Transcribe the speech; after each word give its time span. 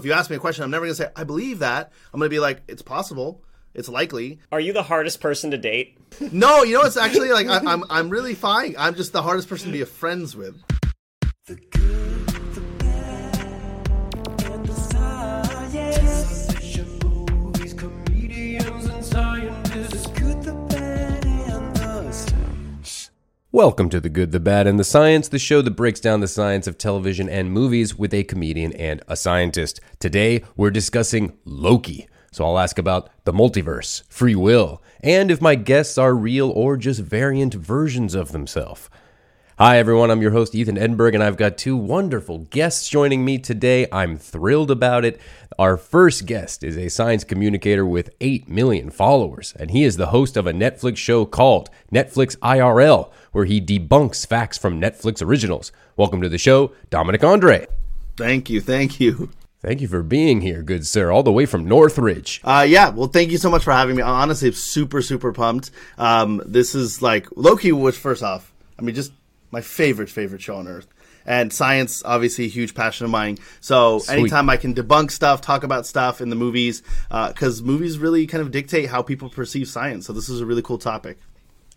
If 0.00 0.06
you 0.06 0.14
ask 0.14 0.30
me 0.30 0.36
a 0.36 0.38
question, 0.38 0.64
I'm 0.64 0.70
never 0.70 0.86
going 0.86 0.96
to 0.96 1.02
say, 1.02 1.10
I 1.14 1.24
believe 1.24 1.58
that. 1.58 1.92
I'm 2.14 2.20
going 2.20 2.30
to 2.30 2.34
be 2.34 2.40
like, 2.40 2.62
it's 2.68 2.80
possible. 2.80 3.44
It's 3.74 3.86
likely. 3.86 4.40
Are 4.50 4.58
you 4.58 4.72
the 4.72 4.82
hardest 4.82 5.20
person 5.20 5.50
to 5.50 5.58
date? 5.58 5.98
No, 6.32 6.62
you 6.62 6.72
know, 6.72 6.84
it's 6.84 6.96
actually 6.96 7.32
like, 7.32 7.48
I, 7.48 7.58
I'm, 7.58 7.84
I'm 7.90 8.08
really 8.08 8.34
fine. 8.34 8.74
I'm 8.78 8.94
just 8.94 9.12
the 9.12 9.20
hardest 9.20 9.46
person 9.46 9.66
to 9.66 9.72
be 9.72 9.84
friends 9.84 10.34
with. 10.34 10.62
Welcome 23.52 23.88
to 23.90 24.00
The 24.00 24.08
Good, 24.08 24.30
the 24.30 24.38
Bad, 24.38 24.68
and 24.68 24.78
the 24.78 24.84
Science, 24.84 25.26
the 25.26 25.40
show 25.40 25.60
that 25.60 25.72
breaks 25.72 25.98
down 25.98 26.20
the 26.20 26.28
science 26.28 26.68
of 26.68 26.78
television 26.78 27.28
and 27.28 27.50
movies 27.50 27.98
with 27.98 28.14
a 28.14 28.22
comedian 28.22 28.72
and 28.74 29.02
a 29.08 29.16
scientist. 29.16 29.80
Today, 29.98 30.44
we're 30.56 30.70
discussing 30.70 31.36
Loki. 31.44 32.06
So 32.30 32.44
I'll 32.44 32.60
ask 32.60 32.78
about 32.78 33.10
the 33.24 33.32
multiverse, 33.32 34.04
free 34.08 34.36
will, 34.36 34.80
and 35.00 35.32
if 35.32 35.42
my 35.42 35.56
guests 35.56 35.98
are 35.98 36.14
real 36.14 36.48
or 36.48 36.76
just 36.76 37.00
variant 37.00 37.54
versions 37.54 38.14
of 38.14 38.30
themselves. 38.30 38.88
Hi, 39.58 39.76
everyone. 39.76 40.10
I'm 40.10 40.22
your 40.22 40.30
host, 40.30 40.54
Ethan 40.54 40.78
Edinburgh, 40.78 41.12
and 41.12 41.22
I've 41.22 41.36
got 41.36 41.58
two 41.58 41.76
wonderful 41.76 42.38
guests 42.38 42.88
joining 42.88 43.26
me 43.26 43.36
today. 43.36 43.86
I'm 43.92 44.16
thrilled 44.16 44.70
about 44.70 45.04
it. 45.04 45.20
Our 45.58 45.76
first 45.76 46.24
guest 46.24 46.64
is 46.64 46.78
a 46.78 46.88
science 46.88 47.24
communicator 47.24 47.84
with 47.84 48.08
8 48.22 48.48
million 48.48 48.90
followers, 48.90 49.52
and 49.58 49.70
he 49.70 49.84
is 49.84 49.98
the 49.98 50.06
host 50.06 50.38
of 50.38 50.46
a 50.46 50.54
Netflix 50.54 50.96
show 50.96 51.26
called 51.26 51.68
Netflix 51.92 52.38
IRL, 52.38 53.10
where 53.32 53.44
he 53.44 53.60
debunks 53.60 54.26
facts 54.26 54.58
from 54.58 54.80
Netflix 54.80 55.22
originals. 55.22 55.72
Welcome 55.96 56.20
to 56.22 56.28
the 56.28 56.38
show, 56.38 56.72
Dominic 56.90 57.22
Andre. 57.24 57.66
Thank 58.16 58.50
you. 58.50 58.60
Thank 58.60 59.00
you. 59.00 59.30
Thank 59.62 59.82
you 59.82 59.88
for 59.88 60.02
being 60.02 60.40
here, 60.40 60.62
good 60.62 60.86
sir, 60.86 61.10
all 61.10 61.22
the 61.22 61.30
way 61.30 61.44
from 61.44 61.66
Northridge. 61.66 62.40
Uh, 62.42 62.64
yeah, 62.66 62.88
well, 62.88 63.08
thank 63.08 63.30
you 63.30 63.36
so 63.36 63.50
much 63.50 63.62
for 63.62 63.72
having 63.72 63.94
me. 63.94 64.02
Honestly, 64.02 64.48
I'm 64.48 64.54
super, 64.54 65.02
super 65.02 65.34
pumped. 65.34 65.70
Um, 65.98 66.42
this 66.46 66.74
is 66.74 67.02
like 67.02 67.26
Loki, 67.36 67.70
which 67.70 67.96
first 67.96 68.22
off, 68.22 68.52
I 68.78 68.82
mean, 68.82 68.94
just 68.94 69.12
my 69.50 69.60
favorite, 69.60 70.08
favorite 70.08 70.40
show 70.40 70.56
on 70.56 70.66
earth. 70.66 70.86
And 71.26 71.52
science, 71.52 72.02
obviously, 72.02 72.46
a 72.46 72.48
huge 72.48 72.74
passion 72.74 73.04
of 73.04 73.10
mine. 73.10 73.36
So 73.60 73.98
Sweet. 73.98 74.20
anytime 74.20 74.48
I 74.48 74.56
can 74.56 74.74
debunk 74.74 75.10
stuff, 75.10 75.42
talk 75.42 75.62
about 75.62 75.86
stuff 75.86 76.22
in 76.22 76.30
the 76.30 76.36
movies, 76.36 76.82
because 77.10 77.62
movies 77.62 77.98
really 77.98 78.26
kind 78.26 78.40
of 78.40 78.50
dictate 78.50 78.88
how 78.88 79.02
people 79.02 79.28
perceive 79.28 79.68
science. 79.68 80.06
So 80.06 80.14
this 80.14 80.30
is 80.30 80.40
a 80.40 80.46
really 80.46 80.62
cool 80.62 80.78
topic. 80.78 81.18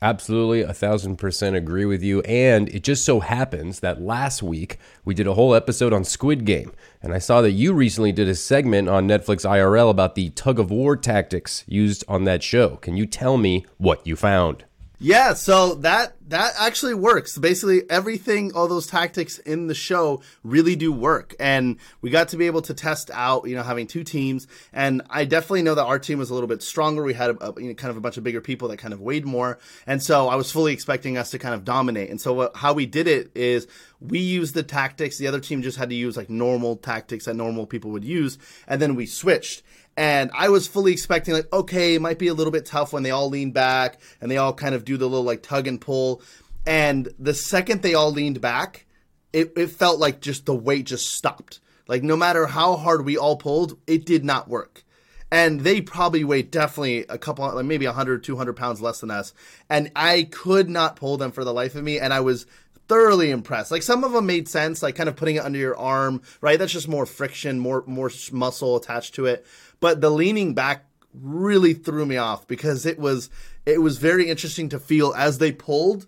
Absolutely, 0.04 0.64
a 0.64 0.73
thousand 0.73 1.16
percent 1.16 1.56
agree 1.56 1.86
with 1.86 2.04
you. 2.04 2.20
And 2.23 2.68
it 2.68 2.84
just 2.84 3.06
so 3.06 3.22
happens 3.22 3.80
that 3.80 4.02
last 4.02 4.44
week 4.44 4.78
we 5.06 5.14
did 5.14 5.28
a 5.28 5.34
whole 5.34 5.56
episode 5.56 5.94
on 5.94 6.04
Squid 6.04 6.44
Game. 6.44 6.73
And 7.02 7.14
I 7.14 7.20
saw 7.20 7.40
that 7.40 7.52
you 7.52 7.72
recently 7.73 8.12
did 8.12 8.28
a 8.28 8.36
segment 8.36 8.90
on 8.90 9.08
Netflix 9.08 9.50
IRL 9.50 9.90
about 9.90 10.16
the 10.16 10.31
tug 10.31 10.59
of 10.59 10.72
war 10.72 10.98
tactics 10.98 11.64
used 11.68 12.04
on 12.09 12.26
that 12.26 12.44
show. 12.44 12.76
Can 12.76 12.98
you 12.98 13.06
tell 13.06 13.38
me 13.38 13.66
what 13.78 14.06
you 14.06 14.18
found? 14.18 14.66
Yeah, 15.00 15.34
so 15.34 15.76
that 15.76 16.16
that 16.30 16.54
actually 16.58 16.94
works. 16.94 17.38
Basically, 17.38 17.81
everything, 17.90 18.54
all 18.54 18.68
those 18.68 18.88
tactics 18.88 19.38
in 19.40 19.68
the 19.68 19.76
show 19.76 20.22
really 20.44 20.76
do 20.76 20.94
work, 20.94 21.36
and 21.40 21.78
we 22.02 22.09
got 22.09 22.30
to 22.30 22.38
be 22.38 22.46
able 22.46 22.62
to 22.64 22.74
test 22.74 23.12
out, 23.12 23.50
you 23.50 23.56
know, 23.56 23.64
having 23.64 23.86
two 23.88 24.03
teams. 24.06 24.48
And 24.72 25.02
I 25.09 25.26
definitely 25.26 25.64
know 25.64 25.76
that 25.76 25.84
our 25.84 26.00
team 26.00 26.20
was 26.20 26.30
a 26.30 26.34
little 26.34 26.48
bit 26.48 26.64
stronger. 26.64 27.03
We 27.03 27.14
had 27.14 27.32
a, 27.32 27.50
a, 27.50 27.62
you 27.62 27.68
know, 27.68 27.74
kind 27.74 27.92
of 27.92 27.98
a 27.98 28.02
bunch 28.02 28.18
of 28.18 28.24
bigger 28.24 28.40
people 28.40 28.70
that 28.70 28.78
kind 28.78 28.94
of 28.94 29.02
weighed 29.02 29.26
more, 29.26 29.59
and 29.86 30.02
so 30.02 30.30
I 30.30 30.36
was 30.36 30.52
fully 30.52 30.72
expecting 30.72 31.18
us 31.18 31.32
to 31.32 31.40
kind 31.40 31.56
of 31.56 31.66
dominate. 31.66 32.09
And 32.09 32.22
so 32.22 32.34
what, 32.34 32.56
how 32.56 32.72
we 32.74 32.86
did 32.86 33.08
it 33.08 33.32
is 33.36 33.68
we 34.00 34.20
used 34.20 34.53
the 34.53 34.64
tactics. 34.64 35.18
The 35.18 35.28
other 35.28 35.40
team 35.40 35.64
just 35.64 35.78
had 35.78 35.90
to 35.90 35.96
use 35.96 36.16
like 36.16 36.30
normal 36.30 36.78
tactics 36.78 37.26
that 37.26 37.36
normal 37.36 37.66
people 37.66 37.92
would 37.92 38.06
use, 38.06 38.38
and 38.68 38.82
then 38.82 38.96
we 38.96 39.06
switched. 39.06 39.64
And 39.96 40.31
I 40.34 40.50
was 40.50 40.68
fully 40.68 40.92
expecting, 40.92 41.34
like, 41.34 41.52
okay, 41.54 41.96
it 41.96 42.02
might 42.02 42.18
be 42.18 42.28
a 42.28 42.34
little 42.34 42.52
bit 42.52 42.66
tough 42.66 42.94
when 42.94 43.04
they 43.04 43.12
all 43.12 43.30
lean 43.30 43.52
back 43.52 44.00
and 44.20 44.30
they 44.31 44.38
all 44.38 44.54
kind 44.54 44.74
of 44.74 44.86
do 44.86 44.98
the 44.98 45.08
little 45.08 45.26
like 45.26 45.44
tug 45.44 45.68
and 45.68 45.80
pull. 45.80 46.22
And 46.66 47.14
the 47.20 47.34
second 47.34 47.81
they 47.81 47.94
all 47.94 48.12
leaned 48.12 48.42
back, 48.42 48.86
it, 49.34 49.53
it 49.56 49.68
felt 49.68 50.00
like 50.00 50.22
just 50.22 50.46
the 50.46 50.56
weight 50.56 50.86
just 50.86 51.14
stopped. 51.14 51.59
Like, 51.88 52.02
no 52.02 52.16
matter 52.16 52.48
how 52.48 52.76
hard 52.76 53.06
we 53.06 53.18
all 53.18 53.36
pulled, 53.36 53.78
it 53.86 54.06
did 54.06 54.24
not 54.24 54.48
work. 54.48 54.84
And 55.32 55.62
they 55.62 55.82
probably 55.82 56.24
weighed 56.24 56.52
definitely 56.52 57.06
a 57.09 57.18
couple, 57.18 57.52
like 57.53 57.66
maybe 57.66 57.88
100, 57.88 58.24
200 58.24 58.53
pounds 58.53 58.82
less 58.82 59.00
than 59.00 59.12
us. 59.12 59.34
And 59.70 59.92
I 59.96 60.24
could 60.32 60.70
not 60.70 60.96
pull 60.96 61.18
them 61.18 61.32
for 61.32 61.44
the 61.44 61.53
life 61.53 61.76
of 61.76 61.84
me. 61.84 62.00
And 62.00 62.14
I 62.14 62.20
was 62.20 62.46
thoroughly 62.88 63.32
impressed. 63.32 63.72
Like 63.72 63.84
some 63.84 64.03
of 64.03 64.12
them 64.12 64.26
made 64.26 64.48
sense, 64.48 64.84
like 64.84 64.96
kind 64.96 65.09
of 65.09 65.16
putting 65.16 65.38
it 65.38 65.44
under 65.44 65.58
your 65.58 65.78
arm, 65.78 66.22
right? 66.42 66.59
That's 66.59 66.72
just 66.72 66.88
more 66.88 67.06
friction, 67.06 67.59
more 67.59 67.84
more 67.88 68.12
muscle 68.32 68.76
attached 68.76 69.16
to 69.16 69.26
it. 69.26 69.46
But 69.84 70.00
the 70.00 70.10
leaning 70.10 70.54
back 70.54 70.86
really 71.14 71.74
threw 71.74 72.06
me 72.06 72.16
off 72.16 72.48
because 72.48 72.86
it 72.86 72.98
was 72.98 73.30
it 73.66 73.82
was 73.82 73.98
very 73.98 74.30
interesting 74.30 74.70
to 74.70 74.80
feel 74.80 75.14
as 75.18 75.40
they 75.40 75.52
pulled. 75.52 76.08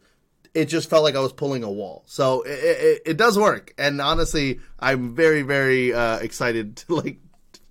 It 0.54 0.68
just 0.70 0.90
felt 0.90 1.04
like 1.04 1.18
I 1.18 1.20
was 1.20 1.34
pulling 1.34 1.62
a 1.62 1.70
wall. 1.70 2.04
So 2.06 2.44
it, 2.44 2.52
it, 2.52 3.02
it 3.06 3.18
does 3.18 3.38
work, 3.38 3.74
and 3.78 4.00
honestly, 4.00 4.62
I'm 4.80 5.14
very 5.14 5.42
very 5.42 5.94
uh, 5.94 6.20
excited 6.20 6.78
to 6.78 6.96
like 6.96 7.18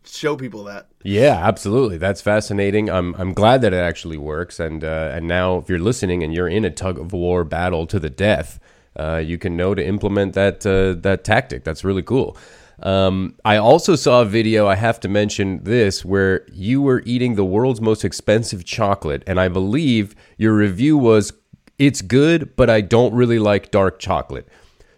show 0.05 0.37
people 0.37 0.65
that. 0.65 0.89
Yeah, 1.05 1.41
absolutely. 1.43 1.97
That's 1.97 2.21
fascinating. 2.21 2.91
I'm 2.91 3.15
I'm 3.15 3.33
glad 3.33 3.63
that 3.63 3.73
it 3.73 3.79
actually 3.81 4.19
works. 4.19 4.61
And 4.61 4.85
uh, 4.85 5.11
and 5.15 5.27
now, 5.27 5.57
if 5.57 5.71
you're 5.71 5.79
listening 5.79 6.23
and 6.23 6.35
you're 6.35 6.49
in 6.49 6.67
a 6.67 6.71
tug 6.71 6.99
of 6.99 7.15
war 7.15 7.45
battle 7.45 7.87
to 7.87 7.99
the 7.99 8.11
death, 8.11 8.61
uh, 8.95 9.23
you 9.25 9.39
can 9.39 9.57
know 9.57 9.75
to 9.75 9.83
implement 9.83 10.35
that 10.35 10.67
uh, 10.67 11.01
that 11.01 11.25
tactic. 11.25 11.65
That's 11.65 11.83
really 11.83 12.03
cool. 12.03 12.37
Um, 12.83 13.37
I 13.45 13.57
also 13.57 13.97
saw 13.97 14.23
a 14.23 14.25
video. 14.25 14.67
I 14.67 14.75
have 14.75 15.01
to 15.01 15.09
mention 15.09 15.63
this 15.65 16.05
where 16.05 16.47
you 16.53 16.83
were 16.83 17.03
eating 17.07 17.35
the 17.35 17.45
world's 17.45 17.81
most 17.81 18.05
expensive 18.05 18.65
chocolate, 18.65 19.23
and 19.27 19.41
I 19.41 19.49
believe 19.49 20.15
your 20.37 20.55
review 20.55 20.99
was, 20.99 21.33
"It's 21.79 22.03
good, 22.03 22.57
but 22.57 22.69
I 22.69 22.81
don't 22.81 23.15
really 23.15 23.39
like 23.39 23.71
dark 23.71 23.99
chocolate." 23.99 24.49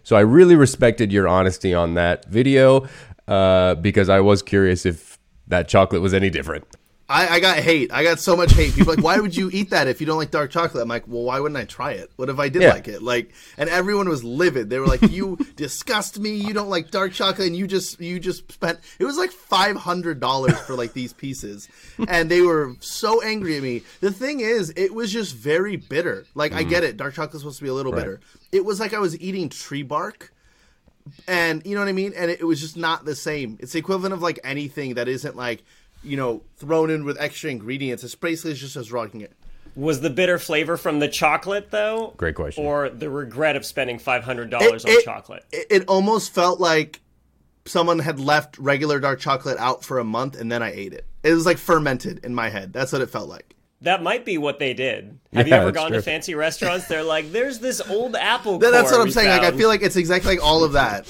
So 0.03 0.15
I 0.15 0.21
really 0.21 0.55
respected 0.55 1.11
your 1.11 1.27
honesty 1.27 1.73
on 1.73 1.95
that 1.95 2.25
video 2.29 2.87
uh, 3.27 3.75
because 3.75 4.09
I 4.09 4.21
was 4.21 4.41
curious 4.41 4.85
if 4.85 5.19
that 5.47 5.67
chocolate 5.67 6.01
was 6.01 6.13
any 6.13 6.29
different. 6.29 6.65
I, 7.09 7.35
I 7.35 7.39
got 7.39 7.57
hate. 7.57 7.91
I 7.93 8.03
got 8.03 8.19
so 8.19 8.35
much 8.35 8.51
hate. 8.51 8.75
People 8.75 8.91
are 8.91 8.95
like, 8.95 9.03
why 9.03 9.17
would 9.19 9.35
you 9.35 9.49
eat 9.53 9.69
that 9.69 9.87
if 9.87 10.01
you 10.01 10.07
don't 10.07 10.17
like 10.17 10.29
dark 10.31 10.51
chocolate? 10.51 10.81
I'm 10.83 10.89
like, 10.89 11.07
well, 11.07 11.23
why 11.23 11.39
wouldn't 11.39 11.57
I 11.57 11.63
try 11.63 11.93
it? 11.93 12.11
What 12.17 12.29
if 12.29 12.37
I 12.37 12.49
did 12.49 12.63
Yeah. 12.63 12.73
like 12.73 12.89
it? 12.89 13.01
Like, 13.01 13.31
and 13.57 13.69
everyone 13.69 14.09
was 14.09 14.25
livid. 14.25 14.69
They 14.69 14.77
were 14.79 14.87
like, 14.87 15.01
you 15.03 15.37
disgust 15.55 16.19
me. 16.19 16.35
You 16.35 16.53
don't 16.53 16.69
like 16.69 16.91
dark 16.91 17.13
chocolate, 17.13 17.47
and 17.47 17.55
you 17.55 17.65
just 17.65 18.01
you 18.01 18.19
just 18.19 18.51
spent. 18.51 18.79
It 18.99 19.05
was 19.05 19.17
like 19.17 19.31
five 19.31 19.77
hundred 19.77 20.19
dollars 20.19 20.59
for 20.59 20.75
like 20.75 20.91
these 20.93 21.13
pieces, 21.13 21.69
and 22.09 22.29
they 22.29 22.41
were 22.41 22.75
so 22.81 23.21
angry 23.21 23.55
at 23.55 23.63
me. 23.63 23.83
The 24.01 24.11
thing 24.11 24.41
is, 24.41 24.73
it 24.75 24.93
was 24.93 25.11
just 25.11 25.33
very 25.35 25.77
bitter. 25.77 26.25
Like, 26.35 26.51
I 26.51 26.61
mm-hmm. 26.61 26.69
get 26.69 26.83
it. 26.83 26.97
Dark 26.97 27.13
chocolate's 27.13 27.39
supposed 27.39 27.59
to 27.59 27.63
be 27.63 27.69
a 27.69 27.73
little 27.73 27.93
Right. 27.93 27.99
bitter. 27.99 28.19
It 28.51 28.65
was 28.65 28.79
like 28.81 28.93
I 28.93 28.99
was 28.99 29.19
eating 29.21 29.47
tree 29.49 29.83
bark 29.83 30.33
and 31.27 31.65
you 31.65 31.75
know 31.75 31.81
what 31.81 31.87
I 31.89 31.93
mean. 31.93 32.13
And 32.15 32.31
it, 32.31 32.41
it 32.41 32.43
was 32.43 32.59
just 32.59 32.77
not 32.77 33.05
the 33.05 33.15
same. 33.15 33.57
It's 33.59 33.73
the 33.73 33.79
equivalent 33.79 34.13
of 34.13 34.21
like 34.21 34.39
anything 34.43 34.95
that 34.95 35.07
isn't 35.07 35.35
like 35.35 35.63
you 36.03 36.17
know 36.17 36.41
thrown 36.57 36.89
in 36.89 37.03
with 37.05 37.19
extra 37.19 37.49
ingredients. 37.51 38.03
It's 38.03 38.15
basically 38.15 38.53
just 38.53 38.75
as 38.75 38.91
rocking 38.91 39.21
it. 39.21 39.33
Was 39.75 40.01
the 40.01 40.09
bitter 40.09 40.39
flavor 40.39 40.75
from 40.75 40.99
the 40.99 41.07
chocolate 41.07 41.69
though? 41.71 42.13
Great 42.17 42.35
question. 42.35 42.65
Or 42.65 42.89
the 42.89 43.09
regret 43.09 43.55
of 43.55 43.65
spending 43.65 43.99
five 43.99 44.23
hundred 44.23 44.49
dollars 44.49 44.85
on 44.85 44.91
It- 44.91 45.03
chocolate? 45.05 45.45
It, 45.51 45.67
it 45.69 45.85
almost 45.87 46.33
felt 46.33 46.59
like 46.59 46.99
someone 47.65 47.99
had 47.99 48.19
left 48.19 48.57
regular 48.57 48.99
dark 48.99 49.19
chocolate 49.19 49.57
out 49.59 49.83
for 49.83 49.99
a 49.99 50.03
month 50.03 50.39
and 50.39 50.51
then 50.51 50.63
I 50.63 50.71
ate 50.71 50.93
it. 50.93 51.05
It 51.21 51.33
was 51.33 51.45
like 51.45 51.57
fermented 51.57 52.23
in 52.23 52.33
my 52.33 52.49
head. 52.49 52.71
That's 52.73 52.91
what 52.93 53.01
it 53.01 53.09
felt 53.09 53.29
like. 53.29 53.53
That 53.81 54.01
might 54.01 54.25
be 54.25 54.39
what 54.39 54.57
they 54.57 54.73
did. 54.73 55.19
Have 55.33 55.47
you 55.47 55.53
ever 55.53 55.71
gone 55.71 55.89
true. 55.89 55.97
to 55.97 56.01
fancy 56.01 56.33
restaurants? 56.33 56.87
They're 56.87 57.03
like, 57.03 57.31
"There's 57.31 57.59
this 57.59 57.79
old 57.81 58.15
apple." 58.15 58.57
That- 58.57 58.71
that's 58.71 58.91
what 58.91 59.01
I'm 59.01 59.05
we 59.07 59.11
saying. 59.11 59.29
Like 59.29 59.53
I 59.53 59.55
feel 59.55 59.67
like 59.67 59.83
it's 59.83 59.95
exactly 59.95 60.37
like 60.37 60.43
all 60.43 60.63
of 60.63 60.71
that. 60.71 61.07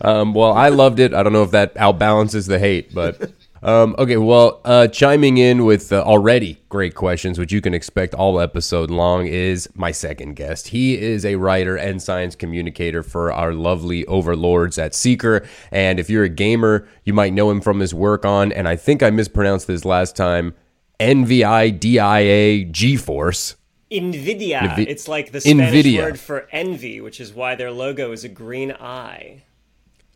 Um, 0.00 0.34
well, 0.34 0.52
I 0.52 0.70
loved 0.70 0.98
it. 0.98 1.14
I 1.14 1.22
don't 1.22 1.32
know 1.32 1.44
if 1.44 1.52
that 1.52 1.74
outbalances 1.76 2.48
the 2.48 2.58
hate, 2.58 2.92
but 2.92 3.30
Um, 3.62 3.94
okay, 3.98 4.16
well, 4.16 4.60
uh, 4.64 4.86
chiming 4.88 5.36
in 5.36 5.66
with 5.66 5.92
uh, 5.92 6.02
already 6.02 6.62
great 6.70 6.94
questions, 6.94 7.38
which 7.38 7.52
you 7.52 7.60
can 7.60 7.74
expect 7.74 8.14
all 8.14 8.40
episode 8.40 8.90
long, 8.90 9.26
is 9.26 9.68
my 9.74 9.92
second 9.92 10.34
guest. 10.34 10.68
He 10.68 10.98
is 10.98 11.26
a 11.26 11.34
writer 11.34 11.76
and 11.76 12.00
science 12.02 12.34
communicator 12.34 13.02
for 13.02 13.30
our 13.30 13.52
lovely 13.52 14.06
overlords 14.06 14.78
at 14.78 14.94
Seeker. 14.94 15.46
And 15.70 16.00
if 16.00 16.08
you're 16.08 16.24
a 16.24 16.30
gamer, 16.30 16.88
you 17.04 17.12
might 17.12 17.34
know 17.34 17.50
him 17.50 17.60
from 17.60 17.80
his 17.80 17.92
work 17.92 18.24
on, 18.24 18.50
and 18.50 18.66
I 18.66 18.76
think 18.76 19.02
I 19.02 19.10
mispronounced 19.10 19.66
this 19.66 19.84
last 19.84 20.16
time, 20.16 20.54
NVIDIA 20.98 22.70
GeForce. 22.70 23.56
Nvidia. 23.90 24.60
Nvi- 24.60 24.86
it's 24.88 25.08
like 25.08 25.32
the 25.32 25.40
Spanish 25.40 25.84
Nvidia. 25.84 25.98
word 25.98 26.20
for 26.20 26.48
envy, 26.52 27.00
which 27.00 27.20
is 27.20 27.34
why 27.34 27.56
their 27.56 27.72
logo 27.72 28.12
is 28.12 28.24
a 28.24 28.28
green 28.28 28.72
eye. 28.72 29.42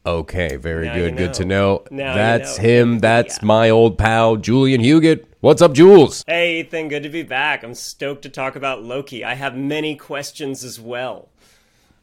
Okay, 0.06 0.56
very 0.56 0.86
Now 0.86 0.94
good. 0.94 1.12
you 1.12 1.16
Good 1.18 1.34
to 1.34 1.44
know. 1.44 1.82
know. 1.90 1.96
Now 2.04 2.10
you 2.10 2.14
That's 2.18 2.58
know. 2.58 2.64
him. 2.64 2.98
That's 2.98 3.38
Yeah. 3.40 3.46
my 3.46 3.70
old 3.70 3.96
pal, 3.96 4.36
Julian 4.36 4.82
Huguet. 4.82 5.24
What's 5.40 5.62
up, 5.62 5.72
Jules? 5.72 6.24
Hey, 6.26 6.60
Ethan, 6.60 6.88
good 6.88 7.02
to 7.04 7.08
be 7.08 7.22
back. 7.22 7.62
I'm 7.62 7.74
stoked 7.74 8.22
to 8.22 8.28
talk 8.28 8.54
about 8.56 8.82
Loki. 8.82 9.24
I 9.24 9.34
have 9.34 9.56
many 9.56 9.94
questions 9.96 10.62
as 10.64 10.78
well. 10.80 11.28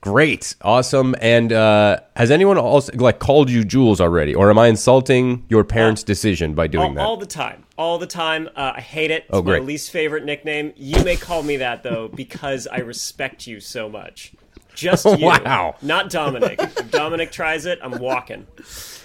Great, 0.01 0.55
awesome. 0.63 1.13
And 1.21 1.53
uh, 1.53 1.99
has 2.15 2.31
anyone 2.31 2.57
also 2.57 2.91
like 2.95 3.19
called 3.19 3.51
you 3.51 3.63
Jules 3.63 4.01
already, 4.01 4.33
or 4.33 4.49
am 4.49 4.57
I 4.57 4.65
insulting 4.67 5.45
your 5.47 5.63
parents' 5.63 6.01
decision 6.01 6.55
by 6.55 6.65
doing 6.65 6.87
All, 6.89 6.93
that? 6.95 7.01
all 7.05 7.17
the 7.17 7.27
time. 7.27 7.65
All 7.77 7.99
the 7.99 8.07
time. 8.07 8.49
Uh, 8.55 8.73
I 8.77 8.81
hate 8.81 9.11
it. 9.11 9.23
It's 9.23 9.29
Oh, 9.31 9.43
great. 9.43 9.61
my 9.61 9.67
least 9.67 9.91
favorite 9.91 10.25
nickname. 10.25 10.73
You 10.75 11.03
may 11.03 11.17
call 11.17 11.43
me 11.43 11.57
that, 11.57 11.83
though, 11.83 12.07
because 12.07 12.65
I 12.65 12.79
respect 12.79 13.45
you 13.45 13.59
so 13.59 13.89
much. 13.89 14.31
Just 14.75 15.05
you. 15.19 15.25
Wow. 15.25 15.75
Not 15.81 16.09
Dominic. 16.09 16.59
If 16.61 16.91
Dominic 16.91 17.31
tries 17.31 17.65
it, 17.65 17.79
I'm 17.83 17.99
walking. 17.99 18.47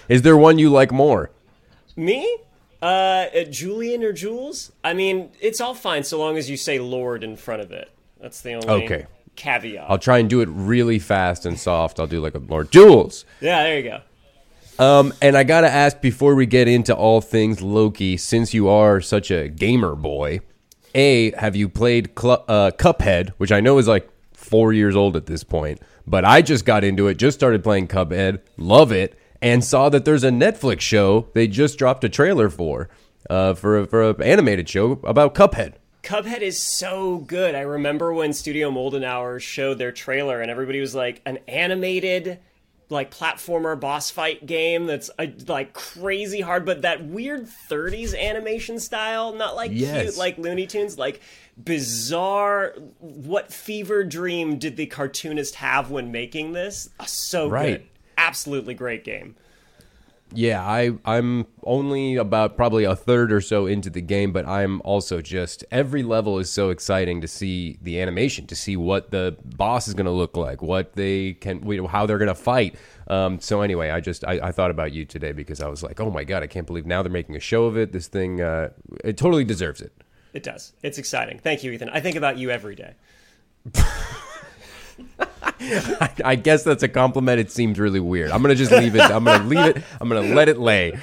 Is 0.09 0.21
there 0.21 0.37
one 0.37 0.57
you 0.59 0.69
like 0.69 0.91
more? 0.91 1.31
Me? 1.95 2.37
Uh, 2.81 2.85
uh, 2.85 3.43
Julian 3.45 4.03
or 4.03 4.13
Jules? 4.13 4.71
I 4.83 4.93
mean, 4.93 5.31
it's 5.41 5.59
all 5.59 5.73
fine 5.73 6.03
so 6.03 6.19
long 6.19 6.37
as 6.37 6.49
you 6.49 6.57
say 6.57 6.79
Lord 6.79 7.23
in 7.23 7.35
front 7.35 7.61
of 7.61 7.71
it. 7.71 7.89
That's 8.21 8.41
the 8.41 8.53
only 8.53 8.67
Okay. 8.85 9.05
caveat. 9.35 9.85
I'll 9.89 9.97
try 9.97 10.19
and 10.19 10.29
do 10.29 10.41
it 10.41 10.49
really 10.51 10.99
fast 10.99 11.45
and 11.45 11.59
soft. 11.59 11.99
I'll 11.99 12.07
do 12.07 12.21
like 12.21 12.35
a 12.35 12.39
Lord 12.39 12.71
Jules. 12.71 13.25
yeah, 13.41 13.63
there 13.63 13.77
you 13.79 13.83
go. 13.83 13.99
Um, 14.83 15.11
and 15.23 15.35
I 15.35 15.43
gotta 15.43 15.69
ask 15.69 16.01
before 16.01 16.35
we 16.35 16.45
get 16.45 16.67
into 16.67 16.95
all 16.95 17.19
things 17.19 17.61
Loki, 17.63 18.15
since 18.15 18.53
you 18.53 18.69
are 18.69 19.01
such 19.01 19.31
a 19.31 19.47
gamer 19.49 19.95
boy, 19.95 20.41
a 20.93 21.31
have 21.35 21.55
you 21.55 21.67
played 21.67 22.11
Cl- 22.19 22.45
uh, 22.47 22.69
Cuphead, 22.77 23.29
which 23.37 23.51
I 23.51 23.59
know 23.59 23.79
is 23.79 23.87
like 23.87 24.07
four 24.47 24.73
years 24.73 24.95
old 24.95 25.15
at 25.15 25.25
this 25.25 25.43
point, 25.43 25.81
but 26.05 26.25
I 26.25 26.41
just 26.41 26.65
got 26.65 26.83
into 26.83 27.07
it, 27.07 27.15
just 27.15 27.37
started 27.37 27.63
playing 27.63 27.87
Cuphead, 27.87 28.39
love 28.57 28.91
it, 28.91 29.17
and 29.41 29.63
saw 29.63 29.89
that 29.89 30.05
there's 30.05 30.23
a 30.23 30.29
Netflix 30.29 30.81
show 30.81 31.27
they 31.33 31.47
just 31.47 31.77
dropped 31.77 32.03
a 32.03 32.09
trailer 32.09 32.49
for, 32.49 32.89
uh, 33.29 33.53
for 33.53 33.79
a, 33.79 33.87
for 33.87 34.09
an 34.09 34.21
animated 34.21 34.67
show 34.67 34.99
about 35.03 35.35
Cuphead. 35.35 35.73
Cubhead 36.03 36.39
is 36.39 36.61
so 36.61 37.17
good. 37.17 37.53
I 37.53 37.61
remember 37.61 38.13
when 38.13 38.31
Studio 38.31 38.71
Moldenhauer 38.71 39.41
showed 39.41 39.77
their 39.77 39.91
trailer 39.91 40.41
and 40.41 40.49
everybody 40.49 40.79
was 40.79 40.95
like, 40.95 41.21
an 41.25 41.39
animated 41.47 42.39
like 42.89 43.13
platformer 43.13 43.77
boss 43.79 44.09
fight 44.09 44.45
game 44.45 44.85
that's 44.85 45.09
uh, 45.19 45.25
like 45.47 45.73
crazy 45.73 46.39
hard 46.41 46.65
but 46.65 46.83
that 46.83 47.05
weird 47.05 47.45
30s 47.45 48.17
animation 48.17 48.79
style 48.79 49.33
not 49.33 49.55
like 49.55 49.71
Yes. 49.73 50.03
cute 50.03 50.17
like 50.17 50.37
looney 50.37 50.65
tunes 50.65 50.97
like 50.97 51.19
bizarre 51.61 52.73
what 52.99 53.51
fever 53.51 54.03
dream 54.03 54.57
did 54.57 54.77
the 54.77 54.85
cartoonist 54.85 55.55
have 55.55 55.91
when 55.91 56.11
making 56.11 56.53
this 56.53 56.89
Uh, 56.99 57.05
so 57.05 57.49
Right. 57.49 57.79
good 57.79 57.87
absolutely 58.17 58.73
great 58.73 59.03
game 59.03 59.35
Yeah, 60.33 60.61
I 60.61 60.91
I'm 61.05 61.47
only 61.63 62.15
about 62.17 62.57
probably 62.57 62.83
a 62.83 62.95
third 62.97 63.31
or 63.31 63.39
so 63.39 63.65
into 63.65 63.89
the 63.89 64.01
game, 64.01 64.33
but 64.33 64.45
I'm 64.45 64.81
also 64.81 65.21
just 65.21 65.63
every 65.71 66.03
level 66.03 66.37
is 66.37 66.51
so 66.51 66.69
exciting 66.69 67.21
to 67.21 67.27
see 67.29 67.77
the 67.81 68.01
animation, 68.01 68.45
to 68.47 68.55
see 68.55 68.75
what 68.75 69.11
the 69.11 69.37
boss 69.55 69.87
is 69.87 69.93
going 69.93 70.05
to 70.05 70.11
look 70.11 70.35
like, 70.35 70.61
what 70.61 70.93
they 70.93 71.33
can, 71.33 71.65
you 71.71 71.81
know, 71.81 71.87
how 71.87 72.05
they're 72.05 72.17
going 72.17 72.27
to 72.27 72.35
fight. 72.35 72.75
Um, 73.07 73.39
so 73.39 73.61
anyway, 73.61 73.89
I 73.89 74.01
just 74.01 74.25
I, 74.25 74.33
I 74.43 74.51
thought 74.51 74.69
about 74.69 74.91
you 74.91 75.05
today 75.05 75.31
because 75.31 75.61
I 75.61 75.69
was 75.69 75.81
like, 75.81 76.01
oh 76.01 76.11
my 76.11 76.25
god, 76.25 76.43
I 76.43 76.47
can't 76.47 76.67
believe 76.67 76.85
now 76.85 77.01
they're 77.03 77.11
making 77.11 77.37
a 77.37 77.39
show 77.39 77.63
of 77.65 77.77
it. 77.77 77.93
This 77.93 78.07
thing, 78.07 78.41
uh, 78.41 78.71
it 79.05 79.15
totally 79.17 79.45
deserves 79.45 79.81
it. 79.81 79.93
it 80.33 80.43
does 80.43 80.73
it's 80.83 80.97
exciting 80.99 81.39
thank 81.39 81.63
you 81.63 81.71
ethan 81.71 81.89
i 81.89 81.99
think 82.01 82.15
about 82.17 82.37
you 82.37 82.51
every 82.51 82.75
day 82.75 82.93
I 86.23 86.35
guess 86.35 86.63
that's 86.63 86.83
a 86.83 86.87
compliment. 86.87 87.39
It 87.39 87.51
seems 87.51 87.79
really 87.79 87.99
weird. 87.99 88.31
I'm 88.31 88.41
gonna 88.41 88.55
just 88.55 88.71
leave 88.71 88.95
it. 88.95 89.01
I'm 89.01 89.23
gonna 89.23 89.43
leave 89.43 89.77
it. 89.77 89.83
I'm 89.99 90.09
gonna 90.09 90.33
let 90.33 90.49
it 90.49 90.57
lay. 90.59 90.93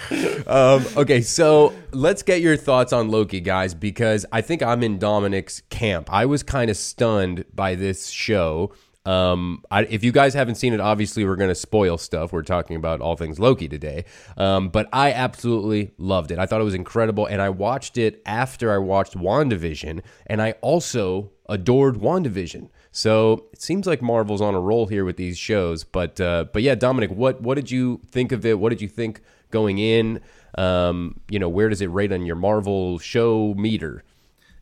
Um, 0.47 0.85
okay, 0.97 1.21
so 1.23 1.75
let's 1.93 2.23
get 2.23 2.41
your 2.41 2.57
thoughts 2.57 2.93
on 2.93 3.09
Loki, 3.09 3.41
guys, 3.41 3.75
because 3.75 4.27
I 4.31 4.41
think 4.43 4.63
I'm 4.63 4.83
in 4.83 4.99
Dominic's 4.99 5.63
camp. 5.71 6.13
I 6.13 6.27
was 6.27 6.43
kind 6.43 6.71
of 6.71 6.77
stunned 6.77 7.45
by 7.55 7.75
this 7.75 8.11
show. 8.11 8.73
Um, 9.07 9.63
I, 9.71 9.83
if 9.83 10.03
you 10.03 10.13
guys 10.13 10.33
haven't 10.33 10.55
seen 10.55 10.73
it, 10.73 10.81
obviously 10.81 11.25
we're 11.25 11.37
gonna 11.37 11.55
spoil 11.55 11.99
stuff. 11.99 12.33
We're 12.33 12.43
talking 12.43 12.77
about 12.77 13.01
all 13.01 13.17
things 13.17 13.39
Loki 13.39 13.69
today. 13.69 14.05
Um, 14.37 14.69
but 14.69 14.89
I 14.93 15.13
absolutely 15.13 15.93
loved 15.99 16.31
it. 16.31 16.39
I 16.39 16.47
thought 16.47 16.61
it 16.61 16.65
was 16.65 16.75
incredible, 16.75 17.27
and 17.27 17.43
I 17.43 17.51
watched 17.51 17.99
it 17.99 18.23
after 18.25 18.73
I 18.73 18.79
watched 18.79 19.15
WandaVision, 19.17 20.03
and 20.27 20.41
I 20.41 20.53
also 20.61 21.33
adored 21.49 21.97
WandaVision. 21.97 22.71
So 22.97 23.47
it 23.53 23.61
seems 23.61 23.89
like 23.89 24.01
Marvel's 24.01 24.41
on 24.41 24.55
a 24.55 24.61
roll 24.61 24.87
here 24.87 25.05
with 25.05 25.17
these 25.17 25.37
shows. 25.37 25.83
But 25.83 26.21
uh, 26.21 26.45
but 26.53 26.63
yeah, 26.63 26.77
Dominic, 26.77 27.11
what 27.11 27.43
what 27.43 27.57
did 27.57 27.69
you 27.69 28.01
think 28.09 28.31
of 28.31 28.47
it? 28.47 28.61
What 28.61 28.71
did 28.71 28.81
you 28.81 28.89
think 28.89 29.21
going 29.51 29.79
in? 29.79 30.21
Um, 30.57 31.19
you 31.29 31.41
know, 31.41 31.49
where 31.49 31.69
does 31.69 31.81
it 31.81 31.89
rate 31.89 32.13
on 32.13 32.25
your 32.25 32.37
Marvel 32.37 33.01
show 33.01 33.53
meter? 33.55 34.05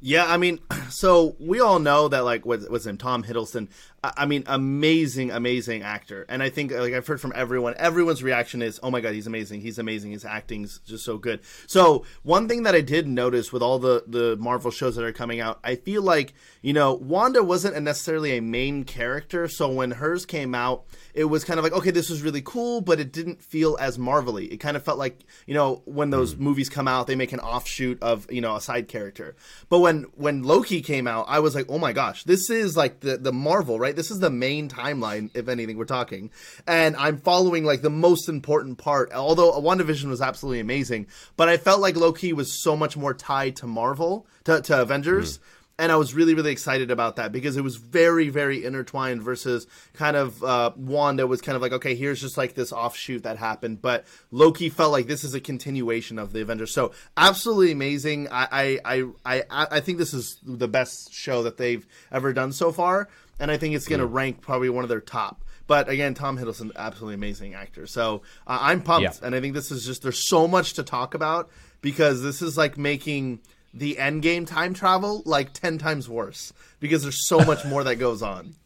Yeah, 0.00 0.24
I 0.26 0.38
mean, 0.38 0.60
so 0.88 1.36
we 1.38 1.60
all 1.60 1.78
know 1.78 2.08
that 2.08 2.24
like 2.24 2.46
was 2.46 2.66
his 2.66 2.86
name, 2.86 2.96
Tom 2.96 3.22
Hiddleston. 3.22 3.68
I 4.02 4.24
mean, 4.24 4.44
amazing, 4.46 5.30
amazing 5.30 5.82
actor, 5.82 6.24
and 6.28 6.42
I 6.42 6.48
think 6.48 6.72
like 6.72 6.94
I've 6.94 7.06
heard 7.06 7.20
from 7.20 7.32
everyone, 7.36 7.74
everyone's 7.76 8.22
reaction 8.22 8.62
is, 8.62 8.80
"Oh 8.82 8.90
my 8.90 9.02
god, 9.02 9.12
he's 9.12 9.26
amazing! 9.26 9.60
He's 9.60 9.78
amazing! 9.78 10.10
His 10.10 10.24
acting's 10.24 10.80
just 10.86 11.04
so 11.04 11.18
good." 11.18 11.40
So 11.66 12.04
one 12.22 12.48
thing 12.48 12.64
that 12.64 12.74
I 12.74 12.80
did 12.80 13.06
notice 13.06 13.52
with 13.52 13.62
all 13.62 13.78
the 13.78 14.04
the 14.06 14.36
Marvel 14.38 14.70
shows 14.70 14.96
that 14.96 15.04
are 15.04 15.12
coming 15.12 15.40
out, 15.40 15.60
I 15.62 15.76
feel 15.76 16.02
like 16.02 16.32
you 16.62 16.72
know 16.72 16.94
Wanda 16.94 17.42
wasn't 17.42 17.80
necessarily 17.82 18.36
a 18.36 18.42
main 18.42 18.84
character, 18.84 19.48
so 19.48 19.68
when 19.68 19.90
hers 19.90 20.24
came 20.24 20.54
out, 20.54 20.84
it 21.12 21.24
was 21.24 21.44
kind 21.44 21.58
of 21.58 21.64
like, 21.64 21.72
okay, 21.72 21.90
this 21.90 22.08
was 22.08 22.22
really 22.22 22.40
cool, 22.40 22.80
but 22.80 23.00
it 23.00 23.12
didn't 23.12 23.42
feel 23.42 23.76
as 23.80 23.98
marvelly. 23.98 24.46
It 24.46 24.58
kind 24.58 24.76
of 24.76 24.84
felt 24.84 24.98
like 24.98 25.24
you 25.46 25.54
know 25.54 25.82
when 25.84 26.10
those 26.10 26.34
hmm. 26.34 26.44
movies 26.44 26.68
come 26.68 26.86
out, 26.86 27.06
they 27.08 27.16
make 27.16 27.32
an 27.32 27.40
offshoot 27.40 28.00
of 28.00 28.30
you 28.30 28.40
know 28.40 28.56
a 28.56 28.60
side 28.60 28.88
character. 28.88 29.34
But 29.68 29.80
when 29.80 30.04
when 30.14 30.44
Loki 30.44 30.80
came 30.80 31.06
out, 31.06 31.26
I 31.28 31.40
was 31.40 31.54
like, 31.54 31.66
oh 31.68 31.78
my 31.78 31.92
gosh, 31.92 32.24
this 32.24 32.48
is 32.48 32.76
like 32.76 33.00
the 33.00 33.16
the 33.18 33.32
Marvel, 33.32 33.78
right? 33.78 33.96
This 33.96 34.10
is 34.10 34.20
the 34.20 34.30
main 34.30 34.68
timeline, 34.68 35.30
if 35.34 35.48
anything, 35.48 35.76
we're 35.76 35.84
talking, 35.84 36.30
and 36.66 36.96
I'm 36.96 37.18
following 37.18 37.64
like 37.64 37.82
the 37.82 37.90
most 37.90 38.28
important 38.28 38.78
part. 38.78 39.12
Although 39.12 39.60
WandaVision 39.60 40.04
was 40.04 40.22
absolutely 40.22 40.60
amazing, 40.60 41.08
but 41.36 41.48
I 41.48 41.56
felt 41.56 41.80
like 41.80 41.96
Loki 41.96 42.32
was 42.32 42.62
so 42.62 42.76
much 42.76 42.96
more 42.96 43.14
tied 43.14 43.56
to 43.56 43.66
Marvel, 43.66 44.26
to, 44.44 44.60
to 44.62 44.80
Avengers 44.80 45.36
hmm. 45.36 45.42
And 45.78 45.90
I 45.90 45.96
was 45.96 46.14
really 46.14 46.34
really 46.34 46.52
excited 46.52 46.90
about 46.90 47.16
that 47.16 47.32
because 47.32 47.56
it 47.56 47.62
was 47.62 47.76
very 47.76 48.28
very 48.28 48.64
intertwined 48.64 49.22
versus 49.22 49.66
kind 49.94 50.16
of 50.16 50.42
uh, 50.44 50.70
Wanda 50.76 51.26
was 51.26 51.40
kind 51.40 51.56
of 51.56 51.62
like 51.62 51.72
okay 51.72 51.94
here's 51.94 52.20
just 52.20 52.36
like 52.36 52.54
this 52.54 52.72
offshoot 52.72 53.22
that 53.24 53.36
happened 53.38 53.80
but 53.82 54.04
Loki 54.30 54.68
felt 54.68 54.92
like 54.92 55.06
this 55.06 55.24
is 55.24 55.34
a 55.34 55.40
continuation 55.40 56.18
of 56.18 56.32
the 56.32 56.40
Avengers 56.42 56.72
so 56.72 56.92
absolutely 57.16 57.72
amazing 57.72 58.28
I 58.30 58.78
I 58.84 59.02
I 59.24 59.42
I, 59.50 59.66
I 59.72 59.80
think 59.80 59.98
this 59.98 60.14
is 60.14 60.38
the 60.44 60.68
best 60.68 61.12
show 61.12 61.42
that 61.44 61.56
they've 61.56 61.86
ever 62.10 62.32
done 62.32 62.52
so 62.52 62.72
far 62.72 63.08
and 63.40 63.50
I 63.50 63.56
think 63.56 63.74
it's 63.74 63.88
going 63.88 64.00
to 64.00 64.06
rank 64.06 64.40
probably 64.40 64.68
one 64.68 64.84
of 64.84 64.88
their 64.90 65.00
top. 65.00 65.42
But 65.66 65.88
again, 65.88 66.14
Tom 66.14 66.38
Hiddleston, 66.38 66.70
absolutely 66.76 67.14
amazing 67.14 67.54
actor. 67.54 67.86
So 67.86 68.22
uh, 68.46 68.58
I'm 68.60 68.82
pumped, 68.82 69.02
Yeah. 69.02 69.26
and 69.26 69.34
I 69.34 69.40
think 69.40 69.54
this 69.54 69.70
is 69.72 69.86
just 69.86 70.02
there's 70.02 70.18
so 70.18 70.46
much 70.46 70.74
to 70.74 70.82
talk 70.82 71.14
about 71.14 71.50
because 71.80 72.22
this 72.22 72.42
is 72.42 72.56
like 72.58 72.76
making 72.76 73.40
the 73.74 73.98
end 73.98 74.22
game 74.22 74.46
time 74.46 74.74
travel 74.74 75.22
like 75.24 75.52
ten 75.52 75.78
times 75.78 76.08
worse 76.08 76.52
because 76.80 77.02
there's 77.02 77.26
so 77.26 77.38
much 77.40 77.64
more 77.64 77.84
that 77.84 77.96
goes 77.96 78.22
on. 78.22 78.54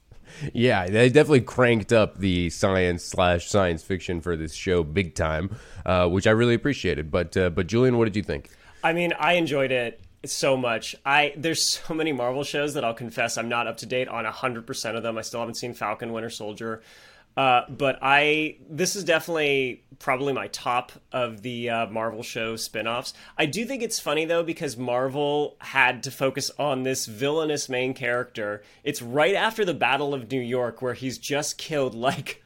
Yeah, 0.52 0.86
they 0.86 1.08
definitely 1.08 1.42
cranked 1.42 1.94
up 1.94 2.18
the 2.18 2.50
science 2.50 3.02
slash 3.04 3.48
science 3.48 3.82
fiction 3.82 4.20
for 4.20 4.36
this 4.36 4.52
show 4.52 4.82
big 4.82 5.14
time, 5.14 5.56
uh, 5.86 6.08
which 6.08 6.26
I 6.26 6.30
really 6.32 6.52
appreciated. 6.52 7.10
But 7.10 7.34
uh, 7.38 7.48
but 7.48 7.66
Julian, 7.66 7.96
what 7.96 8.04
did 8.04 8.16
you 8.16 8.22
think? 8.22 8.50
I 8.84 8.92
mean, 8.92 9.14
I 9.18 9.34
enjoyed 9.34 9.72
it 9.72 10.00
so 10.24 10.56
much. 10.56 10.94
I 11.04 11.32
there's 11.36 11.66
so 11.86 11.94
many 11.94 12.12
Marvel 12.12 12.44
shows 12.44 12.74
that 12.74 12.84
I'll 12.84 12.94
confess 12.94 13.36
I'm 13.38 13.48
not 13.48 13.66
up 13.66 13.78
to 13.78 13.86
date 13.86 14.08
on 14.08 14.24
100% 14.24 14.96
of 14.96 15.02
them. 15.02 15.18
I 15.18 15.22
still 15.22 15.40
haven't 15.40 15.56
seen 15.56 15.74
Falcon 15.74 16.12
Winter 16.12 16.30
Soldier. 16.30 16.82
Uh, 17.36 17.62
but 17.68 17.98
I 18.00 18.56
this 18.68 18.96
is 18.96 19.04
definitely 19.04 19.84
probably 19.98 20.32
my 20.32 20.48
top 20.48 20.92
of 21.12 21.42
the 21.42 21.70
uh, 21.70 21.86
Marvel 21.86 22.22
show 22.22 22.56
spin-offs. 22.56 23.12
I 23.36 23.46
do 23.46 23.64
think 23.64 23.82
it's 23.82 24.00
funny 24.00 24.24
though 24.24 24.42
because 24.42 24.76
Marvel 24.76 25.56
had 25.60 26.02
to 26.04 26.10
focus 26.10 26.50
on 26.58 26.82
this 26.82 27.06
villainous 27.06 27.68
main 27.68 27.94
character. 27.94 28.62
It's 28.84 29.02
right 29.02 29.34
after 29.34 29.64
the 29.64 29.74
Battle 29.74 30.14
of 30.14 30.30
New 30.30 30.40
York 30.40 30.80
where 30.80 30.94
he's 30.94 31.18
just 31.18 31.58
killed 31.58 31.94
like 32.06 32.42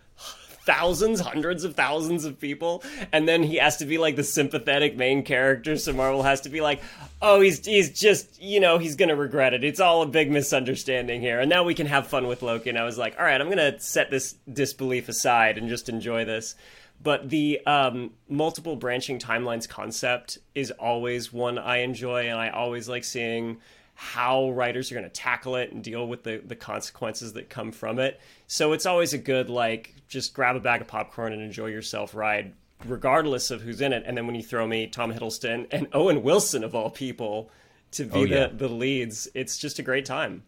thousands, 0.71 1.19
hundreds 1.19 1.65
of 1.65 1.75
thousands 1.75 2.25
of 2.25 2.39
people, 2.39 2.85
and 3.11 3.27
then 3.27 3.43
he 3.43 3.57
has 3.57 3.79
to 3.79 3.85
be 3.85 3.99
like 3.99 4.15
the 4.15 4.23
sympathetic 4.23 4.97
main 4.97 5.25
character. 5.25 5.77
So 5.77 5.93
Marvel 5.93 6.23
has 6.23 6.43
to 6.43 6.49
be 6.49 6.61
like, 6.61 6.81
"Oh, 7.21 7.41
he's 7.41 7.67
he's 7.67 7.99
just 7.99 8.41
you 8.41 8.61
know 8.61 8.79
he's 8.79 8.95
gonna 8.95 9.17
regret 9.17 9.53
it. 9.53 9.65
It's 9.65 9.81
all 9.81 10.03
a 10.03 10.07
big 10.07 10.31
misunderstanding 10.31 11.21
here." 11.21 11.41
And 11.41 11.51
now 11.51 11.65
we 11.65 11.75
can 11.75 11.89
have 11.89 12.07
fun 12.07 12.29
with 12.29 12.43
Loki. 12.43 12.71
And 12.71 12.79
I 12.79 12.85
was 12.85 12.97
like, 12.97 13.19
"All 13.19 13.25
right, 13.25 13.41
I'm 13.41 13.49
gonna 13.49 13.81
set 13.81 14.13
this 14.13 14.37
disbelief 14.51 15.09
aside 15.09 15.59
and 15.59 15.69
just 15.69 15.89
enjoy 15.89 16.25
this." 16.25 16.55
But 17.03 17.31
the 17.31 17.61
um, 17.67 18.13
multiple 18.29 18.77
branching 18.77 19.19
timelines 19.19 19.69
concept 19.69 20.39
is 20.55 20.71
always 20.71 21.33
one 21.33 21.59
I 21.59 21.79
enjoy, 21.79 22.29
and 22.29 22.39
I 22.39 22.51
always 22.51 22.89
like 22.89 23.03
seeing 23.03 23.59
how 23.95 24.51
writers 24.53 24.91
are 24.91 24.95
going 24.95 25.05
to 25.05 25.11
tackle 25.11 25.57
it 25.57 25.73
and 25.73 25.85
deal 25.85 26.07
with 26.07 26.23
the, 26.23 26.41
the 26.43 26.57
consequences 26.57 27.35
that 27.35 27.51
come 27.51 27.71
from 27.71 27.99
it. 27.99 28.19
So 28.47 28.73
it's 28.73 28.87
always 28.87 29.13
a 29.13 29.19
good, 29.19 29.51
like, 29.51 29.95
just 30.11 30.35
grab 30.35 30.57
a 30.57 30.61
bag 30.61 30.83
of 30.83 30.87
popcorn 30.89 31.33
and 31.33 31.41
enjoy 31.41 31.67
yourself 31.69 32.15
ride, 32.15 32.53
regardless 32.85 33.51
of 33.51 33.63
who's 33.63 33.81
in 33.81 33.93
it. 33.95 34.03
And 34.05 34.17
then 34.19 34.27
when 34.27 34.35
you 34.35 34.43
throw 34.43 34.67
me 34.67 34.87
Tom 34.89 35.13
Hiddleston 35.13 35.67
and 35.71 35.87
Owen 35.95 36.23
Wilson, 36.23 36.63
of 36.65 36.75
all 36.75 36.91
people, 36.91 37.51
to 37.93 38.05
be 38.05 38.11
Oh, 38.19 38.25
yeah. 38.25 38.47
the, 38.49 38.67
the 38.67 38.69
leads, 38.69 39.29
it's 39.35 39.57
just 39.57 39.79
a 39.79 39.83
great 39.83 40.05
time. 40.05 40.43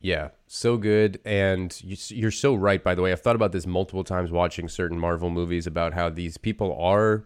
Yeah, 0.00 0.28
so 0.46 0.76
good. 0.76 1.18
And 1.24 1.76
you- 1.82 1.96
you're 2.16 2.30
so 2.30 2.54
right, 2.54 2.82
by 2.84 2.94
the 2.94 3.02
way. 3.02 3.10
I've 3.10 3.20
thought 3.20 3.34
about 3.36 3.50
this 3.52 3.66
multiple 3.66 4.04
times 4.04 4.30
watching 4.30 4.68
certain 4.68 4.98
Marvel 4.98 5.28
movies 5.30 5.66
about 5.66 5.92
how 5.94 6.08
these 6.08 6.36
people 6.36 6.78
are 6.80 7.24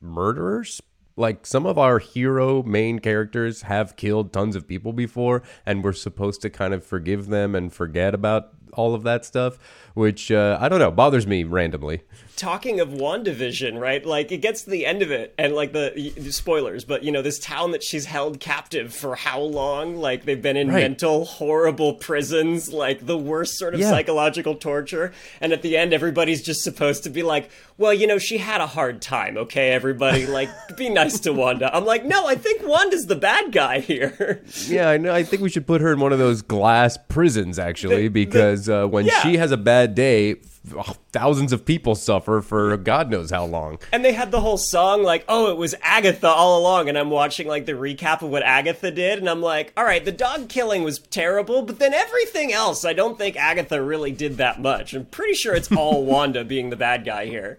murderers. 0.00 0.80
Like 1.16 1.46
some 1.46 1.64
of 1.64 1.78
our 1.78 1.98
hero 1.98 2.62
main 2.62 2.98
characters 2.98 3.62
have 3.62 3.96
killed 3.96 4.32
tons 4.32 4.54
of 4.54 4.68
people 4.68 4.92
before, 4.92 5.42
and 5.64 5.82
we're 5.82 5.94
supposed 5.94 6.42
to 6.42 6.50
kind 6.50 6.74
of 6.74 6.84
forgive 6.84 7.28
them 7.28 7.54
and 7.54 7.72
forget 7.72 8.14
about 8.14 8.50
all 8.72 8.94
of 8.94 9.02
that 9.04 9.24
stuff, 9.24 9.58
which 9.94 10.30
uh, 10.30 10.58
I 10.60 10.68
don't 10.68 10.78
know, 10.78 10.90
bothers 10.90 11.26
me 11.26 11.44
randomly. 11.44 12.02
talking 12.36 12.80
of 12.80 12.88
WandaVision, 12.90 13.80
right? 13.80 14.04
Like 14.04 14.30
it 14.30 14.38
gets 14.42 14.62
to 14.64 14.70
the 14.70 14.84
end 14.84 15.00
of 15.00 15.10
it 15.10 15.34
and 15.38 15.54
like 15.54 15.72
the 15.72 15.92
y- 15.96 16.22
spoilers, 16.28 16.84
but 16.84 17.02
you 17.02 17.10
know, 17.10 17.22
this 17.22 17.38
town 17.38 17.70
that 17.70 17.82
she's 17.82 18.04
held 18.04 18.40
captive 18.40 18.92
for 18.94 19.14
how 19.16 19.40
long? 19.40 19.96
Like 19.96 20.24
they've 20.26 20.40
been 20.42 20.56
in 20.58 20.68
Right. 20.68 20.82
mental 20.82 21.24
horrible 21.24 21.94
prisons, 21.94 22.70
like 22.72 23.06
the 23.06 23.16
worst 23.16 23.56
sort 23.58 23.72
of 23.72 23.80
Yeah. 23.80 23.88
psychological 23.90 24.54
torture. 24.54 25.12
And 25.40 25.52
at 25.54 25.62
the 25.62 25.76
end 25.78 25.94
everybody's 25.94 26.42
just 26.42 26.62
supposed 26.62 27.04
to 27.04 27.10
be 27.10 27.22
like, 27.22 27.48
"Well, 27.78 27.94
you 27.94 28.06
know, 28.06 28.18
she 28.18 28.36
had 28.38 28.60
a 28.60 28.66
hard 28.66 29.00
time, 29.00 29.38
okay, 29.38 29.70
everybody? 29.70 30.26
Like 30.26 30.50
be 30.76 30.90
nice 30.90 31.18
to 31.20 31.32
Wanda." 31.32 31.74
I'm 31.74 31.86
like, 31.86 32.04
"No, 32.04 32.26
I 32.26 32.34
think 32.34 32.60
Wanda's 32.66 33.06
the 33.06 33.16
bad 33.16 33.50
guy 33.52 33.80
here." 33.80 34.42
Yeah, 34.68 34.90
I 34.90 34.98
know. 34.98 35.14
I 35.14 35.22
think 35.22 35.40
we 35.42 35.48
should 35.48 35.66
put 35.66 35.80
her 35.80 35.90
in 35.92 36.00
one 36.00 36.12
of 36.12 36.18
those 36.18 36.42
glass 36.42 36.98
prisons, 37.08 37.58
actually, 37.58 38.08
because 38.08 38.55
uh, 38.68 38.86
when 38.86 39.06
yeah. 39.06 39.20
she 39.20 39.36
has 39.36 39.52
a 39.52 39.56
bad 39.56 39.94
day, 39.94 40.36
f- 40.76 40.98
thousands 41.12 41.52
of 41.52 41.64
people 41.64 41.94
suffer 41.94 42.40
for 42.40 42.76
God 42.76 43.10
knows 43.10 43.30
how 43.30 43.44
long. 43.44 43.78
And 43.92 44.04
they 44.04 44.12
had 44.12 44.30
the 44.30 44.40
whole 44.40 44.58
song 44.58 45.02
like, 45.02 45.24
"Oh, 45.28 45.50
it 45.50 45.56
was 45.56 45.74
Agatha 45.82 46.28
all 46.28 46.58
along." 46.58 46.88
And 46.88 46.96
I'm 46.98 47.10
watching 47.10 47.46
like 47.46 47.66
the 47.66 47.72
recap 47.72 48.22
of 48.22 48.30
what 48.30 48.42
Agatha 48.42 48.90
did, 48.90 49.18
and 49.18 49.28
I'm 49.28 49.42
like, 49.42 49.72
"All 49.76 49.84
right, 49.84 50.04
the 50.04 50.12
dog 50.12 50.48
killing 50.48 50.82
was 50.82 50.98
terrible, 50.98 51.62
but 51.62 51.78
then 51.78 51.94
everything 51.94 52.52
else, 52.52 52.84
I 52.84 52.92
don't 52.92 53.18
think 53.18 53.36
Agatha 53.36 53.82
really 53.82 54.12
did 54.12 54.36
that 54.38 54.60
much. 54.60 54.94
I'm 54.94 55.06
pretty 55.06 55.34
sure 55.34 55.54
it's 55.54 55.70
all 55.72 56.04
Wanda 56.06 56.44
being 56.44 56.70
the 56.70 56.76
bad 56.76 57.04
guy 57.04 57.26
here." 57.26 57.58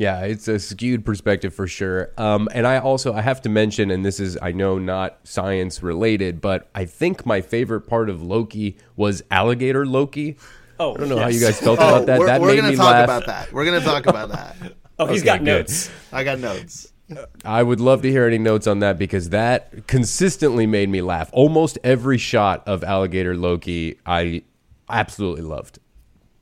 Yeah, 0.00 0.20
it's 0.22 0.48
a 0.48 0.58
skewed 0.58 1.04
perspective 1.04 1.52
for 1.52 1.66
sure. 1.66 2.10
Um, 2.16 2.48
and 2.54 2.66
I 2.66 2.78
also 2.78 3.12
I 3.12 3.20
have 3.20 3.42
to 3.42 3.50
mention, 3.50 3.90
and 3.90 4.02
this 4.02 4.18
is 4.18 4.38
I 4.40 4.50
know 4.50 4.78
not 4.78 5.18
science 5.24 5.82
related, 5.82 6.40
but 6.40 6.70
I 6.74 6.86
think 6.86 7.26
my 7.26 7.42
favorite 7.42 7.82
part 7.82 8.08
of 8.08 8.22
Loki 8.22 8.78
was 8.96 9.22
alligator 9.30 9.84
Loki. 9.84 10.38
Oh, 10.78 10.94
I 10.94 10.96
don't 11.00 11.10
know 11.10 11.18
how 11.18 11.28
you 11.28 11.38
guys 11.38 11.60
felt 11.60 11.80
Oh, 11.80 11.88
about 11.96 12.06
that. 12.06 12.18
we're, 12.18 12.26
that 12.28 12.40
we're 12.40 12.46
made 12.46 12.56
gonna 12.56 12.70
me 12.70 12.76
talk 12.76 12.86
laugh. 12.86 13.04
about 13.04 13.26
that. 13.26 13.52
We're 13.52 13.66
gonna 13.66 13.82
talk 13.82 14.06
about 14.06 14.30
that. 14.30 14.56
Oh, 14.98 15.04
he's 15.06 15.20
Okay, 15.20 15.26
got 15.26 15.38
good. 15.40 15.44
notes. 15.44 15.90
I 16.12 16.24
got 16.24 16.38
notes. 16.38 16.92
I 17.44 17.62
would 17.62 17.80
love 17.80 18.00
to 18.02 18.10
hear 18.10 18.26
any 18.26 18.38
notes 18.38 18.66
on 18.66 18.78
that 18.78 18.98
because 18.98 19.28
that 19.30 19.86
consistently 19.86 20.66
made 20.66 20.88
me 20.88 21.02
laugh. 21.02 21.28
Almost 21.34 21.78
every 21.84 22.16
shot 22.16 22.62
of 22.66 22.82
alligator 22.84 23.36
Loki, 23.36 23.98
I 24.06 24.44
absolutely 24.88 25.42
loved. 25.42 25.78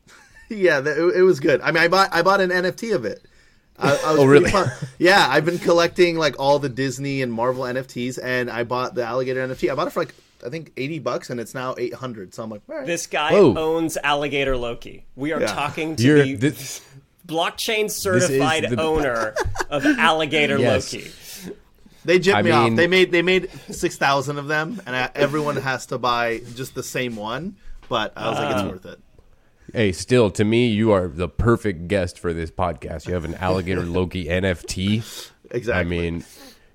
Yeah, 0.49 0.79
it, 0.79 0.87
it 1.17 1.23
was 1.23 1.41
good. 1.41 1.61
I 1.61 1.73
mean, 1.73 1.83
I 1.83 1.89
bought 1.89 2.09
I 2.13 2.23
bought 2.23 2.41
an 2.41 2.51
NFT 2.51 2.95
of 2.95 3.05
it. 3.05 3.27
I, 3.79 3.91
I 3.91 4.11
was 4.13 4.21
Oh, 4.21 4.25
really? 4.27 4.51
fun- 4.51 4.71
Yeah, 4.99 5.27
I've 5.29 5.45
been 5.45 5.59
collecting 5.59 6.17
like 6.17 6.35
all 6.39 6.59
the 6.59 6.69
Disney 6.69 7.23
and 7.23 7.33
Marvel 7.33 7.65
NFTs, 7.65 8.19
and 8.23 8.51
I 8.51 8.65
bought 8.65 8.95
the 8.95 9.05
alligator 9.05 9.47
NFT. 9.47 9.71
I 9.71 9.75
bought 9.75 9.87
it 9.87 9.91
for 9.91 10.01
like 10.01 10.15
I 10.45 10.49
think 10.51 10.73
eighty 10.77 10.99
bucks, 10.99 11.31
and 11.31 11.41
it's 11.41 11.55
now 11.55 11.75
eight 11.79 11.95
hundred. 11.95 12.35
So 12.35 12.43
I'm 12.43 12.51
like, 12.51 12.63
all 12.69 12.77
right. 12.77 12.87
This 12.87 13.07
guy 13.07 13.33
Whoa. 13.33 13.55
owns 13.57 13.97
Alligator 13.97 14.57
Loki. 14.57 15.05
We 15.17 15.33
are 15.33 15.41
Yeah. 15.41 15.47
talking 15.49 15.97
to 15.97 16.03
You're 16.03 16.23
the 16.25 16.35
this, 16.37 16.81
blockchain 17.27 17.91
certified 17.91 18.65
the- 18.71 18.81
owner 18.81 19.35
of 19.71 19.85
Alligator 19.85 20.59
Yes. 20.59 20.93
Loki. 20.95 21.11
They 22.05 22.19
jipped 22.21 22.37
I 22.37 22.43
me 22.43 22.51
mean- 22.51 22.73
off. 22.73 22.77
They 22.77 22.87
made 22.87 23.11
they 23.13 23.23
made 23.23 23.51
six 23.71 23.97
thousand 23.97 24.39
of 24.39 24.47
them, 24.49 24.81
and 24.87 24.95
I, 24.97 25.11
everyone 25.15 25.57
has 25.57 25.87
to 25.87 25.99
buy 25.99 26.39
just 26.55 26.75
the 26.75 26.83
same 26.83 27.17
one. 27.17 27.57
But 27.89 28.13
I 28.17 28.29
was 28.31 28.39
like, 28.39 28.55
Uh-huh. 28.55 28.65
it's 28.67 28.73
worth 28.85 28.93
it. 28.93 29.01
Hey, 29.73 29.93
still 29.93 30.31
to 30.33 30.45
me, 30.45 30.69
you 30.69 30.93
are 30.93 31.09
the 31.09 31.29
perfect 31.29 31.89
guest 31.89 32.19
for 32.19 32.33
this 32.33 32.51
podcast. 32.51 33.07
You 33.07 33.15
have 33.15 33.25
an 33.25 33.35
alligator 33.37 33.83
Loki 33.85 34.27
NFT. 34.27 35.31
Exactly. 35.51 35.73
I 35.73 35.85
mean, 35.85 36.25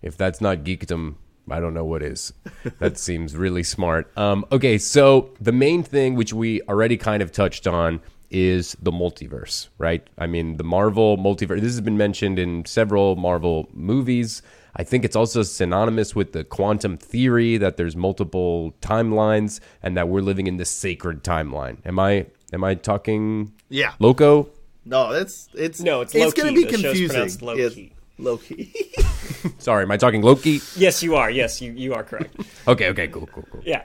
if 0.01 0.17
that's 0.17 0.41
not 0.41 0.59
geekdom, 0.59 1.15
I 1.49 1.59
don't 1.59 1.73
know 1.73 1.85
what 1.85 2.01
is. 2.01 2.33
That 2.79 2.97
seems 3.09 3.35
really 3.35 3.63
smart. 3.63 4.15
Um, 4.17 4.45
okay, 4.51 4.77
so 4.77 5.33
the 5.39 5.51
main 5.51 5.83
thing, 5.83 6.15
which 6.15 6.33
we 6.33 6.61
already 6.63 6.97
kind 6.97 7.21
of 7.21 7.31
touched 7.31 7.67
on, 7.67 8.01
is 8.29 8.75
the 8.81 8.91
multiverse, 8.91 9.69
right? 9.77 10.07
I 10.17 10.25
mean, 10.25 10.57
the 10.57 10.63
Marvel 10.63 11.17
multiverse. 11.17 11.61
This 11.61 11.73
has 11.73 11.81
been 11.81 11.97
mentioned 11.97 12.39
in 12.39 12.65
several 12.65 13.15
Marvel 13.15 13.69
movies. 13.73 14.41
I 14.75 14.83
think 14.83 15.05
it's 15.05 15.15
also 15.15 15.43
synonymous 15.43 16.15
with 16.15 16.31
the 16.33 16.43
quantum 16.43 16.97
theory 16.97 17.57
that 17.57 17.77
there's 17.77 17.95
multiple 17.95 18.73
timelines 18.81 19.59
and 19.83 19.95
that 19.95 20.09
we're 20.09 20.21
living 20.21 20.47
in 20.47 20.57
the 20.57 20.65
sacred 20.65 21.23
timeline. 21.23 21.77
Am 21.85 21.99
I 21.99 22.25
am 22.53 22.63
I 22.63 22.75
talking 22.75 23.51
Yeah. 23.69 23.93
loco? 23.99 24.49
No, 24.85 25.11
it's 25.11 25.49
it's 25.53 25.79
No, 25.81 26.01
it's 26.01 26.13
it's 26.13 26.33
going 26.33 26.53
to 26.53 26.55
be 26.55 26.65
The 26.65 26.71
confusing. 26.71 27.07
pronounced 27.09 27.41
low-key. 27.41 27.93
low. 28.19 28.39
Sorry, 29.59 29.83
am 29.83 29.91
I 29.91 29.97
talking 29.97 30.21
Loki? 30.21 30.59
Yes, 30.75 31.01
you 31.03 31.15
are. 31.15 31.29
Yes, 31.31 31.61
you, 31.61 31.71
you 31.73 31.93
are 31.93 32.03
correct. 32.03 32.35
Okay, 32.67 32.89
okay, 32.89 33.07
cool, 33.09 33.27
cool, 33.27 33.43
cool. 33.51 33.61
Yeah. 33.65 33.83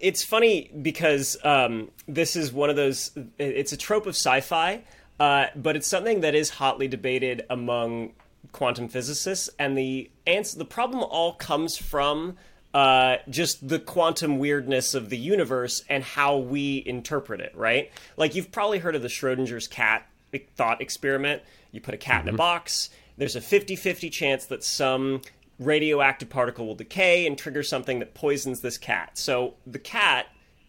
It's 0.00 0.22
funny 0.22 0.70
because 0.82 1.36
um, 1.44 1.90
this 2.06 2.36
is 2.36 2.52
one 2.52 2.70
of 2.70 2.76
those. 2.76 3.10
It's 3.38 3.72
a 3.72 3.76
trope 3.76 4.06
of 4.06 4.10
sci-fi, 4.14 4.82
uh, 5.18 5.46
but 5.56 5.74
it's 5.76 5.86
something 5.88 6.20
that 6.20 6.34
is 6.34 6.50
hotly 6.50 6.86
debated 6.88 7.44
among 7.50 8.12
quantum 8.52 8.88
physicists, 8.88 9.50
and 9.58 9.76
the 9.76 10.10
answer, 10.26 10.56
the 10.58 10.64
problem 10.64 11.02
all 11.02 11.32
comes 11.34 11.76
from 11.76 12.36
uh, 12.78 13.18
just 13.28 13.68
the 13.68 13.80
quantum 13.80 14.38
weirdness 14.38 14.94
of 14.94 15.10
the 15.10 15.16
universe 15.16 15.82
and 15.88 16.04
how 16.04 16.36
we 16.36 16.80
interpret 16.86 17.40
it. 17.40 17.52
Right? 17.56 17.90
Like 18.16 18.36
you've 18.36 18.52
probably 18.52 18.78
heard 18.78 18.94
of 18.94 19.02
the 19.02 19.08
Schrodinger's 19.08 19.66
cat 19.66 20.06
thought 20.54 20.80
experiment. 20.80 21.42
You 21.72 21.80
put 21.80 21.94
a 21.94 21.98
cat 21.98 22.22
in 22.22 22.32
a 22.32 22.36
box. 22.36 22.90
There's 23.16 23.34
a 23.34 23.40
50-50 23.40 24.12
chance 24.12 24.44
that 24.46 24.62
some 24.62 25.22
radioactive 25.58 26.30
particle 26.30 26.68
will 26.68 26.76
decay 26.76 27.26
and 27.26 27.36
trigger 27.36 27.64
something 27.64 27.98
that 27.98 28.14
poisons 28.14 28.60
this 28.60 28.78
cat. 28.78 29.18
So 29.18 29.54
the 29.66 29.80
cat 29.80 30.26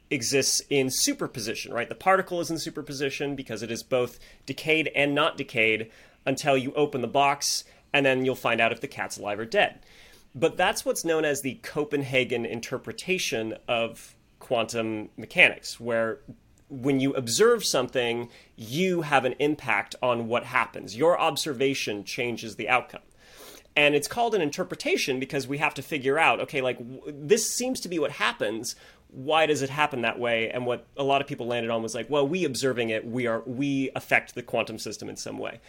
exists 0.10 0.64
in 0.68 0.90
superposition, 0.90 1.72
right? 1.72 1.90
The 1.90 1.94
particle 1.94 2.42
is 2.42 2.50
in 2.50 2.58
superposition 2.58 3.36
because 3.36 3.62
it 3.62 3.70
is 3.70 3.84
both 3.84 4.18
decayed 4.48 4.90
and 4.96 5.14
not 5.14 5.38
decayed 5.38 5.92
until 6.26 6.58
you 6.58 6.74
open 6.74 7.02
the 7.02 7.08
box 7.08 7.66
and 7.94 8.04
then 8.04 8.26
you'll 8.26 8.34
find 8.34 8.60
out 8.60 8.72
if 8.72 8.82
the 8.82 8.88
cat's 8.88 9.20
alive 9.20 9.38
or 9.38 9.46
dead. 9.46 9.80
But 10.36 10.58
that's 10.58 10.86
what's 10.86 11.04
known 11.04 11.26
as 11.26 11.42
the 11.42 11.56
Copenhagen 11.64 12.46
interpretation 12.46 13.56
of 13.68 14.16
quantum 14.40 15.10
mechanics, 15.18 15.80
where 15.80 16.20
when 16.70 17.00
you 17.00 17.14
observe 17.14 17.66
something, 17.66 18.30
you 18.56 19.02
have 19.02 19.26
an 19.26 19.34
impact 19.40 19.96
on 20.02 20.28
what 20.28 20.44
happens. 20.44 20.96
Your 20.96 21.20
observation 21.20 22.04
changes 22.04 22.56
the 22.56 22.70
outcome 22.70 23.02
and 23.76 23.96
it's 23.96 24.08
called 24.08 24.36
an 24.36 24.42
interpretation 24.42 25.20
because 25.20 25.48
we 25.48 25.58
have 25.58 25.74
to 25.74 25.82
figure 25.82 26.20
out 26.20 26.40
okay 26.40 26.62
like 26.62 26.78
w- 26.78 27.02
this 27.08 27.54
seems 27.54 27.80
to 27.80 27.88
be 27.88 28.00
what 28.00 28.12
happens 28.12 28.76
why 29.12 29.46
does 29.46 29.62
it 29.62 29.70
happen 29.70 30.02
that 30.02 30.20
way? 30.20 30.50
And 30.50 30.66
what 30.66 30.86
a 30.96 31.04
lot 31.04 31.22
of 31.22 31.28
people 31.28 31.48
landed 31.48 31.72
on 31.72 31.82
was 31.82 31.96
like 31.96 32.10
well 32.10 32.28
we 32.28 32.46
observing 32.46 32.90
it 32.90 33.06
we 33.06 33.28
are 33.28 33.42
we 33.46 33.90
affect 33.96 34.36
the 34.36 34.44
quantum 34.44 34.78
system 34.78 35.10
in 35.10 35.16
some 35.16 35.38
way. 35.38 35.60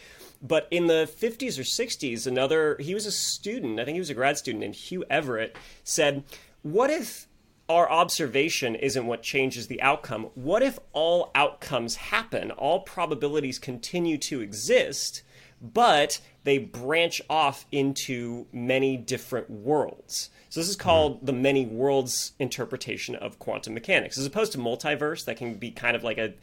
But 0.42 0.68
in 0.70 0.86
the 0.86 1.10
50s 1.20 1.58
or 1.58 1.62
60s 1.62 2.26
another 2.26 2.76
he 2.80 2.94
was 2.94 3.06
a 3.06 3.12
student 3.12 3.78
i 3.80 3.84
think 3.84 3.94
he 3.94 4.00
was 4.00 4.10
a 4.10 4.14
grad 4.14 4.38
student 4.38 4.64
and 4.64 4.74
hugh 4.74 5.04
everett 5.10 5.56
said 5.84 6.24
what 6.62 6.90
if 6.90 7.26
our 7.68 7.90
observation 7.90 8.74
isn't 8.74 9.06
what 9.06 9.22
changes 9.22 9.68
the 9.68 9.80
outcome? 9.80 10.24
What 10.34 10.60
if 10.60 10.80
all 10.92 11.30
outcomes 11.36 11.94
happen? 11.94 12.50
All 12.50 12.80
probabilities 12.80 13.60
continue 13.60 14.18
to 14.18 14.40
exist 14.40 15.22
but 15.60 16.20
they 16.44 16.58
branch 16.58 17.20
off 17.28 17.66
into 17.70 18.46
many 18.52 18.96
different 18.96 19.50
worlds. 19.50 20.30
So 20.48 20.60
this 20.60 20.68
is 20.68 20.76
hmm. 20.76 20.82
called 20.82 21.26
the 21.26 21.32
many 21.32 21.66
worlds 21.66 22.32
interpretation 22.38 23.14
of 23.14 23.38
quantum 23.38 23.74
mechanics, 23.74 24.18
as 24.18 24.26
opposed 24.26 24.52
to 24.52 24.58
multiverse 24.58 25.24
that 25.26 25.36
can 25.36 25.54
be 25.54 25.70
kind 25.70 25.96
of 25.96 26.04
like 26.04 26.18
a 26.18 26.34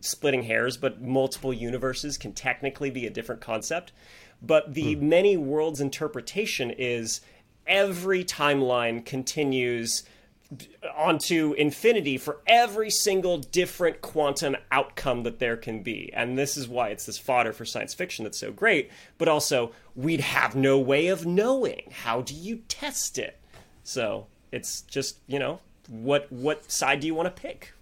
splitting 0.00 0.42
hairs, 0.42 0.76
but 0.76 1.00
multiple 1.00 1.52
universes 1.52 2.18
can 2.18 2.32
technically 2.32 2.90
be 2.90 3.06
a 3.06 3.10
different 3.10 3.40
concept. 3.40 3.92
But 4.42 4.74
the 4.74 4.94
hmm. 4.94 5.08
many 5.08 5.36
worlds 5.36 5.80
interpretation 5.80 6.70
is 6.70 7.20
every 7.66 8.24
timeline 8.24 9.04
continues 9.04 10.04
onto 10.96 11.52
infinity 11.58 12.16
for 12.16 12.38
every 12.46 12.90
single 12.90 13.38
different 13.38 14.00
quantum 14.00 14.56
outcome 14.72 15.22
that 15.24 15.38
there 15.38 15.56
can 15.56 15.82
be. 15.82 16.10
And 16.14 16.38
this 16.38 16.56
is 16.56 16.66
why 16.66 16.88
it's 16.88 17.04
this 17.04 17.18
fodder 17.18 17.52
for 17.52 17.64
science 17.64 17.92
fiction 17.92 18.24
that's 18.24 18.38
so 18.38 18.50
great, 18.50 18.90
but 19.18 19.28
also 19.28 19.72
we'd 19.94 20.20
have 20.20 20.56
no 20.56 20.78
way 20.78 21.08
of 21.08 21.26
knowing. 21.26 21.92
How 22.02 22.22
do 22.22 22.34
you 22.34 22.62
test 22.68 23.18
it? 23.18 23.38
So 23.82 24.26
it's 24.50 24.82
just, 24.82 25.18
you 25.26 25.38
know, 25.38 25.60
what 25.88 26.30
what 26.30 26.70
side 26.70 27.00
do 27.00 27.06
you 27.06 27.14
want 27.14 27.34
to 27.34 27.42
pick? 27.42 27.72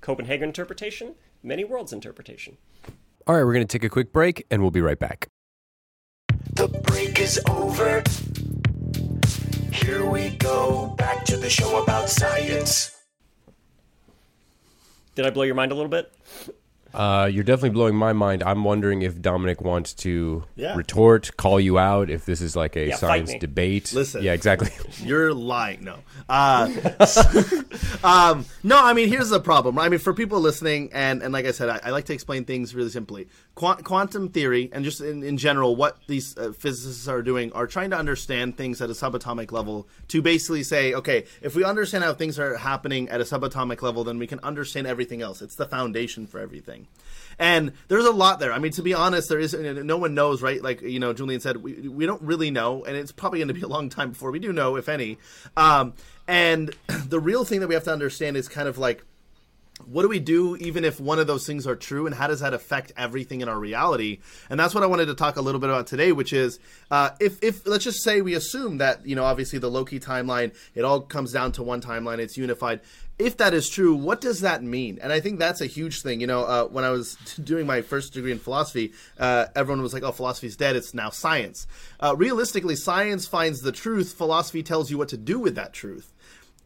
Copenhagen 0.00 0.48
interpretation, 0.48 1.14
many 1.42 1.64
worlds 1.64 1.92
interpretation. 1.92 2.56
All 3.26 3.34
right, 3.34 3.44
we're 3.44 3.54
going 3.54 3.66
to 3.66 3.78
take 3.78 3.84
a 3.84 3.90
quick 3.90 4.12
break 4.12 4.46
and 4.50 4.60
we'll 4.60 4.70
be 4.70 4.82
right 4.82 4.98
back. 4.98 5.28
The 6.54 6.68
break 6.68 7.20
is 7.20 7.40
over. 7.48 8.02
Here 9.84 10.06
we 10.06 10.30
go, 10.30 10.94
back 10.96 11.26
to 11.26 11.36
the 11.36 11.50
show 11.50 11.82
about 11.82 12.08
science. 12.08 12.96
Did 15.14 15.26
I 15.26 15.30
blow 15.30 15.42
your 15.42 15.54
mind 15.54 15.72
a 15.72 15.74
little 15.74 15.90
bit? 15.90 16.10
Uh, 16.94 17.26
you're 17.26 17.44
definitely 17.44 17.70
blowing 17.70 17.94
my 17.96 18.12
mind. 18.12 18.42
I'm 18.42 18.64
wondering 18.64 19.02
if 19.02 19.20
Dominic 19.20 19.60
wants 19.60 19.92
to 19.94 20.44
Yeah. 20.56 20.76
retort, 20.76 21.36
call 21.36 21.58
you 21.60 21.78
out, 21.78 22.08
if 22.10 22.24
this 22.24 22.40
is 22.40 22.54
like 22.56 22.76
a 22.76 22.86
Yeah, 22.86 22.92
fight 22.96 23.00
science 23.00 23.32
me. 23.32 23.38
debate. 23.40 23.92
Listen. 23.92 24.22
Yeah, 24.22 24.32
exactly. 24.32 24.70
You're 25.04 25.34
lying. 25.34 25.82
No. 25.84 25.98
Uh, 26.28 26.68
um, 28.04 28.44
no, 28.62 28.78
I 28.82 28.92
mean, 28.92 29.08
here's 29.08 29.30
the 29.30 29.40
problem. 29.40 29.78
I 29.78 29.88
mean, 29.88 29.98
for 29.98 30.14
people 30.14 30.40
listening, 30.40 30.90
and, 30.92 31.22
and 31.22 31.32
like 31.32 31.46
I 31.46 31.50
said, 31.50 31.68
I, 31.68 31.80
I 31.84 31.90
like 31.90 32.04
to 32.06 32.14
explain 32.14 32.44
things 32.44 32.74
really 32.74 32.90
simply. 32.90 33.28
Qu- 33.54 33.82
quantum 33.82 34.28
theory, 34.28 34.70
and 34.72 34.84
just 34.84 35.00
in, 35.00 35.22
in 35.22 35.36
general, 35.36 35.76
what 35.76 35.98
these 36.06 36.36
uh, 36.38 36.52
physicists 36.52 37.08
are 37.08 37.22
doing 37.22 37.52
are 37.52 37.66
trying 37.66 37.90
to 37.90 37.96
understand 37.96 38.56
things 38.56 38.80
at 38.80 38.90
a 38.90 38.94
subatomic 38.94 39.52
level 39.52 39.88
to 40.08 40.22
basically 40.22 40.62
say, 40.62 40.94
okay, 40.94 41.24
if 41.42 41.54
we 41.54 41.64
understand 41.64 42.04
how 42.04 42.14
things 42.14 42.38
are 42.38 42.56
happening 42.56 43.08
at 43.08 43.20
a 43.20 43.24
subatomic 43.24 43.82
level, 43.82 44.04
then 44.04 44.18
we 44.18 44.26
can 44.26 44.40
understand 44.42 44.86
everything 44.86 45.22
else. 45.22 45.42
It's 45.42 45.56
the 45.56 45.66
foundation 45.66 46.26
for 46.26 46.38
everything. 46.40 46.83
And 47.38 47.72
there's 47.88 48.04
a 48.04 48.12
lot 48.12 48.38
there. 48.38 48.52
I 48.52 48.58
mean, 48.58 48.72
to 48.72 48.82
be 48.82 48.94
honest, 48.94 49.28
there 49.28 49.40
is 49.40 49.54
no 49.54 49.96
one 49.96 50.14
knows, 50.14 50.40
right? 50.40 50.62
Like 50.62 50.82
you 50.82 51.00
know, 51.00 51.12
Julian 51.12 51.40
said, 51.40 51.56
we 51.56 51.88
we 51.88 52.06
don't 52.06 52.22
really 52.22 52.50
know, 52.50 52.84
and 52.84 52.96
it's 52.96 53.12
probably 53.12 53.40
going 53.40 53.48
to 53.48 53.54
be 53.54 53.62
a 53.62 53.68
long 53.68 53.88
time 53.88 54.10
before 54.10 54.30
we 54.30 54.38
do 54.38 54.52
know, 54.52 54.76
if 54.76 54.88
any. 54.88 55.18
Um, 55.56 55.94
and 56.28 56.74
the 57.06 57.20
real 57.20 57.44
thing 57.44 57.60
that 57.60 57.68
we 57.68 57.74
have 57.74 57.84
to 57.84 57.92
understand 57.92 58.36
is 58.36 58.48
kind 58.48 58.68
of 58.68 58.78
like 58.78 59.04
what 59.86 60.02
do 60.02 60.08
we 60.08 60.20
do 60.20 60.56
even 60.56 60.84
if 60.84 61.00
one 61.00 61.18
of 61.18 61.26
those 61.26 61.46
things 61.46 61.66
are 61.66 61.74
true 61.74 62.06
and 62.06 62.14
how 62.14 62.28
does 62.28 62.40
that 62.40 62.54
affect 62.54 62.92
everything 62.96 63.40
in 63.40 63.48
our 63.48 63.58
reality 63.58 64.20
and 64.48 64.58
that's 64.58 64.72
what 64.72 64.84
i 64.84 64.86
wanted 64.86 65.06
to 65.06 65.14
talk 65.14 65.36
a 65.36 65.40
little 65.40 65.60
bit 65.60 65.68
about 65.68 65.86
today 65.86 66.12
which 66.12 66.32
is 66.32 66.60
uh, 66.92 67.10
if, 67.20 67.42
if 67.42 67.66
let's 67.66 67.82
just 67.82 68.02
say 68.02 68.20
we 68.20 68.34
assume 68.34 68.78
that 68.78 69.04
you 69.04 69.16
know 69.16 69.24
obviously 69.24 69.58
the 69.58 69.68
loki 69.68 69.98
timeline 69.98 70.54
it 70.74 70.84
all 70.84 71.00
comes 71.00 71.32
down 71.32 71.50
to 71.50 71.62
one 71.62 71.80
timeline 71.80 72.18
it's 72.18 72.36
unified 72.36 72.80
if 73.18 73.36
that 73.36 73.54
is 73.54 73.68
true 73.68 73.94
what 73.94 74.20
does 74.20 74.40
that 74.40 74.62
mean? 74.62 74.98
And 75.02 75.12
i 75.12 75.20
think 75.20 75.38
that's 75.38 75.60
a 75.60 75.66
huge 75.66 76.02
thing 76.02 76.20
you 76.20 76.26
know 76.26 76.44
uh, 76.44 76.64
when 76.66 76.84
i 76.84 76.90
was 76.90 77.14
doing 77.44 77.66
my 77.66 77.82
first 77.82 78.12
degree 78.12 78.32
in 78.32 78.38
philosophy 78.38 78.92
uh, 79.18 79.46
everyone 79.54 79.82
was 79.82 79.94
like 79.94 80.02
oh 80.02 80.12
philosophy's 80.12 80.56
dead 80.56 80.76
it's 80.76 80.94
now 80.94 81.10
science. 81.10 81.66
Uh, 82.00 82.14
realistically 82.16 82.76
science 82.76 83.26
finds 83.26 83.60
the 83.60 83.72
truth 83.72 84.14
philosophy 84.14 84.62
tells 84.62 84.90
you 84.90 84.98
what 84.98 85.08
to 85.08 85.16
do 85.16 85.38
with 85.38 85.54
that 85.54 85.72
truth. 85.72 86.12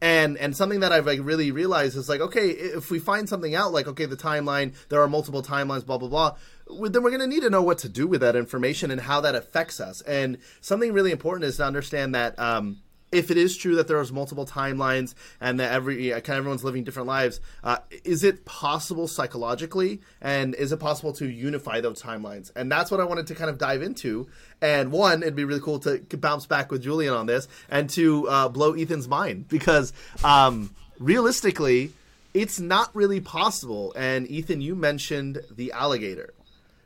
And 0.01 0.37
and 0.37 0.55
something 0.55 0.79
that 0.79 0.93
I've 0.93 1.05
like 1.05 1.19
really 1.21 1.51
realized 1.51 1.97
is 1.97 2.07
like 2.07 2.21
okay 2.21 2.49
if 2.49 2.89
we 2.89 2.99
find 2.99 3.27
something 3.27 3.53
out 3.53 3.73
like 3.73 3.87
okay 3.87 4.05
the 4.05 4.15
timeline 4.15 4.73
there 4.87 5.01
are 5.01 5.09
multiple 5.09 5.43
timelines 5.43 5.85
blah 5.85 5.97
blah 5.97 6.07
blah 6.07 6.35
then 6.69 7.03
we're 7.03 7.09
going 7.09 7.19
to 7.19 7.27
need 7.27 7.41
to 7.41 7.49
know 7.49 7.63
what 7.63 7.79
to 7.79 7.89
do 7.89 8.07
with 8.07 8.21
that 8.21 8.35
information 8.35 8.91
and 8.91 9.01
how 9.01 9.21
that 9.21 9.35
affects 9.35 9.79
us. 9.79 10.01
And 10.01 10.37
something 10.61 10.93
really 10.93 11.11
important 11.11 11.45
is 11.45 11.57
to 11.57 11.65
understand 11.65 12.13
that 12.15 12.37
um, 12.37 12.77
if 13.11 13.31
it 13.31 13.37
is 13.37 13.57
true 13.57 13.75
that 13.75 13.87
there's 13.87 14.11
multiple 14.11 14.45
timelines 14.45 15.15
and 15.41 15.59
that 15.59 15.71
every 15.71 16.09
kind 16.09 16.29
of 16.29 16.29
everyone's 16.29 16.63
living 16.63 16.83
different 16.83 17.07
lives, 17.07 17.41
uh, 17.63 17.77
is 18.03 18.23
it 18.23 18.45
possible 18.45 19.07
psychologically, 19.07 20.01
and 20.21 20.53
is 20.55 20.71
it 20.71 20.77
possible 20.79 21.13
to 21.13 21.27
unify 21.27 21.81
those 21.81 22.01
timelines? 22.01 22.51
And 22.55 22.71
that's 22.71 22.91
what 22.91 22.99
I 22.99 23.03
wanted 23.05 23.27
to 23.27 23.35
kind 23.35 23.49
of 23.49 23.57
dive 23.57 23.81
into. 23.81 24.27
And 24.61 24.91
one, 24.91 25.23
it'd 25.23 25.35
be 25.35 25.43
really 25.43 25.61
cool 25.61 25.79
to 25.79 25.99
bounce 26.17 26.45
back 26.45 26.71
with 26.71 26.83
Julian 26.83 27.13
on 27.13 27.25
this, 27.25 27.47
and 27.69 27.89
to 27.91 28.27
uh, 28.27 28.49
blow 28.49 28.73
Ethan's 28.73 29.07
mind 29.07 29.47
because 29.47 29.93
um, 30.23 30.73
realistically, 30.99 31.91
it's 32.33 32.59
not 32.59 32.95
really 32.95 33.21
possible. 33.21 33.93
And 33.95 34.29
Ethan, 34.29 34.61
you 34.61 34.75
mentioned 34.75 35.41
the 35.49 35.71
alligator, 35.71 36.33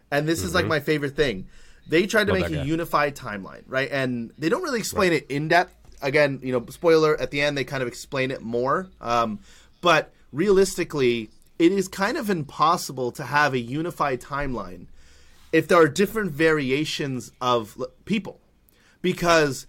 and 0.10 0.28
this 0.28 0.43
is 0.43 0.54
like 0.54 0.67
my 0.67 0.80
favorite 0.80 1.15
thing. 1.15 1.47
They 1.88 2.06
tried 2.06 2.28
to 2.28 2.34
Love 2.34 2.43
make 2.43 2.52
a 2.52 2.56
guy. 2.56 2.63
unified 2.63 3.15
timeline, 3.15 3.63
right? 3.67 3.89
And 3.91 4.32
they 4.38 4.47
don't 4.47 4.63
really 4.63 4.80
explain 4.80 5.12
it 5.12 5.26
in 5.30 5.50
depth. 5.50 5.76
Again, 6.04 6.39
you 6.44 6.52
know, 6.52 6.63
spoiler 6.70 7.20
at 7.20 7.32
the 7.32 7.42
end, 7.42 7.58
they 7.58 7.63
kind 7.63 7.82
of 7.82 7.88
explain 7.88 8.30
it 8.30 8.42
more. 8.42 8.88
Um, 9.02 9.39
but 9.82 10.13
realistically, 10.32 11.30
it 11.58 11.72
is 11.72 11.88
kind 11.88 12.18
of 12.18 12.30
impossible 12.30 13.12
to 13.13 13.24
have 13.24 13.54
a 13.54 13.60
unified 13.60 14.22
timeline 14.22 14.88
if 15.52 15.68
there 15.68 15.80
are 15.80 15.88
different 15.88 16.32
variations 16.32 17.32
of 17.39 17.76
l- 17.80 17.88
people. 18.06 18.39
Because 19.02 19.66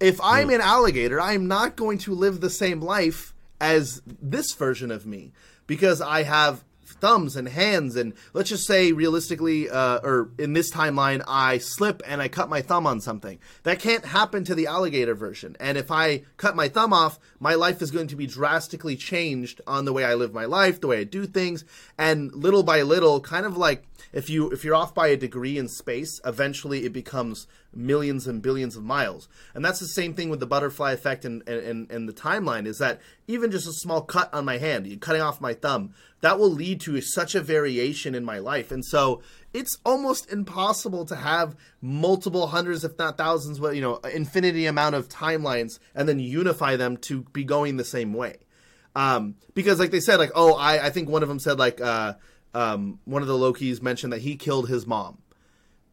if 0.00 0.20
I'm 0.22 0.50
an 0.50 0.60
alligator, 0.60 1.20
I'm 1.20 1.48
not 1.48 1.76
going 1.76 1.98
to 1.98 2.14
live 2.14 2.40
the 2.40 2.50
same 2.50 2.80
life 2.80 3.34
as 3.60 4.02
this 4.06 4.52
version 4.54 4.90
of 4.90 5.06
me 5.06 5.32
because 5.66 6.00
I 6.00 6.22
have 6.22 6.64
thumbs 6.88 7.36
and 7.36 7.48
hands 7.48 7.96
and 7.96 8.14
let's 8.32 8.48
just 8.48 8.66
say 8.66 8.92
realistically 8.92 9.68
uh, 9.68 9.98
or 10.02 10.30
in 10.38 10.52
this 10.52 10.70
timeline 10.70 11.22
i 11.26 11.58
slip 11.58 12.02
and 12.06 12.20
i 12.20 12.28
cut 12.28 12.48
my 12.48 12.60
thumb 12.60 12.86
on 12.86 13.00
something. 13.00 13.38
That 13.62 13.80
can't 13.80 14.04
happen 14.04 14.44
to 14.44 14.54
the 14.54 14.66
alligator 14.66 15.14
version 15.14 15.56
and 15.60 15.76
if 15.78 15.90
i 15.90 16.22
cut 16.36 16.56
my 16.56 16.68
thumb 16.68 16.92
off 16.92 17.18
my 17.38 17.54
life 17.54 17.82
is 17.82 17.90
going 17.90 18.08
to 18.08 18.16
be 18.16 18.26
drastically 18.26 18.96
changed 18.96 19.60
on 19.66 19.84
the 19.84 19.92
way 19.92 20.04
i 20.04 20.14
live 20.14 20.32
my 20.32 20.44
life 20.44 20.80
the 20.80 20.86
way 20.86 21.00
i 21.00 21.04
do 21.04 21.26
things 21.26 21.64
and 21.96 22.32
little 22.34 22.62
by 22.62 22.82
little 22.82 23.20
kind 23.20 23.46
of 23.46 23.56
like 23.56 23.84
if 24.12 24.30
you 24.30 24.50
if 24.50 24.64
you're 24.64 24.74
off 24.74 24.94
by 24.94 25.08
a 25.08 25.16
degree 25.16 25.58
in 25.58 25.68
space 25.68 26.20
eventually 26.24 26.84
it 26.84 26.92
becomes 26.92 27.46
millions 27.74 28.26
and 28.26 28.42
billions 28.42 28.76
of 28.76 28.82
miles. 28.82 29.28
And 29.54 29.64
that's 29.64 29.80
the 29.80 29.86
same 29.86 30.14
thing 30.14 30.30
with 30.30 30.40
the 30.40 30.46
butterfly 30.46 30.92
effect 30.92 31.24
and 31.24 31.46
and, 31.48 31.90
and 31.90 32.08
the 32.08 32.12
timeline 32.12 32.66
is 32.66 32.78
that 32.78 33.00
even 33.26 33.50
just 33.50 33.66
a 33.66 33.72
small 33.72 34.02
cut 34.02 34.32
on 34.32 34.44
my 34.44 34.58
hand 34.58 35.00
cutting 35.00 35.22
off 35.22 35.40
my 35.40 35.54
thumb 35.54 35.94
that 36.20 36.38
will 36.38 36.50
lead 36.50 36.80
to 36.80 37.00
such 37.00 37.34
a 37.34 37.40
variation 37.40 38.14
in 38.14 38.24
my 38.24 38.38
life. 38.38 38.72
And 38.72 38.84
so 38.84 39.22
it's 39.52 39.78
almost 39.84 40.32
impossible 40.32 41.04
to 41.06 41.16
have 41.16 41.56
multiple 41.80 42.48
hundreds 42.48 42.84
if 42.84 42.98
not 42.98 43.16
thousands 43.16 43.58
you 43.74 43.80
know 43.80 43.96
infinity 44.12 44.66
amount 44.66 44.94
of 44.94 45.08
timelines 45.08 45.78
and 45.94 46.08
then 46.08 46.18
unify 46.18 46.76
them 46.76 46.96
to 46.96 47.22
be 47.32 47.44
going 47.44 47.76
the 47.76 47.84
same 47.84 48.12
way. 48.12 48.38
Um, 48.96 49.36
because 49.54 49.78
like 49.78 49.90
they 49.90 50.00
said 50.00 50.16
like 50.16 50.32
oh 50.34 50.54
I, 50.54 50.86
I 50.86 50.90
think 50.90 51.08
one 51.08 51.22
of 51.22 51.28
them 51.28 51.38
said 51.38 51.58
like 51.58 51.80
uh, 51.80 52.14
um, 52.54 52.98
one 53.04 53.22
of 53.22 53.28
the 53.28 53.34
lokis 53.34 53.82
mentioned 53.82 54.12
that 54.12 54.22
he 54.22 54.36
killed 54.36 54.68
his 54.68 54.86
mom 54.86 55.18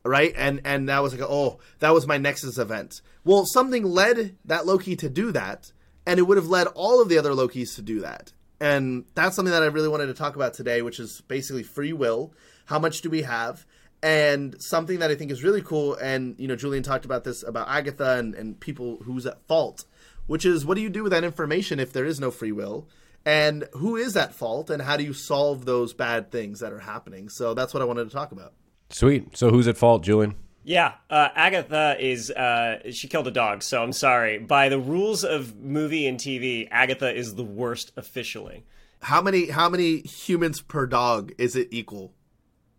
right? 0.05 0.33
And 0.37 0.61
and 0.63 0.87
that 0.89 1.01
was 1.01 1.13
like 1.13 1.27
oh 1.27 1.59
that 1.79 1.93
was 1.93 2.07
my 2.07 2.17
nexus 2.17 2.57
event. 2.57 3.01
Well 3.23 3.45
something 3.45 3.83
led 3.83 4.37
that 4.45 4.65
loki 4.65 4.95
to 4.97 5.09
do 5.09 5.31
that 5.31 5.71
and 6.05 6.19
it 6.19 6.23
would 6.23 6.37
have 6.37 6.47
led 6.47 6.67
all 6.67 7.01
of 7.01 7.09
the 7.09 7.17
other 7.17 7.31
lokis 7.31 7.75
to 7.75 7.81
do 7.81 8.01
that. 8.01 8.31
And 8.59 9.05
that's 9.15 9.35
something 9.35 9.51
that 9.51 9.63
i 9.63 9.67
really 9.67 9.89
wanted 9.89 10.07
to 10.07 10.13
talk 10.13 10.35
about 10.35 10.53
today 10.53 10.81
which 10.81 10.99
is 10.99 11.21
basically 11.27 11.63
free 11.63 11.93
will. 11.93 12.33
How 12.65 12.79
much 12.79 13.01
do 13.01 13.09
we 13.09 13.23
have? 13.23 13.65
And 14.03 14.55
something 14.61 14.99
that 14.99 15.09
i 15.09 15.15
think 15.15 15.31
is 15.31 15.43
really 15.43 15.61
cool 15.61 15.95
and 15.95 16.35
you 16.37 16.47
know 16.47 16.55
julian 16.55 16.83
talked 16.83 17.05
about 17.05 17.23
this 17.23 17.41
about 17.41 17.67
agatha 17.69 18.17
and, 18.19 18.35
and 18.35 18.59
people 18.59 18.99
who's 19.03 19.25
at 19.25 19.41
fault 19.47 19.85
which 20.27 20.45
is 20.45 20.65
what 20.65 20.75
do 20.75 20.81
you 20.81 20.89
do 20.89 21.03
with 21.03 21.11
that 21.11 21.23
information 21.23 21.79
if 21.79 21.93
there 21.93 22.05
is 22.05 22.19
no 22.19 22.31
free 22.31 22.51
will? 22.51 22.87
And 23.25 23.67
who 23.73 23.95
is 23.95 24.15
at 24.15 24.35
fault 24.35 24.69
and 24.69 24.81
how 24.81 24.97
do 24.97 25.03
you 25.03 25.13
solve 25.13 25.65
those 25.65 25.93
bad 25.93 26.31
things 26.31 26.59
that 26.59 26.71
are 26.71 26.79
happening? 26.79 27.29
So 27.29 27.53
that's 27.53 27.73
what 27.73 27.81
i 27.81 27.85
wanted 27.85 28.05
to 28.05 28.15
talk 28.15 28.31
about 28.31 28.53
Sweet. 28.89 29.35
So 29.37 29.49
who's 29.49 29.67
at 29.67 29.77
fault, 29.77 30.03
Julian? 30.03 30.35
Yeah, 30.63 30.93
uh, 31.11 31.29
Agatha 31.35 31.95
is 31.99 32.31
uh, 32.31 32.91
she 32.91 33.07
killed 33.07 33.27
a 33.27 33.31
dog, 33.31 33.61
so 33.61 33.83
I'm 33.83 33.93
sorry. 33.93 34.39
By 34.39 34.67
the 34.67 34.79
rules 34.79 35.23
of 35.23 35.55
movie 35.57 36.07
and 36.07 36.19
TV, 36.19 36.67
Agatha 36.71 37.13
is 37.13 37.35
the 37.35 37.43
worst 37.43 37.91
officially. 37.95 38.65
How 39.01 39.21
many 39.21 39.49
how 39.49 39.69
many 39.69 39.99
humans 39.99 40.61
per 40.61 40.87
dog 40.87 41.33
is 41.37 41.55
it 41.55 41.67
equal? 41.69 42.13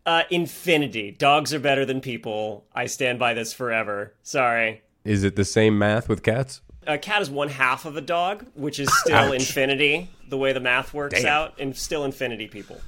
Uh, 0.05 0.25
infinity. 0.31 1.13
Dogs 1.13 1.55
are 1.55 1.61
better 1.61 1.85
than 1.85 2.01
people. 2.01 2.67
I 2.75 2.87
stand 2.87 3.21
by 3.21 3.35
this 3.35 3.53
forever. 3.53 4.15
Sorry. 4.25 4.83
Is 5.05 5.23
it 5.23 5.37
the 5.37 5.45
same 5.45 5.79
math 5.79 6.09
with 6.09 6.25
cats? 6.25 6.63
A 6.89 6.99
cat 6.99 7.23
is 7.23 7.31
one 7.31 7.49
half 7.49 7.85
of 7.85 7.97
a 7.97 8.01
dog, 8.01 8.47
which 8.55 8.81
is 8.81 8.89
still 9.01 9.33
infinity. 9.33 10.11
The 10.29 10.37
way 10.37 10.53
the 10.53 10.61
math 10.61 10.93
works 10.93 11.23
Damn. 11.23 11.33
out, 11.33 11.55
and 11.61 11.77
still 11.77 12.05
infinity 12.05 12.49
people. 12.49 12.81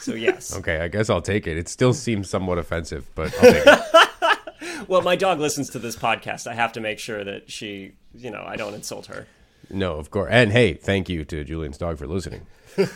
So 0.00 0.14
yes. 0.14 0.56
Okay, 0.58 0.80
I 0.80 0.88
guess 0.88 1.10
I'll 1.10 1.22
take 1.22 1.46
it. 1.46 1.56
It 1.56 1.68
still 1.68 1.92
seems 1.94 2.28
somewhat 2.28 2.58
offensive, 2.58 3.10
but 3.14 3.34
I'll 3.34 3.52
take 3.52 3.66
it. 3.66 3.80
Well, 4.88 5.02
my 5.02 5.14
dog 5.14 5.38
listens 5.40 5.70
to 5.70 5.78
this 5.78 5.94
podcast. 5.94 6.46
I 6.46 6.54
have 6.54 6.72
to 6.72 6.80
make 6.80 6.98
sure 6.98 7.22
that 7.22 7.50
she, 7.50 7.92
you 8.14 8.30
know, 8.30 8.42
I 8.44 8.56
don't 8.56 8.74
insult 8.74 9.06
her. 9.06 9.26
No, 9.68 9.96
of 9.96 10.10
course. 10.10 10.30
And 10.32 10.50
hey, 10.52 10.74
thank 10.74 11.08
you 11.08 11.24
to 11.26 11.44
Julian's 11.44 11.78
dog 11.78 11.98
for 11.98 12.06
listening. 12.06 12.46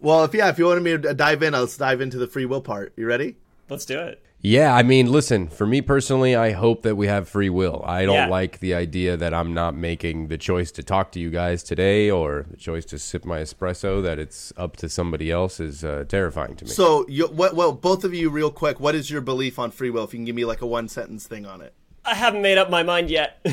Well, 0.00 0.24
if 0.24 0.34
yeah, 0.34 0.48
if 0.48 0.58
you 0.58 0.66
wanted 0.66 0.82
me 0.82 0.98
to 0.98 1.14
dive 1.14 1.42
in, 1.42 1.52
let's 1.52 1.76
dive 1.76 2.00
into 2.00 2.18
the 2.18 2.26
free 2.26 2.44
will 2.44 2.60
part. 2.60 2.92
You 2.96 3.06
ready? 3.06 3.36
Let's 3.68 3.84
do 3.84 3.98
it. 4.00 4.22
Yeah, 4.44 4.74
I 4.74 4.82
mean, 4.82 5.10
listen, 5.12 5.46
for 5.46 5.64
me 5.68 5.80
personally, 5.80 6.34
I 6.34 6.50
hope 6.50 6.82
that 6.82 6.96
we 6.96 7.06
have 7.06 7.28
free 7.28 7.48
will. 7.48 7.80
I 7.86 8.04
don't 8.04 8.14
Yeah. 8.16 8.26
like 8.26 8.58
the 8.58 8.74
idea 8.74 9.16
that 9.16 9.32
I'm 9.32 9.54
not 9.54 9.76
making 9.76 10.26
the 10.26 10.36
choice 10.36 10.72
to 10.72 10.82
talk 10.82 11.12
to 11.12 11.20
you 11.20 11.30
guys 11.30 11.62
today 11.62 12.10
or 12.10 12.46
the 12.50 12.56
choice 12.56 12.84
to 12.86 12.98
sip 12.98 13.24
my 13.24 13.38
espresso, 13.38 14.02
that 14.02 14.18
it's 14.18 14.52
up 14.56 14.76
to 14.78 14.88
somebody 14.88 15.30
else 15.30 15.60
is 15.60 15.84
uh, 15.84 16.04
terrifying 16.08 16.56
to 16.56 16.64
me. 16.64 16.70
So, 16.72 17.06
you, 17.08 17.28
what? 17.28 17.54
Well, 17.54 17.70
both 17.72 18.02
of 18.02 18.12
you, 18.14 18.30
real 18.30 18.50
quick, 18.50 18.80
what 18.80 18.96
is 18.96 19.12
your 19.12 19.20
belief 19.20 19.60
on 19.60 19.70
free 19.70 19.90
will? 19.90 20.02
If 20.02 20.12
you 20.12 20.18
can 20.18 20.24
give 20.24 20.34
me 20.34 20.44
like 20.44 20.60
a 20.60 20.66
one 20.66 20.88
sentence 20.88 21.24
thing 21.28 21.46
on 21.46 21.60
it. 21.60 21.72
I 22.04 22.14
haven't 22.16 22.42
made 22.42 22.58
up 22.58 22.68
my 22.68 22.82
mind 22.82 23.10
yet. 23.10 23.38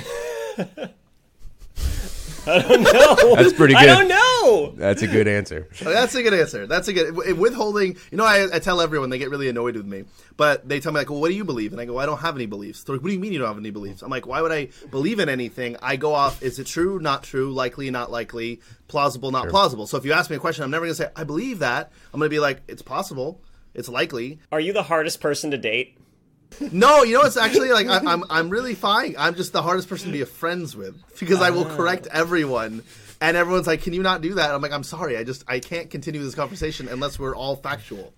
I 2.48 2.62
don't 2.64 2.82
know. 2.94 3.36
That's 3.36 3.54
pretty 3.54 3.76
good. 3.76 3.84
I 3.84 3.86
good. 3.86 3.94
don't 3.96 4.08
know. 4.08 4.19
That's 4.78 5.02
a 5.02 5.08
good 5.08 5.28
answer. 5.28 5.68
Oh, 5.86 5.92
That's 5.92 6.14
a 6.14 6.22
good 6.22 6.34
answer. 6.34 6.68
That's 6.68 6.88
a 6.88 6.94
good 6.94 7.16
withholding. 7.38 7.98
You 8.12 8.18
know, 8.18 8.26
I, 8.26 8.48
I 8.56 8.60
tell 8.60 8.82
everyone 8.82 9.10
they 9.10 9.18
get 9.18 9.30
really 9.30 9.48
annoyed 9.48 9.76
with 9.76 9.86
me, 9.86 10.04
but 10.36 10.68
they 10.68 10.80
tell 10.80 10.92
me 10.92 11.00
like, 11.00 11.10
"Well, 11.10 11.22
what 11.22 11.30
do 11.30 11.36
you 11.36 11.46
believe?" 11.46 11.72
And 11.72 11.82
I 11.82 11.86
go, 11.86 11.94
well, 11.94 12.04
"I 12.04 12.06
don't 12.06 12.20
have 12.20 12.36
any 12.36 12.46
beliefs." 12.46 12.84
They're 12.84 12.96
like, 12.96 13.02
"What 13.02 13.10
do 13.10 13.14
you 13.14 13.20
mean 13.20 13.32
you 13.32 13.40
don't 13.40 13.48
have 13.48 13.58
any 13.58 13.72
beliefs?" 13.72 14.02
I'm 14.02 14.10
like, 14.10 14.28
"Why 14.28 14.42
would 14.42 14.52
I 14.52 14.70
believe 14.92 15.20
in 15.20 15.30
anything?" 15.30 15.78
I 15.82 15.96
go 15.96 16.14
off: 16.14 16.44
Is 16.44 16.60
it 16.60 16.68
true? 16.68 17.00
Not 17.00 17.24
true? 17.24 17.52
Likely? 17.52 17.90
Not 17.92 18.12
likely? 18.12 18.62
Plausible? 18.88 19.32
Not 19.32 19.48
plausible? 19.50 19.88
So 19.88 19.98
if 19.98 20.06
you 20.06 20.12
ask 20.12 20.30
me 20.30 20.36
a 20.36 20.40
question, 20.40 20.64
I'm 20.64 20.72
never 20.72 20.86
gonna 20.86 20.96
say 20.96 21.10
I 21.16 21.24
believe 21.24 21.60
that. 21.60 21.92
I'm 22.14 22.20
gonna 22.20 22.30
be 22.30 22.40
like, 22.40 22.62
"It's 22.68 22.82
possible. 22.82 23.42
It's 23.74 23.90
likely." 23.90 24.40
Are 24.52 24.60
you 24.60 24.74
the 24.74 24.84
hardest 24.84 25.22
person 25.22 25.52
to 25.52 25.58
date? 25.58 25.98
No, 26.72 27.04
you 27.04 27.14
know 27.14 27.22
it's 27.22 27.38
actually 27.38 27.72
like 27.72 27.88
I, 27.88 28.00
I'm 28.00 28.24
I'm 28.30 28.50
really 28.50 28.76
fine. 28.76 29.16
I'm 29.18 29.36
just 29.36 29.54
the 29.54 29.62
hardest 29.62 29.88
person 29.88 30.08
to 30.08 30.18
be 30.18 30.24
friends 30.26 30.76
with 30.76 31.02
because 31.20 31.42
I 31.42 31.52
will 31.52 31.66
ah. 31.66 31.76
correct 31.76 32.08
everyone, 32.12 32.84
and 33.22 33.36
everyone's 33.38 33.68
like, 33.68 33.82
"Can 33.82 33.94
you 33.94 34.02
not 34.04 34.22
do 34.22 34.36
that?" 34.36 34.52
I'm 34.54 34.62
like, 34.62 34.72
"I'm 34.72 34.84
sorry. 34.84 35.18
I 35.18 35.24
just 35.24 35.44
I 35.48 35.60
can't 35.60 35.90
continue 35.90 36.22
this 36.24 36.36
conversation 36.36 36.88
unless 36.88 37.18
we're 37.20 37.36
all 37.36 37.56
factual." 37.56 38.14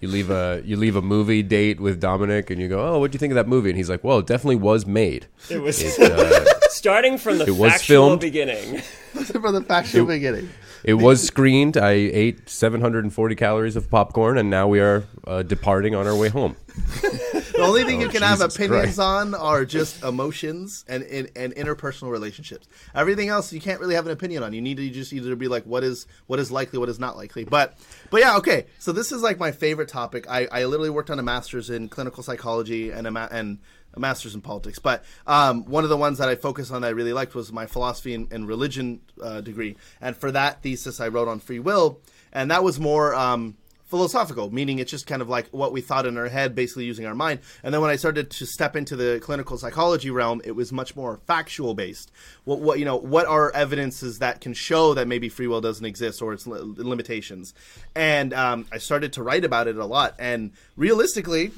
You 0.00 0.08
leave 0.08 0.30
a 0.30 0.60
you 0.64 0.76
leave 0.76 0.96
a 0.96 1.02
movie 1.02 1.42
date 1.44 1.78
with 1.78 2.00
Dominic, 2.00 2.50
and 2.50 2.60
you 2.60 2.68
go, 2.68 2.94
"Oh, 2.94 2.98
what 2.98 3.12
do 3.12 3.14
you 3.16 3.20
think 3.20 3.30
of 3.30 3.36
that 3.36 3.46
movie?" 3.48 3.70
And 3.70 3.76
he's 3.76 3.88
like, 3.88 4.02
"Well, 4.02 4.18
it 4.18 4.26
definitely 4.26 4.56
was 4.56 4.84
made." 4.86 5.26
It 5.48 5.62
was 5.62 5.80
Uh, 6.00 6.44
starting 6.70 7.18
from 7.18 7.38
the 7.38 7.46
It 7.46 7.52
was 7.52 7.72
factual 7.72 8.08
filmed. 8.08 8.20
beginning. 8.20 8.80
From 9.12 9.52
the 9.54 9.60
factual 9.62 10.06
beginning. 10.06 10.48
it 10.82 10.94
was 10.94 11.22
screened. 11.22 11.76
I 11.76 11.90
ate 11.92 12.48
740 12.48 13.34
calories 13.36 13.76
of 13.76 13.90
popcorn, 13.90 14.38
and 14.38 14.48
now 14.48 14.66
we 14.66 14.80
are 14.80 15.04
uh, 15.26 15.42
departing 15.42 15.94
on 15.94 16.06
our 16.06 16.16
way 16.16 16.28
home. 16.30 16.56
The 17.54 17.60
only 17.62 17.84
thing 17.84 18.00
you 18.00 18.08
can 18.08 18.22
have 18.22 18.40
Oh, 18.40 18.46
opinions 18.46 18.96
Christ. 18.96 18.98
on 18.98 19.34
are 19.34 19.64
just 19.64 20.02
emotions 20.02 20.84
and, 20.88 21.02
and 21.04 21.30
and 21.36 21.54
interpersonal 21.54 22.10
relationships. 22.10 22.66
Everything 22.94 23.28
else 23.28 23.52
you 23.52 23.60
can't 23.60 23.80
really 23.80 23.94
have 23.94 24.06
an 24.06 24.12
opinion 24.12 24.42
on. 24.42 24.52
You 24.52 24.60
need 24.62 24.76
to 24.78 24.88
just 24.90 25.12
either 25.12 25.36
be 25.36 25.48
like 25.48 25.64
what 25.64 25.84
is 25.84 26.06
what 26.26 26.38
is 26.38 26.50
likely, 26.50 26.78
what 26.78 26.88
is 26.88 26.98
not 26.98 27.16
likely. 27.16 27.44
But 27.44 27.76
but 28.10 28.20
yeah, 28.20 28.36
okay. 28.38 28.66
So 28.78 28.92
this 28.92 29.12
is 29.12 29.22
like 29.22 29.38
my 29.38 29.52
favorite 29.52 29.88
topic. 29.88 30.26
I, 30.28 30.46
I 30.50 30.64
literally 30.64 30.90
worked 30.90 31.10
on 31.10 31.18
a 31.18 31.22
master's 31.22 31.70
in 31.70 31.88
clinical 31.88 32.22
psychology 32.22 32.90
and 32.90 33.06
a 33.06 33.10
ma- 33.10 33.28
and 33.30 33.58
a 33.94 34.00
master's 34.00 34.34
in 34.34 34.40
politics. 34.40 34.78
But 34.78 35.04
um, 35.26 35.64
one 35.66 35.84
of 35.84 35.90
the 35.90 35.96
ones 35.98 36.18
that 36.18 36.28
I 36.28 36.34
focused 36.36 36.72
on 36.72 36.80
that 36.82 36.88
I 36.88 36.90
really 36.90 37.12
liked 37.12 37.34
was 37.34 37.52
my 37.52 37.66
philosophy 37.66 38.14
and, 38.14 38.32
and 38.32 38.48
religion 38.48 39.00
uh, 39.22 39.42
degree. 39.42 39.76
And 40.00 40.16
for 40.16 40.30
that 40.32 40.62
thesis, 40.62 40.98
I 41.00 41.08
wrote 41.08 41.28
on 41.28 41.40
free 41.40 41.58
will, 41.58 42.00
and 42.32 42.50
that 42.50 42.64
was 42.64 42.80
more. 42.80 43.14
Um, 43.14 43.56
philosophical, 43.92 44.50
meaning 44.50 44.78
it's 44.78 44.90
just 44.90 45.06
kind 45.06 45.20
of 45.20 45.28
like 45.28 45.46
what 45.50 45.70
we 45.70 45.82
thought 45.82 46.06
in 46.06 46.16
our 46.16 46.30
head, 46.30 46.54
basically 46.54 46.86
using 46.86 47.04
our 47.04 47.14
mind. 47.14 47.40
And 47.62 47.74
then 47.74 47.82
when 47.82 47.90
I 47.90 47.96
started 47.96 48.30
to 48.30 48.46
step 48.46 48.74
into 48.74 48.96
the 48.96 49.20
clinical 49.22 49.58
psychology 49.58 50.10
realm, 50.10 50.40
it 50.46 50.52
was 50.52 50.72
much 50.72 50.96
more 50.96 51.20
factual 51.26 51.74
based. 51.74 52.10
What, 52.44 52.60
what 52.60 52.78
you 52.78 52.86
know, 52.86 52.96
what 52.96 53.26
are 53.26 53.52
evidences 53.54 54.18
that 54.20 54.40
can 54.40 54.54
show 54.54 54.94
that 54.94 55.06
maybe 55.06 55.28
free 55.28 55.46
will 55.46 55.60
doesn't 55.60 55.84
exist 55.84 56.22
or 56.22 56.32
its 56.32 56.46
li- 56.46 56.58
limitations? 56.62 57.52
And 57.94 58.32
um, 58.32 58.64
I 58.72 58.78
started 58.78 59.12
to 59.12 59.22
write 59.22 59.44
about 59.44 59.68
it 59.68 59.76
a 59.76 59.84
lot. 59.84 60.14
And 60.18 60.52
realistically, 60.74 61.50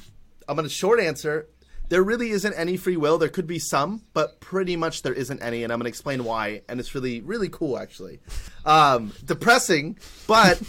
I'm 0.49 0.57
going 0.57 0.67
to 0.67 0.73
short 0.73 0.99
answer. 0.99 1.47
There 1.87 2.03
really 2.03 2.31
isn't 2.31 2.53
any 2.55 2.75
free 2.75 2.97
will. 2.97 3.17
There 3.17 3.29
could 3.29 3.47
be 3.47 3.59
some, 3.59 4.01
but 4.13 4.41
pretty 4.41 4.75
much 4.75 5.03
there 5.03 5.13
isn't 5.13 5.41
any, 5.41 5.63
and 5.63 5.71
I'm 5.71 5.79
going 5.79 5.85
to 5.85 5.89
explain 5.89 6.25
why. 6.25 6.63
And 6.67 6.81
it's 6.81 6.93
really, 6.93 7.21
really 7.21 7.47
cool, 7.47 7.77
actually. 7.77 8.19
Um, 8.65 9.13
depressing, 9.23 9.97
but 10.27 10.61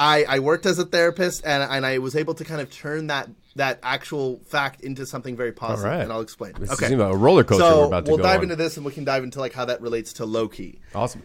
I, 0.00 0.24
I 0.26 0.38
worked 0.38 0.64
as 0.64 0.78
a 0.78 0.86
therapist 0.86 1.44
and, 1.44 1.62
and 1.62 1.84
I 1.84 1.98
was 1.98 2.16
able 2.16 2.32
to 2.34 2.44
kind 2.44 2.62
of 2.62 2.70
turn 2.70 3.08
that 3.08 3.28
that 3.56 3.80
actual 3.82 4.40
fact 4.46 4.80
into 4.80 5.04
something 5.04 5.36
very 5.36 5.52
positive, 5.52 5.90
right. 5.90 6.00
and 6.00 6.10
I'll 6.10 6.22
explain. 6.22 6.54
This 6.58 6.70
okay, 6.70 6.90
a 6.94 7.14
roller 7.14 7.44
coaster 7.44 7.64
so 7.64 7.80
we're 7.80 7.86
about 7.86 8.06
to 8.06 8.12
we'll 8.12 8.22
dive 8.22 8.38
on. 8.38 8.44
into 8.44 8.56
this 8.56 8.78
and 8.78 8.86
we 8.86 8.92
can 8.92 9.04
dive 9.04 9.24
into 9.24 9.40
like 9.40 9.52
how 9.52 9.66
that 9.66 9.82
relates 9.82 10.14
to 10.14 10.24
Loki. 10.24 10.80
Awesome. 10.94 11.22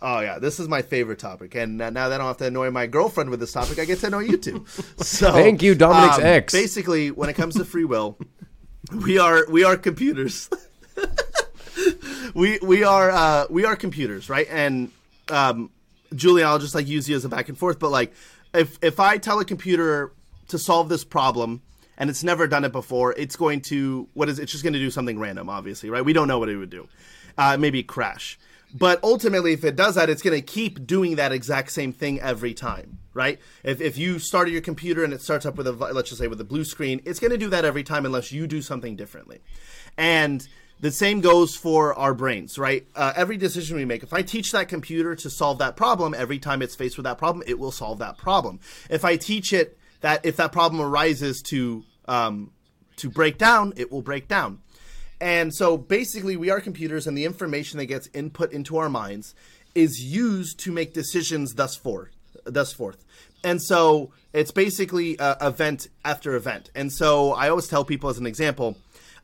Oh 0.00 0.18
yeah, 0.18 0.40
this 0.40 0.58
is 0.58 0.66
my 0.66 0.82
favorite 0.82 1.20
topic, 1.20 1.54
and 1.54 1.78
now 1.78 1.90
that 1.90 2.12
I 2.12 2.18
don't 2.18 2.26
have 2.26 2.38
to 2.38 2.46
annoy 2.46 2.72
my 2.72 2.88
girlfriend 2.88 3.30
with 3.30 3.38
this 3.38 3.52
topic, 3.52 3.78
I 3.78 3.84
get 3.84 4.00
to 4.00 4.10
know 4.10 4.18
you 4.18 4.36
too. 4.36 4.66
So 4.96 5.30
Thank 5.30 5.62
you, 5.62 5.76
Dominic's 5.76 6.18
um, 6.18 6.24
ex. 6.24 6.52
Basically, 6.52 7.12
when 7.12 7.28
it 7.28 7.34
comes 7.34 7.54
to 7.54 7.64
free 7.64 7.84
will, 7.84 8.18
we 9.04 9.18
are 9.18 9.46
we 9.48 9.62
are 9.62 9.76
computers. 9.76 10.50
we 12.34 12.58
we 12.62 12.82
are 12.82 13.12
uh, 13.12 13.46
we 13.48 13.64
are 13.64 13.76
computers, 13.76 14.28
right? 14.28 14.48
And 14.50 14.90
um, 15.28 15.70
Julian, 16.14 16.48
I'll 16.48 16.58
just 16.58 16.74
like 16.74 16.86
use 16.86 17.08
you 17.08 17.16
as 17.16 17.24
a 17.24 17.28
back 17.28 17.48
and 17.48 17.58
forth, 17.58 17.78
but 17.78 17.90
like 17.90 18.12
if 18.54 18.78
if 18.82 19.00
I 19.00 19.18
tell 19.18 19.40
a 19.40 19.44
computer 19.44 20.12
to 20.48 20.58
solve 20.58 20.88
this 20.88 21.04
problem 21.04 21.62
and 21.98 22.10
it's 22.10 22.24
never 22.24 22.46
done 22.46 22.64
it 22.64 22.72
before, 22.72 23.14
it's 23.16 23.36
going 23.36 23.60
to 23.62 24.08
what 24.14 24.28
is 24.28 24.38
it's 24.38 24.52
just 24.52 24.64
going 24.64 24.74
to 24.74 24.78
do 24.78 24.90
something 24.90 25.18
random, 25.18 25.48
obviously, 25.48 25.90
right? 25.90 26.04
We 26.04 26.12
don't 26.12 26.28
know 26.28 26.38
what 26.38 26.48
it 26.48 26.56
would 26.56 26.70
do. 26.70 26.88
Uh, 27.38 27.56
maybe 27.56 27.82
crash. 27.82 28.38
But 28.74 29.00
ultimately, 29.02 29.52
if 29.52 29.64
it 29.64 29.76
does 29.76 29.96
that, 29.96 30.08
it's 30.08 30.22
going 30.22 30.38
to 30.38 30.42
keep 30.42 30.86
doing 30.86 31.16
that 31.16 31.30
exact 31.30 31.72
same 31.72 31.92
thing 31.92 32.20
every 32.20 32.54
time, 32.54 32.98
right? 33.12 33.38
If, 33.62 33.82
if 33.82 33.98
you 33.98 34.18
started 34.18 34.52
your 34.52 34.62
computer 34.62 35.04
and 35.04 35.12
it 35.12 35.20
starts 35.20 35.44
up 35.44 35.56
with 35.56 35.66
a, 35.66 35.72
let's 35.72 36.08
just 36.08 36.20
say 36.20 36.26
with 36.26 36.40
a 36.40 36.44
blue 36.44 36.64
screen, 36.64 37.02
it's 37.04 37.20
going 37.20 37.32
to 37.32 37.38
do 37.38 37.50
that 37.50 37.66
every 37.66 37.82
time 37.82 38.06
unless 38.06 38.32
you 38.32 38.46
do 38.46 38.62
something 38.62 38.96
differently. 38.96 39.40
And 39.98 40.46
the 40.82 40.90
same 40.90 41.20
goes 41.20 41.54
for 41.54 41.94
our 41.94 42.12
brains, 42.12 42.58
right? 42.58 42.84
Uh, 42.94 43.12
every 43.14 43.36
decision 43.36 43.76
we 43.76 43.84
make, 43.84 44.02
if 44.02 44.12
I 44.12 44.22
teach 44.22 44.50
that 44.50 44.68
computer 44.68 45.14
to 45.14 45.30
solve 45.30 45.58
that 45.58 45.76
problem, 45.76 46.12
every 46.12 46.40
time 46.40 46.60
it's 46.60 46.74
faced 46.74 46.96
with 46.96 47.04
that 47.04 47.18
problem, 47.18 47.44
it 47.46 47.56
will 47.58 47.70
solve 47.70 48.00
that 48.00 48.18
problem. 48.18 48.58
If 48.90 49.04
I 49.04 49.16
teach 49.16 49.52
it 49.52 49.78
that 50.00 50.26
if 50.26 50.36
that 50.36 50.50
problem 50.50 50.82
arises 50.82 51.40
to 51.42 51.84
um, 52.06 52.50
to 52.96 53.08
break 53.08 53.38
down, 53.38 53.72
it 53.76 53.92
will 53.92 54.02
break 54.02 54.26
down. 54.26 54.58
And 55.20 55.54
so 55.54 55.78
basically, 55.78 56.36
we 56.36 56.50
are 56.50 56.60
computers, 56.60 57.06
and 57.06 57.16
the 57.16 57.24
information 57.24 57.78
that 57.78 57.86
gets 57.86 58.08
input 58.12 58.52
into 58.52 58.76
our 58.76 58.88
minds 58.88 59.36
is 59.76 60.02
used 60.02 60.58
to 60.60 60.72
make 60.72 60.92
decisions 60.92 61.54
thus 61.54 61.76
forth. 61.76 62.10
Thus 62.44 62.72
forth. 62.72 63.04
And 63.44 63.62
so 63.62 64.10
it's 64.32 64.50
basically 64.50 65.16
uh, 65.18 65.46
event 65.46 65.88
after 66.04 66.34
event. 66.34 66.70
And 66.74 66.92
so 66.92 67.32
I 67.32 67.48
always 67.48 67.68
tell 67.68 67.84
people 67.84 68.10
as 68.10 68.18
an 68.18 68.26
example, 68.26 68.76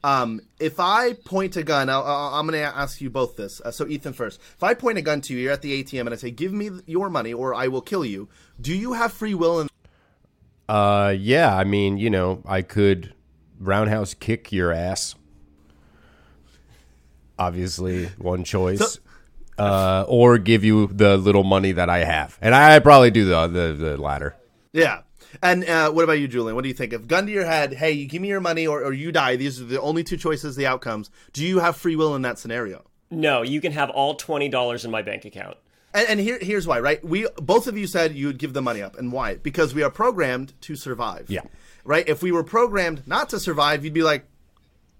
um, 0.04 0.40
if 0.60 0.78
I 0.78 1.14
point 1.14 1.56
a 1.56 1.62
gun, 1.62 1.88
I'll, 1.90 2.02
I'll, 2.02 2.34
I'm 2.34 2.46
going 2.46 2.60
to 2.60 2.66
ask 2.66 3.00
you 3.00 3.10
both 3.10 3.36
this. 3.36 3.60
Uh, 3.60 3.70
so 3.70 3.86
Ethan 3.86 4.12
first. 4.12 4.40
If 4.54 4.62
I 4.62 4.74
point 4.74 4.98
a 4.98 5.02
gun 5.02 5.20
to 5.22 5.34
you, 5.34 5.40
you're 5.40 5.52
at 5.52 5.62
the 5.62 5.82
ATM, 5.82 6.02
and 6.02 6.10
I 6.10 6.16
say, 6.16 6.30
"Give 6.30 6.52
me 6.52 6.70
your 6.86 7.10
money, 7.10 7.32
or 7.32 7.54
I 7.54 7.68
will 7.68 7.82
kill 7.82 8.04
you." 8.04 8.28
Do 8.60 8.74
you 8.74 8.92
have 8.92 9.12
free 9.12 9.34
will 9.34 9.60
in 9.60 9.68
Uh, 10.68 11.14
yeah, 11.18 11.54
I 11.54 11.64
mean, 11.64 11.98
you 11.98 12.10
know, 12.10 12.42
I 12.46 12.62
could 12.62 13.12
roundhouse 13.58 14.14
kick 14.14 14.52
your 14.52 14.72
ass. 14.72 15.14
Obviously, 17.38 18.06
one 18.18 18.44
choice. 18.44 19.00
uh, 19.58 20.04
or 20.06 20.38
give 20.38 20.62
you 20.62 20.86
the 20.86 21.16
little 21.16 21.42
money 21.44 21.72
that 21.72 21.90
I 21.90 22.04
have, 22.04 22.38
and 22.40 22.54
I 22.54 22.78
probably 22.78 23.10
do 23.10 23.24
the 23.24 23.46
the, 23.48 23.72
the 23.72 23.96
latter. 23.96 24.36
Yeah. 24.72 25.02
And 25.42 25.64
uh, 25.68 25.90
what 25.90 26.04
about 26.04 26.14
you, 26.14 26.28
Julian? 26.28 26.54
What 26.54 26.62
do 26.62 26.68
you 26.68 26.74
think? 26.74 26.92
If 26.92 27.06
gun 27.06 27.26
to 27.26 27.32
your 27.32 27.46
head, 27.46 27.74
hey, 27.74 27.92
you 27.92 28.06
give 28.06 28.22
me 28.22 28.28
your 28.28 28.40
money 28.40 28.66
or, 28.66 28.82
or 28.82 28.92
you 28.92 29.12
die, 29.12 29.36
these 29.36 29.60
are 29.60 29.64
the 29.64 29.80
only 29.80 30.02
two 30.04 30.16
choices, 30.16 30.56
the 30.56 30.66
outcomes. 30.66 31.10
Do 31.32 31.44
you 31.44 31.60
have 31.60 31.76
free 31.76 31.96
will 31.96 32.14
in 32.14 32.22
that 32.22 32.38
scenario? 32.38 32.84
No, 33.10 33.42
you 33.42 33.60
can 33.60 33.72
have 33.72 33.90
all 33.90 34.14
twenty 34.14 34.48
dollars 34.48 34.84
in 34.84 34.90
my 34.90 35.02
bank 35.02 35.24
account. 35.24 35.56
And, 35.94 36.08
and 36.08 36.20
here, 36.20 36.38
here's 36.40 36.66
why, 36.66 36.80
right? 36.80 37.02
We 37.04 37.26
both 37.36 37.66
of 37.66 37.78
you 37.78 37.86
said 37.86 38.14
you 38.14 38.26
would 38.26 38.38
give 38.38 38.52
the 38.52 38.62
money 38.62 38.82
up, 38.82 38.98
and 38.98 39.12
why? 39.12 39.36
Because 39.36 39.74
we 39.74 39.82
are 39.82 39.90
programmed 39.90 40.60
to 40.62 40.76
survive. 40.76 41.26
Yeah. 41.28 41.42
Right. 41.84 42.06
If 42.06 42.22
we 42.22 42.32
were 42.32 42.44
programmed 42.44 43.06
not 43.06 43.30
to 43.30 43.40
survive, 43.40 43.84
you'd 43.84 43.94
be 43.94 44.02
like, 44.02 44.26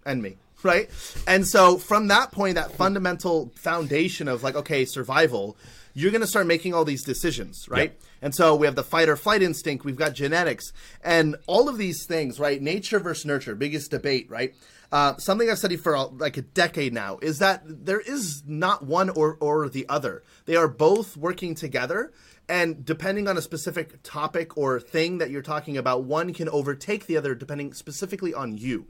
"End 0.07 0.23
me." 0.23 0.37
Right. 0.65 0.91
And 1.29 1.47
so 1.47 1.79
from 1.79 2.09
that 2.09 2.33
point, 2.33 2.57
that 2.57 2.73
fundamental 2.73 3.53
foundation 3.55 4.27
of 4.27 4.43
like, 4.43 4.57
okay, 4.57 4.85
survival, 4.85 5.57
you're 5.99 6.13
going 6.13 6.21
to 6.21 6.29
start 6.29 6.47
making 6.47 6.75
all 6.75 6.85
these 6.85 7.03
decisions, 7.03 7.69
right? 7.69 7.93
Yeah. 7.93 8.09
And 8.23 8.35
so 8.35 8.55
we 8.55 8.67
have 8.67 8.77
the 8.77 8.85
fight 8.85 9.09
or 9.09 9.17
flight 9.17 9.43
instinct, 9.43 9.85
we've 9.85 9.97
got 9.97 10.15
genetics, 10.15 10.73
and 11.03 11.37
all 11.49 11.69
of 11.69 11.77
these 11.77 12.07
things, 12.07 12.39
right? 12.39 12.63
Nature 12.63 13.01
versus 13.01 13.27
nurture, 13.27 13.57
biggest 13.57 13.91
debate, 13.91 14.31
right? 14.31 14.55
Uh, 14.93 15.17
something 15.17 15.51
I've 15.51 15.59
studied 15.59 15.81
for 15.81 15.97
uh, 15.97 16.07
like 16.07 16.37
a 16.37 16.43
decade 16.43 16.95
now 16.95 17.19
is 17.21 17.41
that 17.41 17.63
there 17.67 18.01
is 18.01 18.45
not 18.47 18.87
one 18.87 19.11
or, 19.11 19.37
or 19.41 19.69
the 19.69 19.87
other. 19.89 20.23
They 20.47 20.55
are 20.55 20.69
both 20.69 21.17
working 21.17 21.57
together, 21.57 22.13
and 22.49 22.85
depending 22.85 23.27
on 23.27 23.37
a 23.37 23.43
specific 23.43 24.01
topic 24.05 24.57
or 24.57 24.79
thing 24.79 25.19
that 25.19 25.31
you're 25.31 25.43
talking 25.43 25.77
about, 25.77 26.05
one 26.05 26.33
can 26.33 26.49
overtake 26.49 27.07
the 27.07 27.17
other 27.17 27.35
depending 27.35 27.75
specifically 27.75 28.33
on 28.33 28.57
you. 28.57 28.87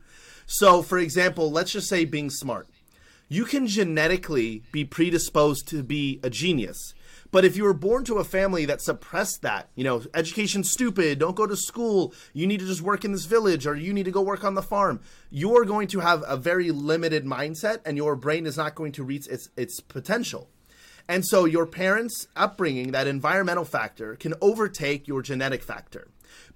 So, 0.46 0.82
for 0.82 0.98
example, 0.98 1.50
let's 1.50 1.72
just 1.72 1.88
say 1.88 2.04
being 2.04 2.30
smart 2.30 2.68
you 3.28 3.44
can 3.44 3.66
genetically 3.66 4.62
be 4.72 4.84
predisposed 4.84 5.68
to 5.68 5.82
be 5.82 6.18
a 6.22 6.30
genius. 6.30 6.94
But 7.30 7.44
if 7.44 7.56
you 7.56 7.64
were 7.64 7.74
born 7.74 8.04
to 8.04 8.16
a 8.16 8.24
family 8.24 8.64
that 8.64 8.80
suppressed 8.80 9.42
that, 9.42 9.68
you 9.74 9.84
know, 9.84 10.02
education 10.14 10.64
stupid, 10.64 11.18
don't 11.18 11.36
go 11.36 11.46
to 11.46 11.56
school, 11.56 12.14
you 12.32 12.46
need 12.46 12.60
to 12.60 12.66
just 12.66 12.80
work 12.80 13.04
in 13.04 13.12
this 13.12 13.26
village 13.26 13.66
or 13.66 13.74
you 13.74 13.92
need 13.92 14.04
to 14.04 14.10
go 14.10 14.22
work 14.22 14.44
on 14.44 14.54
the 14.54 14.62
farm, 14.62 15.00
you're 15.30 15.64
going 15.64 15.88
to 15.88 16.00
have 16.00 16.24
a 16.26 16.36
very 16.36 16.70
limited 16.70 17.24
mindset 17.26 17.80
and 17.84 17.96
your 17.96 18.16
brain 18.16 18.46
is 18.46 18.56
not 18.56 18.74
going 18.74 18.92
to 18.92 19.04
reach 19.04 19.26
its 19.28 19.50
its 19.56 19.80
potential. 19.80 20.48
And 21.06 21.24
so 21.24 21.46
your 21.46 21.66
parents' 21.66 22.28
upbringing, 22.36 22.92
that 22.92 23.06
environmental 23.06 23.64
factor, 23.64 24.14
can 24.16 24.34
overtake 24.42 25.08
your 25.08 25.22
genetic 25.22 25.62
factor. 25.62 26.08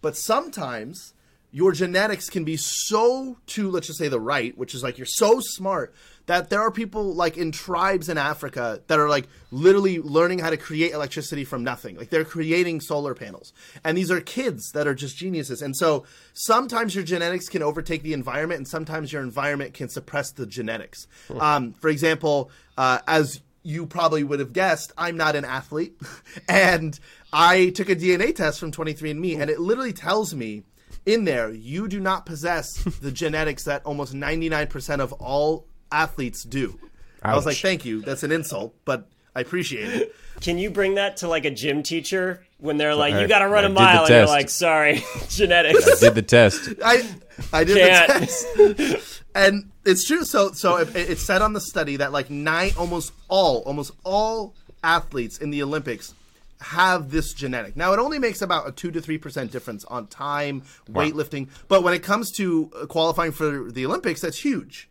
But 0.03 0.17
sometimes 0.17 1.15
your 1.51 1.73
genetics 1.73 2.29
can 2.29 2.45
be 2.45 2.57
so 2.57 3.39
to, 3.47 3.71
let's 3.71 3.87
just 3.87 3.99
say, 3.99 4.09
the 4.09 4.21
right, 4.21 4.57
which 4.57 4.75
is 4.75 4.83
like 4.83 4.99
you're 4.99 5.07
so 5.07 5.41
smart 5.41 5.95
that 6.27 6.51
there 6.51 6.61
are 6.61 6.71
people 6.71 7.15
like 7.15 7.37
in 7.37 7.53
tribes 7.53 8.09
in 8.09 8.19
Africa 8.19 8.81
that 8.87 8.99
are 8.99 9.09
like 9.09 9.29
literally 9.51 10.01
learning 10.01 10.39
how 10.39 10.51
to 10.51 10.57
create 10.57 10.93
electricity 10.93 11.45
from 11.45 11.65
nothing. 11.65 11.97
Like 11.97 12.11
they're 12.11 12.25
creating 12.25 12.81
solar 12.81 13.15
panels. 13.15 13.53
And 13.85 13.97
these 13.97 14.11
are 14.11 14.21
kids 14.21 14.71
that 14.73 14.87
are 14.87 14.95
just 14.95 15.17
geniuses. 15.17 15.63
And 15.63 15.77
so 15.77 16.05
sometimes 16.33 16.95
your 16.95 17.05
genetics 17.05 17.49
can 17.49 17.63
overtake 17.63 18.03
the 18.03 18.13
environment 18.13 18.59
and 18.59 18.69
sometimes 18.69 19.13
your 19.13 19.23
environment 19.23 19.75
can 19.75 19.89
suppress 19.89 20.31
the 20.31 20.47
genetics. 20.47 21.07
Um, 21.39 21.73
for 21.75 21.89
example, 21.89 22.51
uh, 22.77 23.01
as 23.07 23.41
you 23.63 23.87
probably 23.87 24.25
would 24.25 24.41
have 24.41 24.53
guessed, 24.53 24.93
I'm 24.99 25.17
not 25.17 25.37
an 25.37 25.45
athlete. 25.45 25.95
and 26.49 26.99
I 27.33 27.71
took 27.71 27.89
a 27.89 27.97
DNA 27.97 28.35
test 28.35 28.61
from 28.61 28.73
23andMe, 28.73 29.41
and 29.41 29.51
it 29.51 29.61
literally 29.61 29.93
tells 29.93 30.35
me 30.35 30.65
in 31.07 31.25
there, 31.25 31.51
you 31.51 31.89
do 31.89 32.01
not 32.01 32.27
possess 32.27 32.73
the 33.01 33.13
genetics 33.13 33.65
that 33.65 33.85
almost 33.85 34.15
99% 34.15 35.01
of 35.01 35.13
all 35.15 35.67
athletes 35.93 36.43
do. 36.43 36.79
I 37.23 37.37
was 37.37 37.47
like, 37.47 37.57
thank 37.57 37.85
you. 37.85 38.01
That's 38.03 38.25
an 38.25 38.33
insult, 38.33 38.75
but 38.85 39.07
I 39.35 39.41
appreciate 39.41 39.89
it. 39.89 40.15
Can 40.41 40.59
you 40.59 40.71
bring 40.71 40.97
that 40.97 41.19
to 41.19 41.29
like 41.29 41.45
a 41.45 41.51
gym 41.51 41.83
teacher 41.85 42.45
when 42.59 42.77
they're 42.79 42.95
like, 42.97 43.15
I- 43.15 43.21
"You 43.23 43.29
got 43.29 43.41
to 43.41 43.49
run 43.49 43.65
I 43.65 43.69
a 43.69 43.71
mile," 43.71 44.01
and 44.05 44.11
you're 44.11 44.27
like, 44.27 44.49
"Sorry, 44.51 45.05
genetics." 45.29 45.87
I 45.87 46.07
Did 46.09 46.15
the 46.17 46.23
test. 46.23 46.69
I 46.85 47.07
I 47.53 47.63
did 47.65 47.77
Can't. 47.79 48.09
the 48.57 48.75
test, 48.75 49.23
and 49.37 49.71
it's 49.85 50.05
true. 50.05 50.25
So 50.25 50.51
so 50.53 50.79
it, 50.79 50.95
it 50.97 51.19
said 51.19 51.43
on 51.43 51.53
the 51.53 51.61
study 51.61 51.97
that 51.97 52.11
like 52.11 52.29
nine, 52.29 52.73
almost 52.77 53.13
all, 53.29 53.59
almost 53.61 53.93
all 54.05 54.55
athletes 54.83 55.39
in 55.39 55.51
the 55.51 55.63
Olympics 55.63 56.15
have 56.61 57.11
this 57.11 57.33
genetic. 57.35 57.77
Now 57.77 57.93
it 57.93 57.99
only 58.01 58.19
makes 58.19 58.43
about 58.43 58.69
a 58.69 58.73
two 58.73 58.91
to 58.91 59.01
three 59.01 59.19
percent 59.19 59.53
difference 59.53 59.85
on 59.85 60.09
time, 60.09 60.63
weightlifting, 60.91 61.49
but 61.69 61.83
when 61.85 61.95
it 61.95 62.03
comes 62.03 62.33
to 62.33 62.71
uh, 62.81 62.87
qualifying 62.87 63.31
for 63.33 63.71
the 63.71 63.87
Olympics, 63.87 64.21
that's 64.23 64.39
huge. 64.39 64.89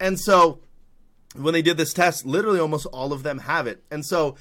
And 0.00 0.18
so 0.18 0.60
when 1.34 1.54
they 1.54 1.62
did 1.62 1.76
this 1.76 1.92
test, 1.92 2.26
literally 2.26 2.60
almost 2.60 2.86
all 2.86 3.12
of 3.12 3.22
them 3.22 3.38
have 3.40 3.66
it. 3.66 3.82
And 3.90 4.04
so 4.04 4.36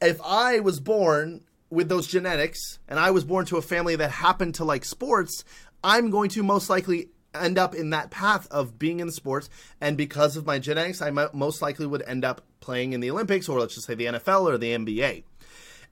if 0.00 0.20
I 0.22 0.60
was 0.60 0.80
born 0.80 1.42
with 1.70 1.88
those 1.88 2.06
genetics 2.06 2.78
and 2.88 2.98
I 2.98 3.10
was 3.10 3.24
born 3.24 3.46
to 3.46 3.56
a 3.56 3.62
family 3.62 3.96
that 3.96 4.10
happened 4.10 4.54
to 4.56 4.64
like 4.64 4.84
sports, 4.84 5.44
I'm 5.82 6.10
going 6.10 6.30
to 6.30 6.42
most 6.42 6.70
likely 6.70 7.08
end 7.34 7.58
up 7.58 7.74
in 7.74 7.90
that 7.90 8.10
path 8.10 8.46
of 8.50 8.78
being 8.78 9.00
in 9.00 9.10
sports. 9.10 9.48
And 9.80 9.96
because 9.96 10.36
of 10.36 10.46
my 10.46 10.58
genetics, 10.58 11.02
I 11.02 11.10
most 11.10 11.62
likely 11.62 11.86
would 11.86 12.02
end 12.02 12.24
up 12.24 12.42
playing 12.60 12.92
in 12.92 13.00
the 13.00 13.10
Olympics 13.10 13.48
or 13.48 13.60
let's 13.60 13.74
just 13.74 13.86
say 13.86 13.94
the 13.94 14.06
NFL 14.06 14.46
or 14.46 14.58
the 14.58 14.72
NBA. 14.72 15.24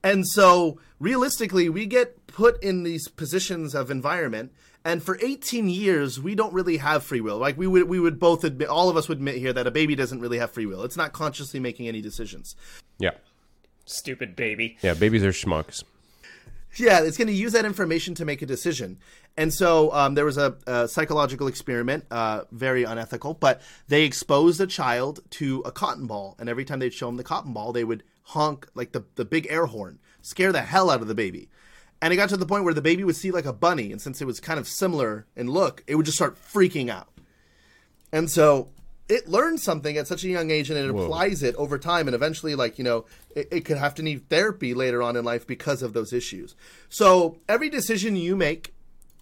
And 0.02 0.28
so, 0.28 0.78
realistically, 1.00 1.70
we 1.70 1.86
get 1.86 2.26
put 2.26 2.62
in 2.62 2.82
these 2.82 3.08
positions 3.08 3.74
of 3.74 3.90
environment, 3.90 4.52
and 4.84 5.02
for 5.02 5.18
18 5.22 5.68
years, 5.68 6.20
we 6.20 6.34
don't 6.34 6.52
really 6.52 6.76
have 6.76 7.02
free 7.02 7.20
will. 7.20 7.38
Like 7.38 7.56
we 7.56 7.66
would, 7.66 7.88
we 7.88 7.98
would 7.98 8.18
both 8.18 8.44
admit, 8.44 8.68
all 8.68 8.90
of 8.90 8.96
us 8.96 9.08
would 9.08 9.18
admit 9.18 9.36
here 9.36 9.52
that 9.52 9.66
a 9.66 9.70
baby 9.70 9.94
doesn't 9.94 10.20
really 10.20 10.38
have 10.38 10.50
free 10.50 10.66
will. 10.66 10.82
It's 10.82 10.96
not 10.96 11.12
consciously 11.12 11.58
making 11.58 11.88
any 11.88 12.02
decisions. 12.02 12.54
Yeah. 12.98 13.12
Stupid 13.86 14.36
baby. 14.36 14.76
Yeah, 14.82 14.94
babies 14.94 15.24
are 15.24 15.30
schmucks. 15.30 15.84
Yeah, 16.76 17.02
it's 17.02 17.16
going 17.16 17.28
to 17.28 17.34
use 17.34 17.52
that 17.52 17.64
information 17.64 18.14
to 18.16 18.24
make 18.24 18.42
a 18.42 18.46
decision. 18.46 18.98
And 19.36 19.54
so 19.54 19.92
um, 19.92 20.14
there 20.14 20.24
was 20.24 20.36
a, 20.36 20.56
a 20.66 20.88
psychological 20.88 21.46
experiment, 21.46 22.04
uh, 22.10 22.42
very 22.50 22.84
unethical, 22.84 23.34
but 23.34 23.62
they 23.88 24.04
exposed 24.04 24.60
a 24.60 24.66
child 24.66 25.20
to 25.30 25.60
a 25.64 25.72
cotton 25.72 26.06
ball, 26.06 26.36
and 26.38 26.48
every 26.48 26.64
time 26.64 26.80
they'd 26.80 26.92
show 26.92 27.06
them 27.06 27.16
the 27.16 27.24
cotton 27.24 27.52
ball, 27.52 27.72
they 27.72 27.84
would 27.84 28.02
honk 28.22 28.68
like 28.74 28.92
the, 28.92 29.04
the 29.14 29.24
big 29.24 29.46
air 29.50 29.66
horn, 29.66 29.98
scare 30.20 30.52
the 30.52 30.62
hell 30.62 30.90
out 30.90 31.00
of 31.00 31.08
the 31.08 31.14
baby. 31.14 31.48
And 32.04 32.12
it 32.12 32.16
got 32.16 32.28
to 32.28 32.36
the 32.36 32.44
point 32.44 32.64
where 32.64 32.74
the 32.74 32.82
baby 32.82 33.02
would 33.02 33.16
see 33.16 33.30
like 33.30 33.46
a 33.46 33.52
bunny, 33.54 33.90
and 33.90 33.98
since 33.98 34.20
it 34.20 34.26
was 34.26 34.38
kind 34.38 34.60
of 34.60 34.68
similar 34.68 35.24
in 35.36 35.50
look, 35.50 35.82
it 35.86 35.94
would 35.94 36.04
just 36.04 36.18
start 36.18 36.36
freaking 36.36 36.90
out. 36.90 37.08
And 38.12 38.30
so 38.30 38.68
it 39.08 39.26
learns 39.26 39.62
something 39.62 39.96
at 39.96 40.06
such 40.06 40.22
a 40.22 40.28
young 40.28 40.50
age 40.50 40.68
and 40.68 40.78
it 40.78 40.90
applies 40.90 41.42
it 41.42 41.54
over 41.56 41.78
time. 41.78 42.06
And 42.06 42.14
eventually, 42.14 42.54
like, 42.54 42.76
you 42.76 42.84
know, 42.84 43.06
it, 43.34 43.48
it 43.50 43.60
could 43.64 43.78
have 43.78 43.94
to 43.94 44.02
need 44.02 44.28
therapy 44.28 44.74
later 44.74 45.02
on 45.02 45.16
in 45.16 45.24
life 45.24 45.46
because 45.46 45.82
of 45.82 45.94
those 45.94 46.12
issues. 46.12 46.54
So 46.90 47.38
every 47.48 47.70
decision 47.70 48.16
you 48.16 48.36
make 48.36 48.74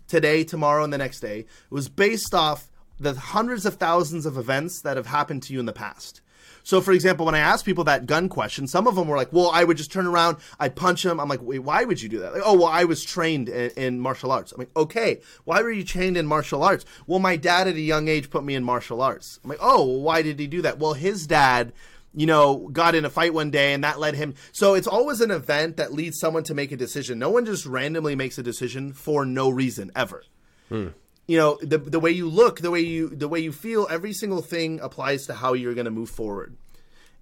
today, 0.08 0.42
tomorrow, 0.42 0.82
and 0.82 0.92
the 0.92 0.98
next 0.98 1.20
day 1.20 1.46
was 1.70 1.88
based 1.88 2.34
off 2.34 2.68
the 2.98 3.14
hundreds 3.14 3.64
of 3.64 3.76
thousands 3.76 4.26
of 4.26 4.36
events 4.36 4.82
that 4.82 4.96
have 4.96 5.06
happened 5.06 5.44
to 5.44 5.52
you 5.52 5.60
in 5.60 5.66
the 5.66 5.72
past. 5.72 6.20
So, 6.62 6.80
for 6.80 6.92
example, 6.92 7.26
when 7.26 7.34
I 7.34 7.40
asked 7.40 7.64
people 7.64 7.84
that 7.84 8.06
gun 8.06 8.28
question, 8.28 8.66
some 8.66 8.86
of 8.86 8.94
them 8.94 9.08
were 9.08 9.16
like, 9.16 9.32
"Well, 9.32 9.50
I 9.52 9.64
would 9.64 9.76
just 9.76 9.92
turn 9.92 10.06
around, 10.06 10.36
I'd 10.60 10.76
punch 10.76 11.04
him." 11.04 11.20
I'm 11.20 11.28
like, 11.28 11.42
"Wait, 11.42 11.60
why 11.60 11.84
would 11.84 12.00
you 12.00 12.08
do 12.08 12.18
that?" 12.20 12.34
Like, 12.34 12.42
"Oh, 12.44 12.54
well, 12.54 12.68
I 12.68 12.84
was 12.84 13.04
trained 13.04 13.48
in, 13.48 13.70
in 13.70 14.00
martial 14.00 14.30
arts." 14.32 14.52
I'm 14.52 14.58
like, 14.58 14.76
"Okay, 14.76 15.20
why 15.44 15.62
were 15.62 15.72
you 15.72 15.84
trained 15.84 16.16
in 16.16 16.26
martial 16.26 16.62
arts?" 16.62 16.84
Well, 17.06 17.18
my 17.18 17.36
dad 17.36 17.68
at 17.68 17.74
a 17.74 17.80
young 17.80 18.08
age 18.08 18.30
put 18.30 18.44
me 18.44 18.54
in 18.54 18.64
martial 18.64 19.02
arts. 19.02 19.40
I'm 19.42 19.50
like, 19.50 19.58
"Oh, 19.60 19.84
well, 19.84 20.00
why 20.00 20.22
did 20.22 20.38
he 20.38 20.46
do 20.46 20.62
that?" 20.62 20.78
Well, 20.78 20.94
his 20.94 21.26
dad, 21.26 21.72
you 22.14 22.26
know, 22.26 22.68
got 22.72 22.94
in 22.94 23.04
a 23.04 23.10
fight 23.10 23.34
one 23.34 23.50
day, 23.50 23.72
and 23.72 23.82
that 23.84 23.98
led 23.98 24.14
him. 24.14 24.34
So 24.52 24.74
it's 24.74 24.86
always 24.86 25.20
an 25.20 25.30
event 25.30 25.76
that 25.76 25.92
leads 25.92 26.18
someone 26.18 26.44
to 26.44 26.54
make 26.54 26.72
a 26.72 26.76
decision. 26.76 27.18
No 27.18 27.30
one 27.30 27.44
just 27.44 27.66
randomly 27.66 28.14
makes 28.14 28.38
a 28.38 28.42
decision 28.42 28.92
for 28.92 29.24
no 29.24 29.50
reason 29.50 29.90
ever 29.96 30.24
hmm. 30.72 30.88
You 31.32 31.38
know 31.38 31.58
the 31.62 31.78
the 31.78 31.98
way 31.98 32.10
you 32.10 32.28
look 32.28 32.60
the 32.60 32.70
way 32.70 32.80
you 32.80 33.08
the 33.08 33.26
way 33.26 33.40
you 33.40 33.52
feel 33.52 33.86
every 33.88 34.12
single 34.12 34.42
thing 34.42 34.78
applies 34.80 35.26
to 35.26 35.32
how 35.32 35.54
you're 35.54 35.72
going 35.72 35.86
to 35.86 35.90
move 35.90 36.10
forward. 36.10 36.58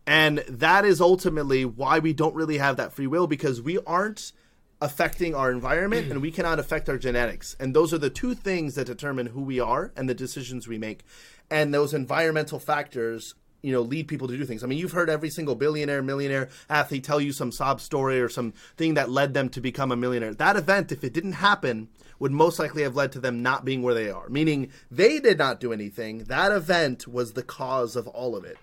And 0.04 0.38
that 0.48 0.84
is 0.84 1.00
ultimately 1.00 1.64
why 1.64 2.00
we 2.00 2.12
don't 2.12 2.34
really 2.34 2.58
have 2.58 2.76
that 2.76 2.92
free 2.92 3.06
will 3.06 3.28
because 3.28 3.62
we 3.62 3.78
aren't 3.86 4.32
affecting 4.80 5.36
our 5.36 5.52
environment 5.52 6.10
and 6.10 6.20
we 6.20 6.32
cannot 6.32 6.58
affect 6.58 6.88
our 6.88 6.98
genetics. 6.98 7.54
And 7.60 7.72
those 7.72 7.94
are 7.94 7.98
the 7.98 8.10
two 8.10 8.34
things 8.34 8.74
that 8.74 8.88
determine 8.88 9.26
who 9.26 9.42
we 9.42 9.60
are 9.60 9.92
and 9.94 10.08
the 10.08 10.14
decisions 10.14 10.66
we 10.66 10.76
make. 10.76 11.04
And 11.48 11.72
those 11.72 11.94
environmental 11.94 12.58
factors 12.58 13.36
you 13.62 13.72
know 13.72 13.82
lead 13.82 14.08
people 14.08 14.26
to 14.26 14.36
do 14.36 14.44
things. 14.44 14.64
I 14.64 14.66
mean 14.66 14.78
you've 14.78 14.90
heard 14.90 15.08
every 15.08 15.30
single 15.30 15.54
billionaire 15.54 16.02
millionaire 16.02 16.48
athlete 16.68 17.04
tell 17.04 17.20
you 17.20 17.30
some 17.30 17.52
sob 17.52 17.80
story 17.80 18.20
or 18.20 18.28
some 18.28 18.54
thing 18.76 18.94
that 18.94 19.08
led 19.08 19.34
them 19.34 19.50
to 19.50 19.60
become 19.60 19.92
a 19.92 19.96
millionaire. 19.96 20.34
That 20.34 20.56
event 20.56 20.90
if 20.90 21.04
it 21.04 21.12
didn't 21.12 21.34
happen 21.34 21.90
would 22.20 22.30
most 22.30 22.60
likely 22.60 22.84
have 22.84 22.94
led 22.94 23.10
to 23.12 23.18
them 23.18 23.42
not 23.42 23.64
being 23.64 23.82
where 23.82 23.94
they 23.94 24.08
are. 24.08 24.28
Meaning 24.28 24.70
they 24.90 25.18
did 25.18 25.38
not 25.38 25.58
do 25.58 25.72
anything. 25.72 26.18
That 26.24 26.52
event 26.52 27.08
was 27.08 27.32
the 27.32 27.42
cause 27.42 27.96
of 27.96 28.06
all 28.06 28.36
of 28.36 28.44
it. 28.44 28.58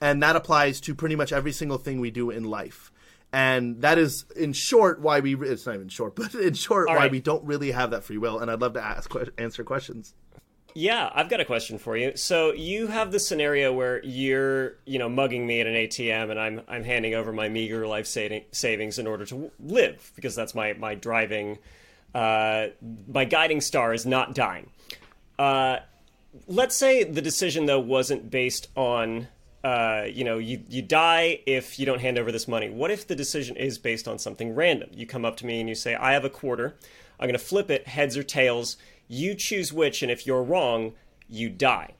And 0.00 0.22
that 0.22 0.36
applies 0.36 0.80
to 0.82 0.94
pretty 0.94 1.16
much 1.16 1.32
every 1.32 1.52
single 1.52 1.78
thing 1.78 2.00
we 2.00 2.10
do 2.10 2.30
in 2.30 2.44
life. 2.44 2.90
And 3.32 3.82
that 3.82 3.98
is 3.98 4.24
in 4.36 4.52
short 4.52 5.00
why 5.00 5.20
we 5.20 5.34
it's 5.34 5.66
not 5.66 5.74
even 5.74 5.88
short 5.88 6.16
but 6.16 6.34
in 6.34 6.54
short 6.54 6.88
All 6.88 6.94
why 6.94 7.02
right. 7.02 7.10
we 7.10 7.20
don't 7.20 7.44
really 7.44 7.72
have 7.72 7.90
that 7.90 8.04
free 8.04 8.18
will. 8.18 8.38
And 8.38 8.50
i'd 8.50 8.60
love 8.60 8.74
to 8.74 8.82
ask 8.82 9.12
answer 9.36 9.64
questions. 9.64 10.14
Yeah, 10.78 11.10
I've 11.14 11.30
got 11.30 11.40
a 11.40 11.44
question 11.46 11.78
for 11.78 11.96
you. 11.96 12.14
So 12.16 12.52
you 12.52 12.88
have 12.88 13.10
the 13.10 13.18
scenario 13.18 13.72
where 13.72 14.04
you're, 14.04 14.76
you 14.84 14.98
know, 14.98 15.08
mugging 15.08 15.46
me 15.46 15.62
at 15.62 15.66
an 15.66 15.72
ATM, 15.72 16.30
and 16.30 16.38
I'm 16.38 16.60
I'm 16.68 16.84
handing 16.84 17.14
over 17.14 17.32
my 17.32 17.48
meager 17.48 17.86
life 17.86 18.06
saving, 18.06 18.44
savings 18.52 18.98
in 18.98 19.06
order 19.06 19.24
to 19.24 19.50
live 19.58 20.12
because 20.14 20.34
that's 20.34 20.54
my 20.54 20.74
my 20.74 20.94
driving, 20.94 21.56
uh, 22.16 22.68
my 23.12 23.26
guiding 23.26 23.60
star 23.60 23.92
is 23.92 24.06
not 24.06 24.34
dying. 24.34 24.70
Uh, 25.38 25.80
let's 26.46 26.74
say 26.74 27.04
the 27.04 27.20
decision 27.20 27.66
though 27.66 27.80
wasn't 27.80 28.30
based 28.30 28.68
on. 28.74 29.28
Uh, 29.62 30.06
you 30.08 30.22
know, 30.22 30.38
you, 30.38 30.62
you 30.68 30.80
die 30.80 31.40
if 31.44 31.76
you 31.76 31.84
don't 31.84 32.00
hand 32.00 32.16
over 32.16 32.30
this 32.30 32.46
money. 32.46 32.70
What 32.70 32.92
if 32.92 33.04
the 33.04 33.16
decision 33.16 33.56
is 33.56 33.78
based 33.78 34.06
on 34.06 34.16
something 34.16 34.54
random? 34.54 34.90
You 34.94 35.06
come 35.06 35.24
up 35.24 35.36
to 35.38 35.46
me 35.46 35.58
and 35.58 35.68
you 35.68 35.74
say, 35.74 35.96
I 35.96 36.12
have 36.12 36.24
a 36.24 36.30
quarter. 36.30 36.76
I'm 37.18 37.26
going 37.26 37.38
to 37.38 37.44
flip 37.44 37.68
it, 37.68 37.88
heads 37.88 38.16
or 38.16 38.22
tails. 38.22 38.76
You 39.08 39.34
choose 39.34 39.72
which, 39.72 40.02
and 40.02 40.10
if 40.10 40.24
you're 40.24 40.44
wrong, 40.44 40.92
you 41.28 41.48
die. 41.48 41.94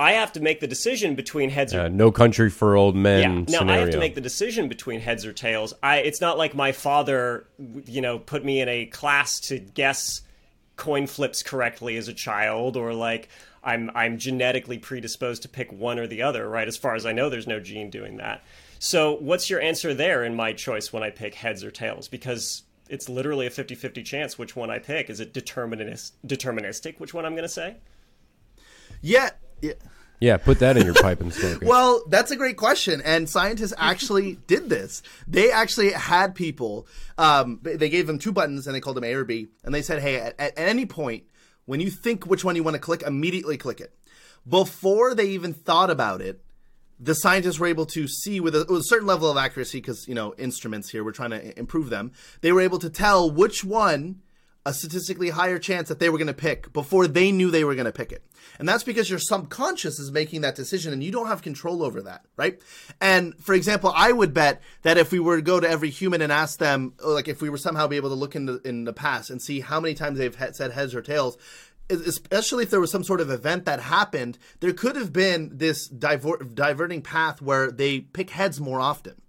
I 0.00 0.12
have 0.12 0.32
to 0.32 0.40
make 0.40 0.60
the 0.60 0.66
decision 0.66 1.14
between 1.14 1.50
heads 1.50 1.74
or 1.74 1.82
Uh, 1.82 1.88
no 1.88 2.10
country 2.10 2.48
for 2.48 2.74
old 2.74 2.96
men 2.96 3.20
yeah. 3.20 3.28
Now 3.28 3.58
scenario. 3.58 3.72
I 3.72 3.76
have 3.84 3.90
to 3.90 3.98
make 3.98 4.14
the 4.14 4.22
decision 4.22 4.66
between 4.66 5.00
heads 5.00 5.26
or 5.26 5.34
tails. 5.34 5.74
I 5.82 5.98
it's 5.98 6.22
not 6.22 6.38
like 6.38 6.54
my 6.54 6.72
father, 6.72 7.46
you 7.84 8.00
know, 8.00 8.18
put 8.18 8.42
me 8.42 8.60
in 8.60 8.68
a 8.68 8.86
class 8.86 9.38
to 9.40 9.58
guess 9.58 10.22
coin 10.76 11.06
flips 11.06 11.42
correctly 11.42 11.98
as 11.98 12.08
a 12.08 12.14
child, 12.14 12.78
or 12.78 12.94
like 12.94 13.28
I'm 13.62 13.90
I'm 13.94 14.16
genetically 14.16 14.78
predisposed 14.78 15.42
to 15.42 15.50
pick 15.50 15.70
one 15.70 15.98
or 15.98 16.06
the 16.06 16.22
other. 16.22 16.48
Right? 16.48 16.66
As 16.66 16.78
far 16.78 16.94
as 16.94 17.04
I 17.04 17.12
know, 17.12 17.28
there's 17.28 17.46
no 17.46 17.60
gene 17.60 17.90
doing 17.90 18.16
that. 18.16 18.42
So 18.78 19.16
what's 19.16 19.50
your 19.50 19.60
answer 19.60 19.92
there 19.92 20.24
in 20.24 20.34
my 20.34 20.54
choice 20.54 20.94
when 20.94 21.02
I 21.02 21.10
pick 21.10 21.34
heads 21.34 21.62
or 21.62 21.70
tails? 21.70 22.08
Because 22.08 22.62
it's 22.88 23.10
literally 23.10 23.46
a 23.46 23.50
50-50 23.50 24.02
chance 24.04 24.38
which 24.38 24.56
one 24.56 24.70
I 24.70 24.78
pick. 24.78 25.10
Is 25.10 25.20
it 25.20 25.34
determinist, 25.34 26.14
deterministic 26.26 26.98
which 26.98 27.12
one 27.12 27.26
I'm 27.26 27.34
going 27.34 27.44
to 27.44 27.48
say? 27.48 27.76
Yeah, 29.02 29.30
yeah. 29.60 29.72
Yeah, 30.20 30.36
put 30.36 30.58
that 30.58 30.76
in 30.76 30.84
your 30.84 30.94
pipe 30.94 31.22
and 31.22 31.32
smoke 31.32 31.62
it. 31.62 31.68
Well, 31.68 32.02
that's 32.06 32.30
a 32.30 32.36
great 32.36 32.58
question, 32.58 33.00
and 33.02 33.28
scientists 33.28 33.72
actually 33.78 34.34
did 34.46 34.68
this. 34.68 35.02
They 35.26 35.50
actually 35.50 35.92
had 35.92 36.34
people. 36.34 36.86
Um, 37.16 37.58
they 37.62 37.88
gave 37.88 38.06
them 38.06 38.18
two 38.18 38.30
buttons, 38.30 38.66
and 38.66 38.76
they 38.76 38.80
called 38.80 38.98
them 38.98 39.04
A 39.04 39.14
or 39.14 39.24
B, 39.24 39.48
and 39.64 39.74
they 39.74 39.80
said, 39.80 40.02
"Hey, 40.02 40.16
at, 40.16 40.38
at 40.38 40.52
any 40.58 40.84
point 40.84 41.24
when 41.64 41.80
you 41.80 41.90
think 41.90 42.26
which 42.26 42.44
one 42.44 42.54
you 42.54 42.62
want 42.62 42.74
to 42.74 42.80
click, 42.80 43.02
immediately 43.02 43.56
click 43.56 43.80
it." 43.80 43.94
Before 44.46 45.14
they 45.14 45.28
even 45.28 45.54
thought 45.54 45.88
about 45.88 46.20
it, 46.20 46.42
the 46.98 47.14
scientists 47.14 47.58
were 47.58 47.66
able 47.66 47.86
to 47.86 48.06
see 48.06 48.40
with 48.40 48.54
a, 48.54 48.66
with 48.68 48.82
a 48.82 48.84
certain 48.84 49.06
level 49.06 49.30
of 49.30 49.38
accuracy, 49.38 49.78
because 49.78 50.06
you 50.06 50.14
know 50.14 50.34
instruments 50.36 50.90
here, 50.90 51.02
we're 51.02 51.12
trying 51.12 51.30
to 51.30 51.58
improve 51.58 51.88
them. 51.88 52.12
They 52.42 52.52
were 52.52 52.60
able 52.60 52.78
to 52.80 52.90
tell 52.90 53.30
which 53.30 53.64
one 53.64 54.20
a 54.70 54.72
statistically 54.72 55.30
higher 55.30 55.58
chance 55.58 55.88
that 55.88 55.98
they 55.98 56.08
were 56.08 56.16
going 56.16 56.28
to 56.28 56.32
pick 56.32 56.72
before 56.72 57.08
they 57.08 57.32
knew 57.32 57.50
they 57.50 57.64
were 57.64 57.74
going 57.74 57.86
to 57.86 57.92
pick 57.92 58.12
it. 58.12 58.24
And 58.58 58.68
that's 58.68 58.84
because 58.84 59.10
your 59.10 59.18
subconscious 59.18 59.98
is 59.98 60.12
making 60.12 60.42
that 60.42 60.54
decision 60.54 60.92
and 60.92 61.02
you 61.02 61.10
don't 61.10 61.26
have 61.26 61.42
control 61.42 61.82
over 61.82 62.02
that, 62.02 62.24
right? 62.36 62.60
And 63.00 63.36
for 63.40 63.54
example, 63.54 63.92
I 63.94 64.12
would 64.12 64.32
bet 64.32 64.62
that 64.82 64.96
if 64.96 65.10
we 65.10 65.18
were 65.18 65.36
to 65.36 65.42
go 65.42 65.58
to 65.58 65.68
every 65.68 65.90
human 65.90 66.22
and 66.22 66.30
ask 66.30 66.58
them, 66.58 66.94
like 67.04 67.26
if 67.26 67.42
we 67.42 67.50
were 67.50 67.58
somehow 67.58 67.88
be 67.88 67.96
able 67.96 68.10
to 68.10 68.14
look 68.14 68.36
in 68.36 68.46
the, 68.46 68.60
in 68.64 68.84
the 68.84 68.92
past 68.92 69.28
and 69.28 69.42
see 69.42 69.60
how 69.60 69.80
many 69.80 69.94
times 69.94 70.18
they've 70.18 70.36
he- 70.36 70.52
said 70.52 70.70
heads 70.70 70.94
or 70.94 71.02
tails, 71.02 71.36
especially 71.90 72.62
if 72.62 72.70
there 72.70 72.80
was 72.80 72.92
some 72.92 73.02
sort 73.02 73.20
of 73.20 73.30
event 73.30 73.64
that 73.64 73.80
happened, 73.80 74.38
there 74.60 74.72
could 74.72 74.94
have 74.94 75.12
been 75.12 75.50
this 75.52 75.88
diver- 75.88 76.44
diverting 76.54 77.02
path 77.02 77.42
where 77.42 77.72
they 77.72 78.00
pick 78.00 78.30
heads 78.30 78.60
more 78.60 78.80
often 78.80 79.20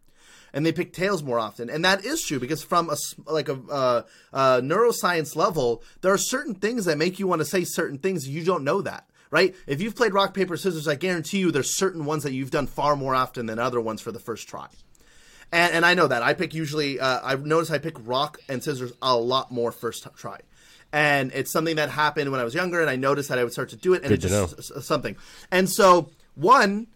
and 0.53 0.65
they 0.65 0.71
pick 0.71 0.93
tails 0.93 1.23
more 1.23 1.39
often. 1.39 1.69
And 1.69 1.83
that 1.85 2.05
is 2.05 2.21
true 2.23 2.39
because 2.39 2.63
from 2.63 2.89
a 2.89 2.95
like 3.31 3.49
a 3.49 3.59
uh, 3.69 4.01
uh, 4.33 4.61
neuroscience 4.61 5.35
level, 5.35 5.83
there 6.01 6.13
are 6.13 6.17
certain 6.17 6.55
things 6.55 6.85
that 6.85 6.97
make 6.97 7.19
you 7.19 7.27
want 7.27 7.39
to 7.39 7.45
say 7.45 7.63
certain 7.63 7.97
things. 7.97 8.27
You 8.27 8.43
don't 8.43 8.63
know 8.63 8.81
that. 8.81 9.07
Right? 9.29 9.55
If 9.65 9.81
you've 9.81 9.95
played 9.95 10.13
rock, 10.13 10.33
paper, 10.33 10.57
scissors, 10.57 10.89
I 10.89 10.95
guarantee 10.95 11.39
you 11.39 11.51
there's 11.51 11.73
certain 11.77 12.03
ones 12.03 12.23
that 12.23 12.33
you've 12.33 12.51
done 12.51 12.67
far 12.67 12.97
more 12.97 13.15
often 13.15 13.45
than 13.45 13.59
other 13.59 13.79
ones 13.79 14.01
for 14.01 14.11
the 14.11 14.19
first 14.19 14.49
try. 14.49 14.67
And, 15.53 15.73
and 15.73 15.85
I 15.85 15.93
know 15.93 16.07
that. 16.07 16.21
I 16.21 16.33
pick 16.33 16.53
usually, 16.53 16.99
uh, 16.99 17.21
I've 17.23 17.45
noticed 17.45 17.71
I 17.71 17.77
pick 17.77 17.95
rock 18.05 18.39
and 18.49 18.61
scissors 18.61 18.91
a 19.01 19.15
lot 19.15 19.49
more 19.49 19.71
first 19.71 20.05
try. 20.17 20.39
And 20.93 21.31
it's 21.33 21.51
something 21.51 21.77
that 21.77 21.89
happened 21.89 22.31
when 22.31 22.41
I 22.41 22.43
was 22.43 22.53
younger, 22.53 22.81
and 22.81 22.89
I 22.89 22.97
noticed 22.97 23.29
that 23.29 23.39
I 23.39 23.45
would 23.45 23.53
start 23.53 23.69
to 23.69 23.77
do 23.77 23.93
it, 23.93 24.01
and 24.03 24.09
Good 24.09 24.25
it 24.25 24.27
just 24.27 24.71
s- 24.71 24.85
something. 24.85 25.15
And 25.49 25.69
so, 25.69 26.09
one, 26.35 26.87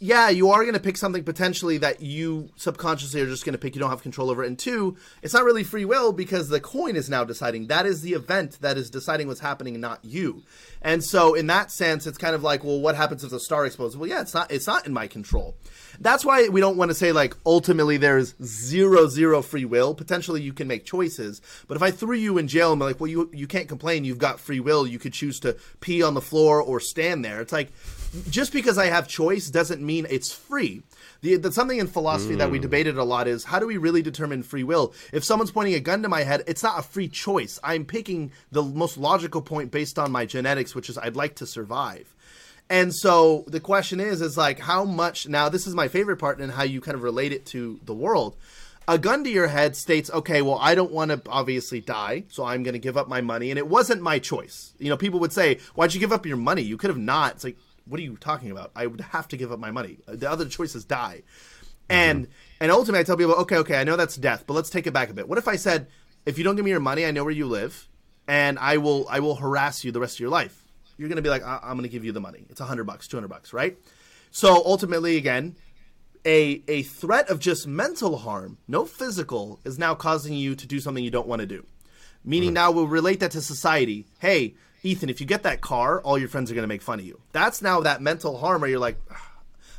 yeah, 0.00 0.28
you 0.28 0.50
are 0.50 0.62
going 0.62 0.74
to 0.74 0.80
pick 0.80 0.96
something 0.96 1.22
potentially 1.22 1.78
that 1.78 2.00
you 2.00 2.50
subconsciously 2.56 3.20
are 3.20 3.26
just 3.26 3.44
going 3.44 3.52
to 3.52 3.58
pick. 3.58 3.74
You 3.74 3.80
don't 3.80 3.90
have 3.90 4.02
control 4.02 4.28
over. 4.28 4.42
And 4.42 4.58
two, 4.58 4.96
it's 5.22 5.32
not 5.32 5.44
really 5.44 5.62
free 5.62 5.84
will 5.84 6.12
because 6.12 6.48
the 6.48 6.60
coin 6.60 6.96
is 6.96 7.08
now 7.08 7.22
deciding. 7.22 7.68
That 7.68 7.86
is 7.86 8.02
the 8.02 8.12
event 8.12 8.58
that 8.60 8.76
is 8.76 8.90
deciding 8.90 9.28
what's 9.28 9.40
happening, 9.40 9.80
not 9.80 10.04
you. 10.04 10.42
And 10.82 11.02
so, 11.02 11.34
in 11.34 11.46
that 11.46 11.70
sense, 11.70 12.06
it's 12.06 12.18
kind 12.18 12.34
of 12.34 12.42
like, 12.42 12.64
well, 12.64 12.80
what 12.80 12.96
happens 12.96 13.22
if 13.22 13.30
the 13.30 13.40
star 13.40 13.64
explodes? 13.64 13.96
Well, 13.96 14.08
yeah, 14.08 14.20
it's 14.20 14.34
not. 14.34 14.50
It's 14.50 14.66
not 14.66 14.84
in 14.84 14.92
my 14.92 15.06
control. 15.06 15.56
That's 16.00 16.24
why 16.24 16.48
we 16.48 16.60
don't 16.60 16.76
want 16.76 16.90
to 16.90 16.94
say 16.94 17.12
like 17.12 17.36
ultimately 17.46 17.96
there's 17.96 18.34
zero 18.42 19.06
zero 19.06 19.42
free 19.42 19.64
will. 19.64 19.94
Potentially, 19.94 20.42
you 20.42 20.52
can 20.52 20.66
make 20.66 20.84
choices. 20.84 21.40
But 21.68 21.76
if 21.76 21.82
I 21.82 21.92
threw 21.92 22.16
you 22.16 22.36
in 22.36 22.48
jail 22.48 22.72
and 22.72 22.80
be 22.80 22.86
like, 22.86 23.00
well, 23.00 23.08
you 23.08 23.30
you 23.32 23.46
can't 23.46 23.68
complain. 23.68 24.04
You've 24.04 24.18
got 24.18 24.40
free 24.40 24.60
will. 24.60 24.86
You 24.86 24.98
could 24.98 25.12
choose 25.12 25.38
to 25.40 25.56
pee 25.80 26.02
on 26.02 26.14
the 26.14 26.20
floor 26.20 26.60
or 26.60 26.80
stand 26.80 27.24
there. 27.24 27.40
It's 27.40 27.52
like 27.52 27.72
just 28.30 28.52
because 28.52 28.78
I 28.78 28.86
have 28.86 29.08
choice 29.08 29.48
doesn't 29.48 29.82
mean 29.82 30.06
it's 30.08 30.32
free. 30.32 30.82
The, 31.22 31.36
the 31.36 31.52
something 31.52 31.78
in 31.78 31.86
philosophy 31.86 32.34
that 32.36 32.50
we 32.50 32.58
hmm. 32.58 32.62
debated 32.62 32.98
a 32.98 33.04
lot 33.04 33.28
is 33.28 33.44
how 33.44 33.58
do 33.58 33.66
we 33.66 33.76
really 33.76 34.02
determine 34.02 34.42
free 34.42 34.64
will? 34.64 34.94
If 35.12 35.24
someone's 35.24 35.50
pointing 35.50 35.74
a 35.74 35.80
gun 35.80 36.02
to 36.02 36.08
my 36.08 36.22
head, 36.22 36.42
it's 36.46 36.62
not 36.62 36.78
a 36.78 36.82
free 36.82 37.08
choice. 37.08 37.58
I'm 37.64 37.84
picking 37.84 38.32
the 38.52 38.62
most 38.62 38.98
logical 38.98 39.42
point 39.42 39.70
based 39.70 39.98
on 39.98 40.12
my 40.12 40.26
genetics, 40.26 40.74
which 40.74 40.90
is 40.90 40.98
I'd 40.98 41.16
like 41.16 41.36
to 41.36 41.46
survive. 41.46 42.14
And 42.70 42.94
so 42.94 43.44
the 43.46 43.60
question 43.60 44.00
is, 44.00 44.20
is 44.20 44.36
like 44.36 44.58
how 44.58 44.84
much 44.84 45.28
now 45.28 45.48
this 45.48 45.66
is 45.66 45.74
my 45.74 45.88
favorite 45.88 46.16
part 46.16 46.38
and 46.38 46.52
how 46.52 46.62
you 46.62 46.80
kind 46.80 46.94
of 46.94 47.02
relate 47.02 47.32
it 47.32 47.46
to 47.46 47.78
the 47.84 47.94
world. 47.94 48.36
A 48.86 48.98
gun 48.98 49.24
to 49.24 49.30
your 49.30 49.48
head 49.48 49.76
states, 49.76 50.10
okay, 50.12 50.42
well, 50.42 50.58
I 50.60 50.74
don't 50.74 50.92
want 50.92 51.10
to 51.10 51.22
obviously 51.30 51.80
die, 51.80 52.24
so 52.28 52.44
I'm 52.44 52.62
going 52.62 52.74
to 52.74 52.78
give 52.78 52.98
up 52.98 53.08
my 53.08 53.22
money. 53.22 53.48
And 53.50 53.58
it 53.58 53.66
wasn't 53.66 54.02
my 54.02 54.18
choice. 54.18 54.74
You 54.78 54.90
know, 54.90 54.98
people 54.98 55.20
would 55.20 55.32
say, 55.32 55.58
why'd 55.74 55.94
you 55.94 56.00
give 56.00 56.12
up 56.12 56.26
your 56.26 56.36
money? 56.36 56.60
You 56.60 56.76
could 56.76 56.90
have 56.90 56.98
not. 56.98 57.36
It's 57.36 57.44
like, 57.44 57.56
what 57.86 58.00
are 58.00 58.02
you 58.02 58.16
talking 58.16 58.50
about? 58.50 58.70
I 58.74 58.86
would 58.86 59.00
have 59.00 59.28
to 59.28 59.36
give 59.36 59.52
up 59.52 59.58
my 59.58 59.70
money. 59.70 59.98
The 60.06 60.30
other 60.30 60.46
choice 60.46 60.74
is 60.74 60.84
die. 60.84 61.22
Mm-hmm. 61.24 61.92
And 61.92 62.28
and 62.60 62.72
ultimately, 62.72 63.00
I 63.00 63.04
tell 63.04 63.16
people, 63.16 63.34
okay, 63.34 63.56
okay, 63.58 63.80
I 63.80 63.84
know 63.84 63.96
that's 63.96 64.16
death, 64.16 64.44
but 64.46 64.54
let's 64.54 64.70
take 64.70 64.86
it 64.86 64.92
back 64.92 65.10
a 65.10 65.14
bit. 65.14 65.28
What 65.28 65.38
if 65.38 65.48
I 65.48 65.56
said, 65.56 65.88
if 66.24 66.38
you 66.38 66.44
don't 66.44 66.56
give 66.56 66.64
me 66.64 66.70
your 66.70 66.80
money, 66.80 67.04
I 67.04 67.10
know 67.10 67.24
where 67.24 67.32
you 67.32 67.46
live, 67.46 67.88
and 68.26 68.58
I 68.58 68.78
will 68.78 69.06
I 69.08 69.20
will 69.20 69.36
harass 69.36 69.84
you 69.84 69.92
the 69.92 70.00
rest 70.00 70.16
of 70.16 70.20
your 70.20 70.30
life. 70.30 70.60
You're 70.96 71.08
gonna 71.08 71.22
be 71.22 71.28
like, 71.28 71.44
I- 71.44 71.60
I'm 71.62 71.76
gonna 71.76 71.88
give 71.88 72.04
you 72.04 72.12
the 72.12 72.20
money. 72.20 72.46
It's 72.50 72.60
a 72.60 72.64
hundred 72.64 72.84
bucks, 72.84 73.08
two 73.08 73.16
hundred 73.16 73.28
bucks, 73.28 73.52
right? 73.52 73.76
So 74.30 74.62
ultimately, 74.64 75.16
again, 75.16 75.56
a 76.24 76.62
a 76.68 76.82
threat 76.82 77.28
of 77.28 77.38
just 77.38 77.66
mental 77.66 78.18
harm, 78.18 78.58
no 78.66 78.86
physical, 78.86 79.60
is 79.64 79.78
now 79.78 79.94
causing 79.94 80.34
you 80.34 80.54
to 80.54 80.66
do 80.66 80.80
something 80.80 81.04
you 81.04 81.10
don't 81.10 81.28
want 81.28 81.40
to 81.40 81.46
do. 81.46 81.66
Meaning 82.24 82.50
mm-hmm. 82.50 82.54
now 82.54 82.70
we'll 82.70 82.86
relate 82.86 83.20
that 83.20 83.32
to 83.32 83.42
society. 83.42 84.06
Hey, 84.18 84.54
Ethan, 84.84 85.08
if 85.08 85.20
you 85.20 85.26
get 85.26 85.42
that 85.42 85.60
car, 85.60 86.00
all 86.02 86.18
your 86.18 86.28
friends 86.28 86.50
are 86.50 86.54
going 86.54 86.62
to 86.62 86.68
make 86.68 86.82
fun 86.82 87.00
of 87.00 87.06
you. 87.06 87.20
That's 87.32 87.62
now 87.62 87.80
that 87.80 88.02
mental 88.02 88.38
harm 88.38 88.60
where 88.60 88.70
you're 88.70 88.78
like, 88.78 88.98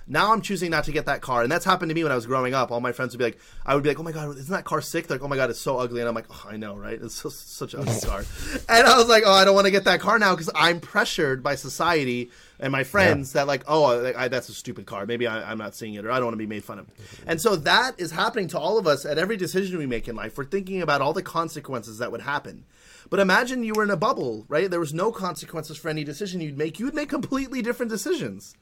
now 0.08 0.34
I'm 0.34 0.42
choosing 0.42 0.70
not 0.70 0.84
to 0.86 0.92
get 0.92 1.06
that 1.06 1.22
car. 1.22 1.42
And 1.42 1.52
that's 1.52 1.66
happened 1.66 1.90
to 1.90 1.96
me 1.96 2.04
when 2.04 2.12
I 2.12 2.16
was 2.16 2.26
growing 2.26 2.54
up. 2.54 2.72
All 2.72 2.80
my 2.80 2.92
friends 2.92 3.14
would 3.14 3.18
be 3.18 3.24
like, 3.24 3.40
I 3.66 3.74
would 3.74 3.84
be 3.84 3.90
like, 3.90 4.00
oh 4.00 4.04
my 4.04 4.12
God, 4.12 4.30
isn't 4.38 4.52
that 4.54 4.64
car 4.64 4.82
sick? 4.82 5.08
They're 5.08 5.18
like, 5.18 5.24
oh 5.24 5.28
my 5.28 5.36
God, 5.36 5.50
it's 5.50 5.60
so 5.60 5.78
ugly. 5.78 6.00
And 6.00 6.08
I'm 6.08 6.14
like, 6.14 6.28
oh, 6.30 6.46
I 6.48 6.58
know, 6.58 6.76
right? 6.76 7.00
It's 7.02 7.16
so, 7.16 7.30
such 7.30 7.74
an 7.74 7.82
ugly 7.82 8.00
car. 8.02 8.24
And 8.70 8.88
I 8.88 8.98
was 8.98 9.08
like, 9.08 9.24
oh, 9.26 9.32
I 9.32 9.46
don't 9.46 9.56
want 9.56 9.66
to 9.66 9.72
get 9.72 9.86
that 9.86 10.00
car 10.00 10.20
now 10.20 10.34
because 10.34 10.50
I'm 10.56 10.80
pressured 10.80 11.42
by 11.42 11.56
society 11.56 12.30
and 12.60 12.72
my 12.72 12.84
friends 12.84 13.34
that 13.34 13.48
like, 13.48 13.64
oh, 13.68 13.98
like, 13.98 14.16
I, 14.16 14.28
that's 14.28 14.50
a 14.50 14.54
stupid 14.54 14.86
car. 14.86 15.06
Maybe 15.06 15.28
I, 15.28 15.52
I'm 15.52 15.58
not 15.58 15.76
seeing 15.76 15.96
it 15.96 16.06
or 16.06 16.12
I 16.12 16.16
don't 16.16 16.26
want 16.26 16.34
to 16.34 16.38
be 16.38 16.48
made 16.48 16.64
fun 16.64 16.80
of. 16.80 16.88
And 17.26 17.42
so 17.42 17.56
that 17.58 18.00
is 18.00 18.12
happening 18.12 18.48
to 18.50 18.60
all 18.60 18.78
of 18.78 18.88
us 18.88 19.06
at 19.06 19.18
every 19.18 19.38
decision 19.38 19.78
we 19.78 19.86
make 19.86 20.08
in 20.08 20.16
life. 20.16 20.38
We're 20.38 20.46
thinking 20.46 20.82
about 20.82 21.02
all 21.02 21.14
the 21.14 21.24
consequences 21.24 21.98
that 21.98 22.12
would 22.12 22.22
happen. 22.22 22.66
But 23.10 23.20
imagine 23.20 23.64
you 23.64 23.74
were 23.74 23.84
in 23.84 23.92
a 23.92 23.98
bubble, 23.98 24.46
right? 24.48 24.70
There 24.70 24.80
was 24.80 24.94
no 24.94 25.12
consequences 25.12 25.78
for 25.78 25.90
any 25.90 26.04
decision 26.04 26.42
you'd 26.42 26.58
make. 26.58 26.80
You 26.80 26.86
would 26.86 26.96
make 26.96 27.10
completely 27.10 27.62
different 27.62 27.92
decisions. 27.92 28.56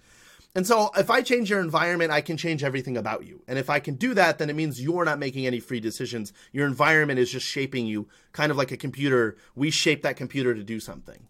And 0.55 0.67
so 0.67 0.91
if 0.95 1.09
I 1.09 1.21
change 1.21 1.49
your 1.49 1.61
environment, 1.61 2.11
I 2.11 2.21
can 2.21 2.37
change 2.37 2.63
everything 2.63 2.95
about 2.95 3.25
you. 3.25 3.41
And 3.47 3.57
if 3.57 3.69
I 3.69 3.79
can 3.79 3.95
do 3.95 4.13
that, 4.13 4.37
then 4.37 4.49
it 4.49 4.55
means 4.55 4.81
you're 4.81 5.05
not 5.05 5.17
making 5.17 5.47
any 5.47 5.59
free 5.59 5.79
decisions. 5.79 6.31
Your 6.51 6.67
environment 6.67 7.19
is 7.19 7.31
just 7.31 7.45
shaping 7.45 7.87
you, 7.87 8.07
kind 8.33 8.51
of 8.51 8.57
like 8.57 8.71
a 8.71 8.77
computer. 8.77 9.35
We 9.55 9.71
shape 9.71 10.03
that 10.03 10.15
computer 10.15 10.53
to 10.53 10.63
do 10.63 10.79
something. 10.79 11.27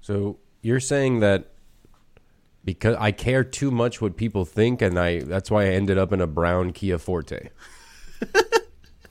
So 0.00 0.38
you're 0.62 0.80
saying 0.80 1.20
that 1.20 1.52
because 2.64 2.96
I 2.98 3.12
care 3.12 3.44
too 3.44 3.70
much 3.70 4.00
what 4.00 4.16
people 4.16 4.44
think, 4.44 4.80
and 4.80 4.98
I 4.98 5.20
that's 5.20 5.50
why 5.50 5.64
I 5.64 5.68
ended 5.68 5.98
up 5.98 6.12
in 6.12 6.20
a 6.20 6.26
brown 6.26 6.72
Kia 6.72 6.98
Forte. 6.98 7.50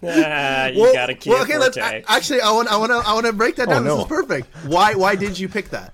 Ah, 0.04 0.68
you 0.74 0.92
got 0.94 1.10
a 1.10 1.14
Kia 1.14 1.34
well, 1.34 1.44
okay, 1.44 1.58
let's 1.58 1.78
actually. 1.78 2.42
I 2.42 2.52
want. 2.52 2.68
I 2.70 2.78
want 2.78 2.92
to. 2.92 2.98
I 3.10 3.14
want 3.14 3.26
to 3.28 3.34
break 3.34 3.56
that 3.58 3.70
down. 3.70 3.84
no. 3.84 3.96
This 3.98 4.04
is 4.06 4.10
perfect. 4.10 4.48
Why? 4.66 4.96
Why 4.96 5.16
did 5.16 5.38
you 5.38 5.48
pick 5.50 5.70
that? 5.70 5.94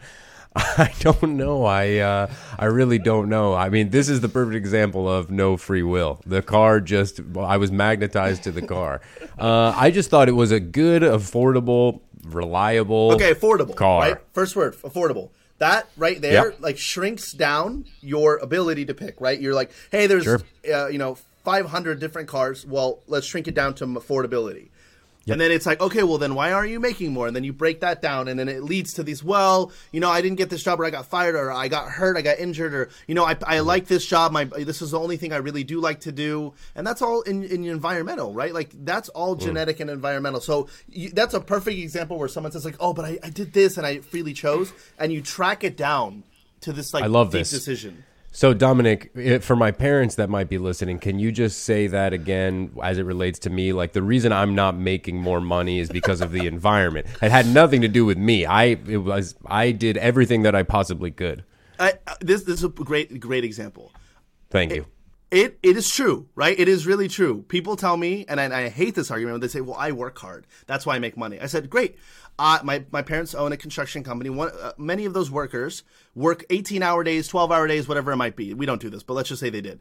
I 0.56 0.92
don't 1.00 1.36
know. 1.36 1.64
I 1.64 1.96
uh, 1.98 2.30
I 2.58 2.64
really 2.66 2.98
don't 2.98 3.28
know. 3.28 3.54
I 3.54 3.68
mean, 3.68 3.90
this 3.90 4.08
is 4.08 4.20
the 4.20 4.28
perfect 4.28 4.56
example 4.56 5.08
of 5.08 5.30
no 5.30 5.56
free 5.56 5.82
will. 5.82 6.20
The 6.26 6.42
car 6.42 6.80
just 6.80 7.20
I 7.38 7.56
was 7.58 7.70
magnetized 7.70 8.42
to 8.44 8.52
the 8.52 8.62
car. 8.62 9.00
Uh, 9.38 9.72
I 9.76 9.92
just 9.92 10.10
thought 10.10 10.28
it 10.28 10.32
was 10.32 10.50
a 10.50 10.58
good, 10.58 11.02
affordable, 11.02 12.00
reliable. 12.24 13.12
Okay, 13.12 13.32
affordable. 13.32 13.76
car. 13.76 14.00
Right. 14.00 14.16
First 14.32 14.56
word, 14.56 14.74
affordable. 14.82 15.30
That 15.58 15.88
right 15.96 16.20
there, 16.20 16.46
Yep. 16.50 16.56
like 16.58 16.76
shrinks 16.76 17.30
down 17.30 17.84
your 18.00 18.38
ability 18.38 18.86
to 18.86 18.94
pick. 18.94 19.20
Right. 19.20 19.40
You're 19.40 19.54
like, 19.54 19.70
hey, 19.92 20.08
there's, 20.08 20.24
Sure. 20.24 20.40
uh, 20.74 20.88
you 20.88 20.98
know, 20.98 21.18
500 21.48 21.98
different 21.98 22.28
cars. 22.28 22.66
Well, 22.66 23.00
let's 23.06 23.26
shrink 23.26 23.48
it 23.48 23.54
down 23.54 23.72
to 23.76 23.86
affordability. 23.86 24.68
And 25.30 25.40
then 25.40 25.50
it's 25.50 25.64
like, 25.66 25.80
okay, 25.80 26.02
well, 26.02 26.18
then 26.18 26.34
why 26.34 26.52
aren't 26.52 26.70
you 26.70 26.80
making 26.80 27.12
more? 27.12 27.26
And 27.26 27.34
then 27.34 27.44
you 27.44 27.52
break 27.54 27.80
that 27.80 28.02
down, 28.02 28.28
and 28.28 28.38
then 28.38 28.48
it 28.48 28.62
leads 28.62 28.94
to 28.94 29.02
these, 29.02 29.22
well, 29.24 29.72
you 29.92 30.00
know, 30.00 30.10
I 30.10 30.22
didn't 30.22 30.36
get 30.36 30.50
this 30.50 30.62
job, 30.62 30.80
or 30.80 30.84
I 30.84 30.90
got 30.90 31.06
fired, 31.06 31.34
or 31.34 31.50
I 31.52 31.68
got 31.68 31.90
hurt, 31.90 32.16
I 32.16 32.22
got 32.22 32.38
injured, 32.38 32.74
or 32.74 32.90
you 33.06 33.14
know, 33.14 33.24
I, 33.24 33.30
I 33.30 33.34
mm-hmm. 33.34 33.66
like 33.66 33.86
this 33.86 34.06
job. 34.06 34.32
My 34.32 34.44
this 34.44 34.80
is 34.80 34.92
the 34.92 35.00
only 35.00 35.16
thing 35.16 35.32
I 35.32 35.36
really 35.36 35.64
do 35.64 35.80
like 35.80 36.00
to 36.00 36.12
do, 36.12 36.54
and 36.74 36.86
that's 36.86 37.02
all 37.02 37.22
in, 37.22 37.44
in 37.44 37.64
environmental, 37.64 38.32
right? 38.32 38.54
Like 38.54 38.70
that's 38.84 39.10
all 39.10 39.36
mm. 39.36 39.40
genetic 39.40 39.80
and 39.80 39.90
environmental. 39.90 40.40
So 40.40 40.68
you, 40.88 41.10
that's 41.10 41.34
a 41.34 41.40
perfect 41.40 41.78
example 41.78 42.18
where 42.18 42.28
someone 42.28 42.52
says 42.52 42.64
like, 42.64 42.76
oh, 42.80 42.94
but 42.94 43.04
I, 43.04 43.18
I 43.22 43.30
did 43.30 43.52
this 43.52 43.76
and 43.76 43.86
I 43.86 43.98
freely 44.00 44.32
chose, 44.32 44.72
and 44.98 45.12
you 45.12 45.20
track 45.20 45.62
it 45.64 45.76
down 45.76 46.24
to 46.62 46.72
this 46.72 46.94
like 46.94 47.04
I 47.04 47.08
love 47.08 47.32
deep 47.32 47.40
this. 47.40 47.50
decision. 47.50 48.04
So, 48.30 48.54
Dominic, 48.54 49.10
eh, 49.16 49.38
for 49.38 49.56
my 49.56 49.70
parents 49.70 50.16
that 50.16 50.28
might 50.28 50.48
be 50.48 50.58
listening, 50.58 50.98
can 50.98 51.18
you 51.18 51.32
just 51.32 51.64
say 51.64 51.86
that 51.86 52.12
again 52.12 52.70
as 52.82 52.98
it 52.98 53.04
relates 53.04 53.38
to 53.40 53.50
me? 53.50 53.72
Like, 53.72 53.92
the 53.92 54.02
reason 54.02 54.32
I'm 54.32 54.54
not 54.54 54.76
making 54.76 55.16
more 55.16 55.40
money 55.40 55.78
is 55.78 55.88
because 55.88 56.20
of 56.20 56.32
the 56.32 56.46
environment. 56.54 57.06
It 57.22 57.30
had 57.30 57.46
nothing 57.46 57.80
to 57.82 57.88
do 57.88 58.04
with 58.04 58.18
me. 58.18 58.44
I 58.44 58.64
it 58.86 58.98
was 58.98 59.34
I 59.46 59.72
did 59.72 59.96
everything 59.96 60.42
that 60.42 60.54
I 60.54 60.62
possibly 60.62 61.10
could. 61.10 61.44
I, 61.78 61.94
uh, 62.06 62.14
this 62.20 62.42
this 62.42 62.58
is 62.58 62.64
a 62.64 62.68
great 62.68 63.18
great 63.20 63.44
example. 63.44 63.92
Thank 64.50 64.74
you. 64.74 64.86
It 65.30 65.58
it 65.62 65.76
is 65.76 65.90
true, 65.90 66.28
right? 66.34 66.58
It 66.58 66.68
is 66.68 66.86
really 66.86 67.08
true. 67.08 67.42
People 67.48 67.76
tell 67.76 67.96
me, 67.96 68.24
and 68.28 68.40
I, 68.40 68.64
I 68.64 68.68
hate 68.68 68.94
this 68.94 69.10
argument 69.10 69.34
when 69.34 69.40
they 69.40 69.48
say, 69.48 69.60
"Well, 69.60 69.76
I 69.76 69.92
work 69.92 70.18
hard, 70.18 70.46
that's 70.66 70.86
why 70.86 70.96
I 70.96 70.98
make 70.98 71.16
money." 71.16 71.38
I 71.40 71.46
said, 71.46 71.68
"Great." 71.68 71.96
Uh, 72.38 72.58
my 72.62 72.84
my 72.92 73.02
parents 73.02 73.34
own 73.34 73.52
a 73.52 73.56
construction 73.56 74.04
company. 74.04 74.30
One, 74.30 74.50
uh, 74.50 74.72
many 74.78 75.04
of 75.04 75.12
those 75.12 75.30
workers 75.30 75.82
work 76.14 76.44
18 76.50 76.82
hour 76.82 77.02
days, 77.02 77.28
12 77.28 77.50
hour 77.50 77.66
days, 77.66 77.88
whatever 77.88 78.12
it 78.12 78.16
might 78.16 78.36
be. 78.36 78.54
We 78.54 78.66
don't 78.66 78.80
do 78.80 78.90
this, 78.90 79.02
but 79.02 79.14
let's 79.14 79.28
just 79.28 79.40
say 79.40 79.50
they 79.50 79.60
did. 79.60 79.80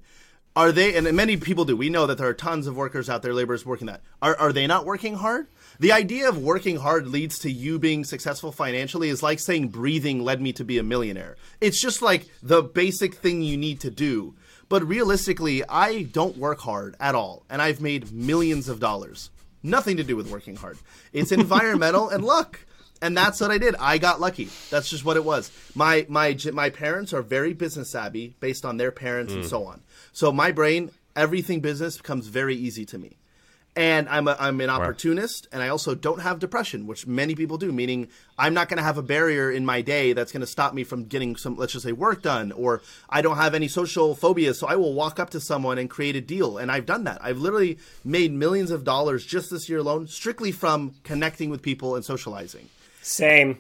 Are 0.56 0.72
they? 0.72 0.96
And 0.96 1.16
many 1.16 1.38
people 1.38 1.66
do. 1.66 1.78
We 1.78 1.90
know 1.90 2.08
that 2.08 2.18
there 2.18 2.28
are 2.28 2.34
tons 2.34 2.66
of 2.66 2.76
workers 2.76 3.10
out 3.10 3.22
there, 3.22 3.32
laborers 3.32 3.64
working 3.64 3.86
that. 3.88 4.02
Are 4.24 4.36
are 4.40 4.52
they 4.52 4.66
not 4.66 4.88
working 4.88 5.14
hard? 5.14 5.46
The 5.80 5.92
idea 5.92 6.28
of 6.28 6.40
working 6.40 6.78
hard 6.78 7.08
leads 7.08 7.38
to 7.40 7.52
you 7.52 7.78
being 7.78 8.04
successful 8.04 8.52
financially 8.52 9.10
is 9.10 9.22
like 9.22 9.38
saying 9.38 9.68
breathing 9.68 10.24
led 10.24 10.42
me 10.42 10.52
to 10.54 10.66
be 10.66 10.80
a 10.80 10.84
millionaire. 10.84 11.38
It's 11.62 11.80
just 11.80 12.02
like 12.02 12.28
the 12.42 12.64
basic 12.64 13.14
thing 13.14 13.44
you 13.44 13.56
need 13.56 13.82
to 13.82 13.92
do. 13.92 14.34
But 14.68 14.84
realistically, 14.88 15.64
I 15.64 16.02
don't 16.02 16.38
work 16.38 16.60
hard 16.62 16.96
at 17.00 17.14
all, 17.14 17.44
and 17.52 17.62
I've 17.62 17.80
made 17.80 18.12
millions 18.12 18.68
of 18.68 18.80
dollars. 18.80 19.30
Nothing 19.64 19.98
to 19.98 20.04
do 20.04 20.16
with 20.16 20.30
working 20.30 20.56
hard. 20.56 20.78
It's 21.14 21.32
environmental 21.32 22.10
and 22.10 22.24
luck. 22.24 22.60
And 23.02 23.16
that's 23.16 23.40
what 23.40 23.52
I 23.52 23.60
did. 23.60 23.76
I 23.80 24.00
got 24.00 24.20
lucky. 24.20 24.50
That's 24.72 24.90
just 24.90 25.06
what 25.06 25.18
it 25.18 25.24
was. 25.24 25.52
My 25.76 26.06
my 26.10 26.36
my 26.52 26.72
parents 26.72 27.14
are 27.14 27.22
very 27.22 27.54
business 27.54 27.92
savvy 27.92 28.36
based 28.40 28.66
on 28.66 28.78
their 28.78 28.92
parents 28.92 29.34
and 29.34 29.44
mm. 29.44 29.48
so 29.48 29.66
on. 29.66 29.84
So 30.14 30.32
my 30.32 30.52
brain, 30.52 30.90
everything 31.16 31.60
business 31.60 31.98
becomes 31.98 32.28
very 32.28 32.56
easy 32.56 32.86
to 32.86 32.98
me 32.98 33.18
and 33.78 34.10
I'm 34.10 34.28
a, 34.28 34.36
I'm 34.40 34.60
an 34.60 34.72
opportunist, 34.72 35.48
and 35.52 35.62
I 35.62 35.68
also 35.68 35.94
don't 35.94 36.20
have 36.22 36.40
depression, 36.40 36.88
which 36.88 37.06
many 37.06 37.36
people 37.36 37.60
do. 37.60 37.72
Meaning, 37.72 38.08
I'm 38.38 38.56
not 38.56 38.70
going 38.70 38.80
to 38.80 38.84
have 38.84 38.98
a 38.98 39.04
barrier 39.04 39.52
in 39.52 39.66
my 39.66 39.82
day 39.82 40.14
that's 40.14 40.32
going 40.32 40.42
to 40.42 40.48
stop 40.48 40.74
me 40.74 40.84
from 40.84 41.06
getting 41.06 41.36
some, 41.36 41.56
let's 41.56 41.74
just 41.74 41.86
say, 41.86 41.92
work 41.92 42.24
done, 42.24 42.52
or 42.52 42.82
I 43.08 43.22
don't 43.22 43.38
have 43.38 43.54
any 43.54 43.68
social 43.68 44.16
phobias, 44.16 44.58
so 44.58 44.66
I 44.68 44.76
will 44.76 44.96
walk 44.96 45.20
up 45.20 45.30
to 45.30 45.40
someone 45.40 45.78
and 45.78 45.90
create 45.90 46.16
a 46.16 46.22
deal, 46.22 46.58
and 46.58 46.72
I've 46.72 46.88
done 46.88 47.04
that. 47.04 47.20
I've 47.22 47.38
literally 47.38 47.78
made 48.04 48.32
millions 48.32 48.72
of 48.72 48.84
dollars 48.84 49.24
just 49.24 49.52
this 49.52 49.70
year 49.70 49.78
alone, 49.78 50.08
strictly 50.08 50.52
from 50.52 50.96
connecting 51.04 51.52
with 51.52 51.62
people 51.62 51.96
and 51.96 52.04
socializing. 52.04 52.70
Same, 53.04 53.60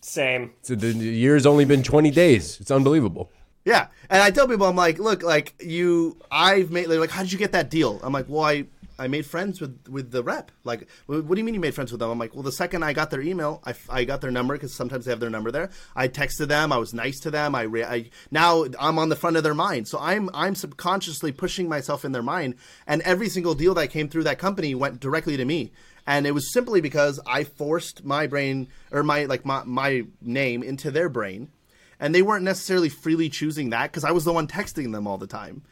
same. 0.00 0.52
So 0.62 0.76
the 0.76 0.92
year's 0.92 1.44
only 1.44 1.64
been 1.64 1.82
20 1.82 2.12
days. 2.12 2.60
It's 2.60 2.70
unbelievable. 2.70 3.32
Yeah, 3.64 3.88
and 4.08 4.22
I 4.22 4.30
tell 4.30 4.46
people, 4.46 4.68
I'm 4.68 4.76
like, 4.76 5.00
look, 5.00 5.24
like 5.24 5.54
you, 5.60 6.16
I've 6.30 6.70
made. 6.70 6.86
They're 6.86 7.00
like, 7.00 7.10
how 7.10 7.22
did 7.22 7.32
you 7.32 7.38
get 7.38 7.50
that 7.50 7.68
deal? 7.68 7.98
I'm 8.04 8.12
like, 8.12 8.26
well, 8.28 8.44
I 8.44 8.66
I 8.98 9.08
made 9.08 9.26
friends 9.26 9.60
with 9.60 9.88
with 9.88 10.10
the 10.10 10.22
rep. 10.22 10.50
Like, 10.64 10.88
what 11.06 11.28
do 11.28 11.36
you 11.36 11.44
mean 11.44 11.54
you 11.54 11.60
made 11.60 11.74
friends 11.74 11.92
with 11.92 12.00
them? 12.00 12.10
I'm 12.10 12.18
like, 12.18 12.34
well, 12.34 12.42
the 12.42 12.52
second 12.52 12.82
I 12.82 12.92
got 12.92 13.10
their 13.10 13.20
email, 13.20 13.62
I, 13.64 13.74
I 13.90 14.04
got 14.04 14.20
their 14.20 14.30
number 14.30 14.54
because 14.54 14.74
sometimes 14.74 15.04
they 15.04 15.10
have 15.10 15.20
their 15.20 15.30
number 15.30 15.50
there. 15.50 15.70
I 15.94 16.08
texted 16.08 16.48
them. 16.48 16.72
I 16.72 16.78
was 16.78 16.94
nice 16.94 17.20
to 17.20 17.30
them. 17.30 17.54
I, 17.54 17.62
re- 17.62 17.84
I 17.84 18.10
now 18.30 18.64
I'm 18.80 18.98
on 18.98 19.08
the 19.08 19.16
front 19.16 19.36
of 19.36 19.42
their 19.42 19.54
mind. 19.54 19.88
So 19.88 19.98
I'm 19.98 20.30
I'm 20.32 20.54
subconsciously 20.54 21.32
pushing 21.32 21.68
myself 21.68 22.04
in 22.04 22.12
their 22.12 22.22
mind, 22.22 22.54
and 22.86 23.02
every 23.02 23.28
single 23.28 23.54
deal 23.54 23.74
that 23.74 23.88
came 23.88 24.08
through 24.08 24.24
that 24.24 24.38
company 24.38 24.74
went 24.74 25.00
directly 25.00 25.36
to 25.36 25.44
me. 25.44 25.72
And 26.06 26.26
it 26.26 26.32
was 26.32 26.52
simply 26.52 26.80
because 26.80 27.18
I 27.26 27.44
forced 27.44 28.04
my 28.04 28.26
brain 28.26 28.68
or 28.92 29.02
my 29.02 29.24
like 29.24 29.44
my 29.44 29.62
my 29.64 30.04
name 30.22 30.62
into 30.62 30.90
their 30.90 31.08
brain, 31.08 31.50
and 32.00 32.14
they 32.14 32.22
weren't 32.22 32.44
necessarily 32.44 32.88
freely 32.88 33.28
choosing 33.28 33.70
that 33.70 33.90
because 33.90 34.04
I 34.04 34.12
was 34.12 34.24
the 34.24 34.32
one 34.32 34.46
texting 34.46 34.92
them 34.92 35.06
all 35.06 35.18
the 35.18 35.26
time. 35.26 35.62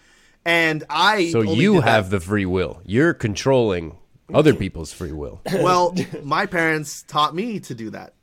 And 0.44 0.84
I 0.90 1.30
So 1.30 1.40
only 1.40 1.54
you 1.54 1.74
did 1.74 1.84
that- 1.84 1.88
have 1.88 2.10
the 2.10 2.20
free 2.20 2.46
will. 2.46 2.80
You're 2.84 3.14
controlling 3.14 3.96
other 4.32 4.54
people's 4.54 4.92
free 4.92 5.12
will. 5.12 5.40
well, 5.52 5.94
my 6.22 6.46
parents 6.46 7.02
taught 7.02 7.34
me 7.34 7.60
to 7.60 7.74
do 7.74 7.90
that. 7.90 8.14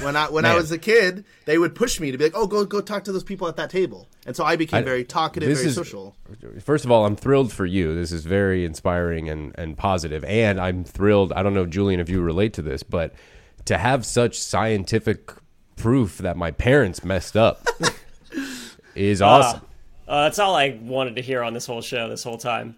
When 0.00 0.16
I 0.16 0.30
when 0.30 0.46
I 0.46 0.54
was 0.54 0.72
a 0.72 0.78
kid, 0.78 1.26
they 1.44 1.58
would 1.58 1.74
push 1.74 2.00
me 2.00 2.10
to 2.12 2.16
be 2.16 2.24
like, 2.24 2.32
"Oh, 2.34 2.46
go 2.46 2.64
go 2.64 2.80
talk 2.80 3.04
to 3.04 3.12
those 3.12 3.22
people 3.22 3.46
at 3.46 3.56
that 3.56 3.68
table," 3.68 4.08
and 4.24 4.34
so 4.34 4.42
I 4.42 4.56
became 4.56 4.78
I- 4.78 4.82
very 4.84 5.04
talkative, 5.04 5.46
this 5.50 5.58
very 5.58 5.68
is- 5.68 5.74
social. 5.74 6.16
First 6.64 6.86
of 6.86 6.90
all, 6.90 7.04
I'm 7.04 7.14
thrilled 7.14 7.52
for 7.52 7.66
you. 7.66 7.94
This 7.94 8.10
is 8.10 8.24
very 8.24 8.64
inspiring 8.64 9.28
and, 9.28 9.54
and 9.58 9.76
positive. 9.76 10.24
And 10.24 10.58
I'm 10.58 10.82
thrilled. 10.84 11.34
I 11.34 11.42
don't 11.42 11.52
know, 11.52 11.66
Julian, 11.66 12.00
if 12.00 12.08
you 12.08 12.22
relate 12.22 12.54
to 12.54 12.62
this, 12.62 12.82
but 12.82 13.12
to 13.66 13.76
have 13.76 14.06
such 14.06 14.40
scientific 14.40 15.30
proof 15.76 16.16
that 16.18 16.38
my 16.38 16.52
parents 16.52 17.04
messed 17.04 17.36
up 17.36 17.66
is 18.94 19.20
ah. 19.20 19.28
awesome. 19.40 19.60
Uh, 20.08 20.24
that's 20.24 20.38
all 20.38 20.54
I 20.54 20.78
wanted 20.82 21.16
to 21.16 21.22
hear 21.22 21.42
on 21.42 21.54
this 21.54 21.66
whole 21.66 21.80
show 21.82 22.08
this 22.08 22.24
whole 22.24 22.38
time. 22.38 22.76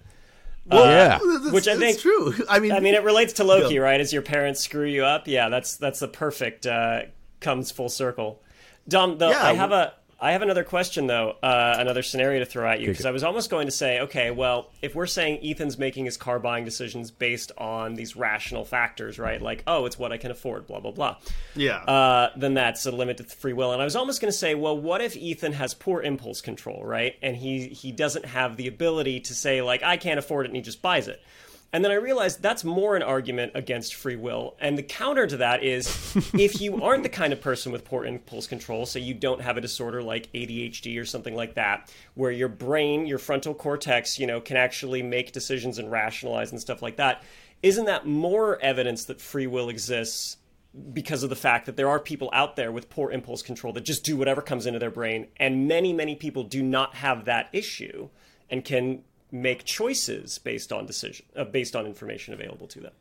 Well, 0.66 0.86
yeah. 0.86 1.16
It's- 1.16 1.52
Which 1.52 1.68
I 1.68 1.72
it's 1.72 1.80
think- 1.80 1.98
true. 2.00 2.34
I 2.48 2.58
mean, 2.58 2.72
I 2.72 2.80
mean, 2.80 2.94
it 2.94 3.02
relates 3.02 3.34
to 3.34 3.44
Loki, 3.44 3.76
Go. 3.76 3.82
right? 3.82 4.00
As 4.00 4.12
your 4.12 4.22
parents 4.22 4.60
screw 4.60 4.86
you 4.86 5.04
up, 5.04 5.26
yeah, 5.28 5.48
that's 5.48 5.76
that's 5.76 6.00
the 6.00 6.08
perfect 6.08 6.66
uh, 6.66 7.02
comes 7.40 7.70
full 7.70 7.88
circle. 7.88 8.40
Dom, 8.88 9.18
though, 9.18 9.30
Yeah, 9.30 9.42
I 9.44 9.52
have 9.54 9.72
a 9.72 9.94
I 10.20 10.32
have 10.32 10.42
another 10.42 10.64
question 10.64 11.06
though, 11.06 11.36
uh, 11.42 11.76
another 11.78 12.02
scenario 12.02 12.40
to 12.40 12.46
throw 12.46 12.68
at 12.68 12.80
you 12.80 12.88
because 12.88 13.06
I 13.06 13.10
was 13.10 13.22
almost 13.22 13.50
going 13.50 13.66
to 13.66 13.72
say, 13.72 14.00
okay, 14.00 14.30
well, 14.30 14.70
if 14.82 14.94
we're 14.94 15.06
saying 15.06 15.40
Ethan's 15.44 15.78
making 15.78 16.04
his 16.04 16.16
car 16.16 16.38
buying 16.38 16.64
decisions 16.64 17.10
based 17.10 17.52
on 17.58 17.94
these 17.94 18.16
rational 18.16 18.64
factors, 18.64 19.18
right? 19.18 19.40
Like, 19.40 19.62
oh, 19.66 19.86
it's 19.86 19.98
what 19.98 20.12
I 20.12 20.16
can 20.16 20.30
afford, 20.30 20.66
blah 20.66 20.80
blah 20.80 20.92
blah. 20.92 21.16
yeah. 21.54 21.78
uh, 21.78 22.30
then 22.36 22.54
that's 22.54 22.86
a 22.86 22.92
limit 22.92 23.18
to 23.18 23.24
free 23.24 23.52
will. 23.52 23.72
And 23.72 23.82
I 23.82 23.84
was 23.84 23.96
almost 23.96 24.20
going 24.20 24.32
to 24.32 24.38
say, 24.38 24.54
well, 24.54 24.78
what 24.78 25.00
if 25.00 25.16
Ethan 25.16 25.52
has 25.52 25.74
poor 25.74 26.02
impulse 26.02 26.40
control, 26.40 26.84
right? 26.84 27.16
And 27.22 27.36
he 27.36 27.68
he 27.68 27.92
doesn't 27.92 28.24
have 28.24 28.56
the 28.56 28.68
ability 28.68 29.20
to 29.20 29.34
say 29.34 29.62
like 29.62 29.82
I 29.82 29.96
can't 29.96 30.18
afford 30.18 30.46
it, 30.46 30.50
and 30.50 30.56
he 30.56 30.62
just 30.62 30.82
buys 30.82 31.08
it. 31.08 31.22
And 31.74 31.84
then 31.84 31.90
I 31.90 31.96
realized 31.96 32.40
that's 32.40 32.62
more 32.62 32.94
an 32.94 33.02
argument 33.02 33.50
against 33.56 33.96
free 33.96 34.14
will. 34.14 34.54
And 34.60 34.78
the 34.78 34.82
counter 34.84 35.26
to 35.26 35.38
that 35.38 35.64
is 35.64 35.88
if 36.32 36.60
you 36.60 36.80
aren't 36.80 37.02
the 37.02 37.08
kind 37.08 37.32
of 37.32 37.40
person 37.40 37.72
with 37.72 37.84
poor 37.84 38.04
impulse 38.04 38.46
control, 38.46 38.86
so 38.86 39.00
you 39.00 39.12
don't 39.12 39.40
have 39.40 39.56
a 39.56 39.60
disorder 39.60 40.00
like 40.00 40.32
ADHD 40.32 41.00
or 41.00 41.04
something 41.04 41.34
like 41.34 41.54
that, 41.54 41.92
where 42.14 42.30
your 42.30 42.46
brain, 42.46 43.06
your 43.06 43.18
frontal 43.18 43.54
cortex, 43.54 44.20
you 44.20 44.26
know, 44.28 44.40
can 44.40 44.56
actually 44.56 45.02
make 45.02 45.32
decisions 45.32 45.80
and 45.80 45.90
rationalize 45.90 46.52
and 46.52 46.60
stuff 46.60 46.80
like 46.80 46.94
that, 46.94 47.24
isn't 47.60 47.86
that 47.86 48.06
more 48.06 48.60
evidence 48.62 49.06
that 49.06 49.20
free 49.20 49.48
will 49.48 49.68
exists 49.68 50.36
because 50.92 51.24
of 51.24 51.30
the 51.30 51.34
fact 51.34 51.66
that 51.66 51.76
there 51.76 51.88
are 51.88 51.98
people 51.98 52.30
out 52.32 52.54
there 52.54 52.70
with 52.70 52.88
poor 52.88 53.10
impulse 53.10 53.42
control 53.42 53.72
that 53.72 53.84
just 53.84 54.04
do 54.04 54.16
whatever 54.16 54.40
comes 54.40 54.66
into 54.66 54.78
their 54.78 54.90
brain 54.90 55.28
and 55.36 55.68
many 55.68 55.92
many 55.92 56.16
people 56.16 56.42
do 56.42 56.64
not 56.64 56.96
have 56.96 57.26
that 57.26 57.48
issue 57.52 58.08
and 58.50 58.64
can 58.64 59.00
make 59.34 59.64
choices 59.64 60.38
based 60.38 60.72
on 60.72 60.86
decision 60.86 61.26
uh, 61.36 61.44
based 61.44 61.74
on 61.74 61.86
information 61.86 62.32
available 62.32 62.66
to 62.68 62.80
them 62.80 62.92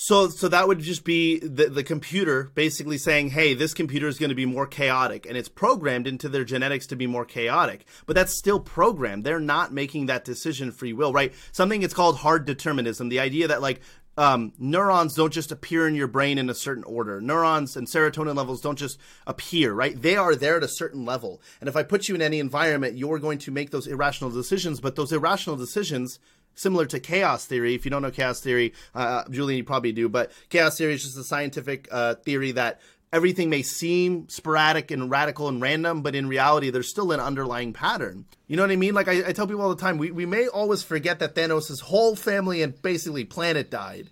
So, 0.00 0.28
so 0.28 0.46
that 0.46 0.68
would 0.68 0.78
just 0.78 1.02
be 1.02 1.40
the, 1.40 1.68
the 1.68 1.82
computer 1.82 2.52
basically 2.54 2.98
saying, 2.98 3.30
"Hey, 3.30 3.54
this 3.54 3.74
computer 3.74 4.06
is 4.06 4.16
going 4.16 4.28
to 4.28 4.36
be 4.36 4.46
more 4.46 4.64
chaotic," 4.64 5.26
and 5.26 5.36
it's 5.36 5.48
programmed 5.48 6.06
into 6.06 6.28
their 6.28 6.44
genetics 6.44 6.86
to 6.86 6.96
be 6.96 7.08
more 7.08 7.24
chaotic. 7.24 7.84
But 8.06 8.14
that's 8.14 8.38
still 8.38 8.60
programmed. 8.60 9.24
They're 9.24 9.40
not 9.40 9.72
making 9.72 10.06
that 10.06 10.24
decision 10.24 10.70
free 10.70 10.92
will, 10.92 11.12
right? 11.12 11.34
Something 11.50 11.82
it's 11.82 11.94
called 11.94 12.18
hard 12.18 12.44
determinism. 12.44 13.08
The 13.08 13.18
idea 13.18 13.48
that 13.48 13.60
like 13.60 13.80
um, 14.18 14.52
neurons 14.58 15.14
don't 15.14 15.32
just 15.32 15.52
appear 15.52 15.86
in 15.86 15.94
your 15.94 16.08
brain 16.08 16.38
in 16.38 16.50
a 16.50 16.54
certain 16.54 16.82
order. 16.84 17.20
Neurons 17.20 17.76
and 17.76 17.86
serotonin 17.86 18.36
levels 18.36 18.60
don't 18.60 18.78
just 18.78 18.98
appear, 19.28 19.72
right? 19.72 20.00
They 20.00 20.16
are 20.16 20.34
there 20.34 20.56
at 20.56 20.64
a 20.64 20.68
certain 20.68 21.04
level. 21.04 21.40
And 21.60 21.68
if 21.68 21.76
I 21.76 21.84
put 21.84 22.08
you 22.08 22.16
in 22.16 22.20
any 22.20 22.40
environment, 22.40 22.96
you're 22.96 23.20
going 23.20 23.38
to 23.38 23.52
make 23.52 23.70
those 23.70 23.86
irrational 23.86 24.30
decisions. 24.30 24.80
But 24.80 24.96
those 24.96 25.12
irrational 25.12 25.54
decisions 25.56 26.18
similar 26.56 26.84
to 26.86 26.98
chaos 26.98 27.46
theory. 27.46 27.76
If 27.76 27.84
you 27.84 27.92
don't 27.92 28.02
know 28.02 28.10
chaos 28.10 28.40
theory, 28.40 28.74
uh, 28.92 29.22
Julian, 29.30 29.58
you 29.58 29.64
probably 29.64 29.92
do, 29.92 30.08
but 30.08 30.32
chaos 30.48 30.76
theory 30.76 30.94
is 30.94 31.04
just 31.04 31.16
a 31.16 31.22
scientific 31.22 31.86
uh, 31.92 32.16
theory 32.16 32.50
that 32.52 32.80
everything 33.12 33.50
may 33.50 33.62
seem 33.62 34.28
sporadic 34.28 34.90
and 34.90 35.10
radical 35.10 35.48
and 35.48 35.60
random, 35.60 36.02
but 36.02 36.14
in 36.14 36.28
reality, 36.28 36.70
there's 36.70 36.88
still 36.88 37.12
an 37.12 37.20
underlying 37.20 37.72
pattern. 37.72 38.26
You 38.46 38.56
know 38.56 38.62
what 38.62 38.70
I 38.70 38.76
mean? 38.76 38.94
Like 38.94 39.08
I, 39.08 39.28
I 39.28 39.32
tell 39.32 39.46
people 39.46 39.62
all 39.62 39.74
the 39.74 39.80
time, 39.80 39.98
we, 39.98 40.10
we 40.10 40.26
may 40.26 40.46
always 40.48 40.82
forget 40.82 41.18
that 41.18 41.34
Thanos' 41.34 41.80
whole 41.80 42.16
family 42.16 42.62
and 42.62 42.80
basically 42.80 43.24
planet 43.24 43.70
died. 43.70 44.10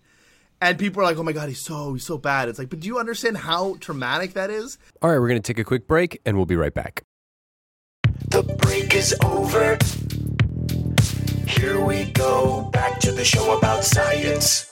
And 0.59 0.79
people 0.79 1.03
are 1.03 1.05
like, 1.05 1.19
"Oh 1.19 1.23
my 1.23 1.33
god, 1.33 1.51
he's 1.51 1.61
so 1.61 1.93
he's 1.93 2.07
so 2.07 2.17
bad." 2.17 2.49
It's 2.49 2.59
like, 2.59 2.71
but 2.71 2.81
do 2.81 2.87
you 2.87 2.99
understand 2.99 3.37
how 3.37 3.77
traumatic 3.79 4.33
that 4.33 4.49
is? 4.49 4.79
All 5.03 5.11
right, 5.11 5.19
we're 5.19 5.29
going 5.29 5.43
to 5.43 5.47
take 5.47 5.59
a 5.59 5.65
quick 5.65 5.87
break 5.87 6.19
and 6.25 6.35
we'll 6.35 6.47
be 6.47 6.57
right 6.57 6.73
back. 6.73 7.03
The 8.29 8.43
break 8.43 8.95
is 8.95 9.15
over. 9.23 9.77
Here 11.47 11.79
we 11.79 12.11
go, 12.13 12.71
back 12.73 13.01
to 13.01 13.13
the 13.13 13.25
show 13.25 13.59
about 13.59 13.85
science. 13.85 14.66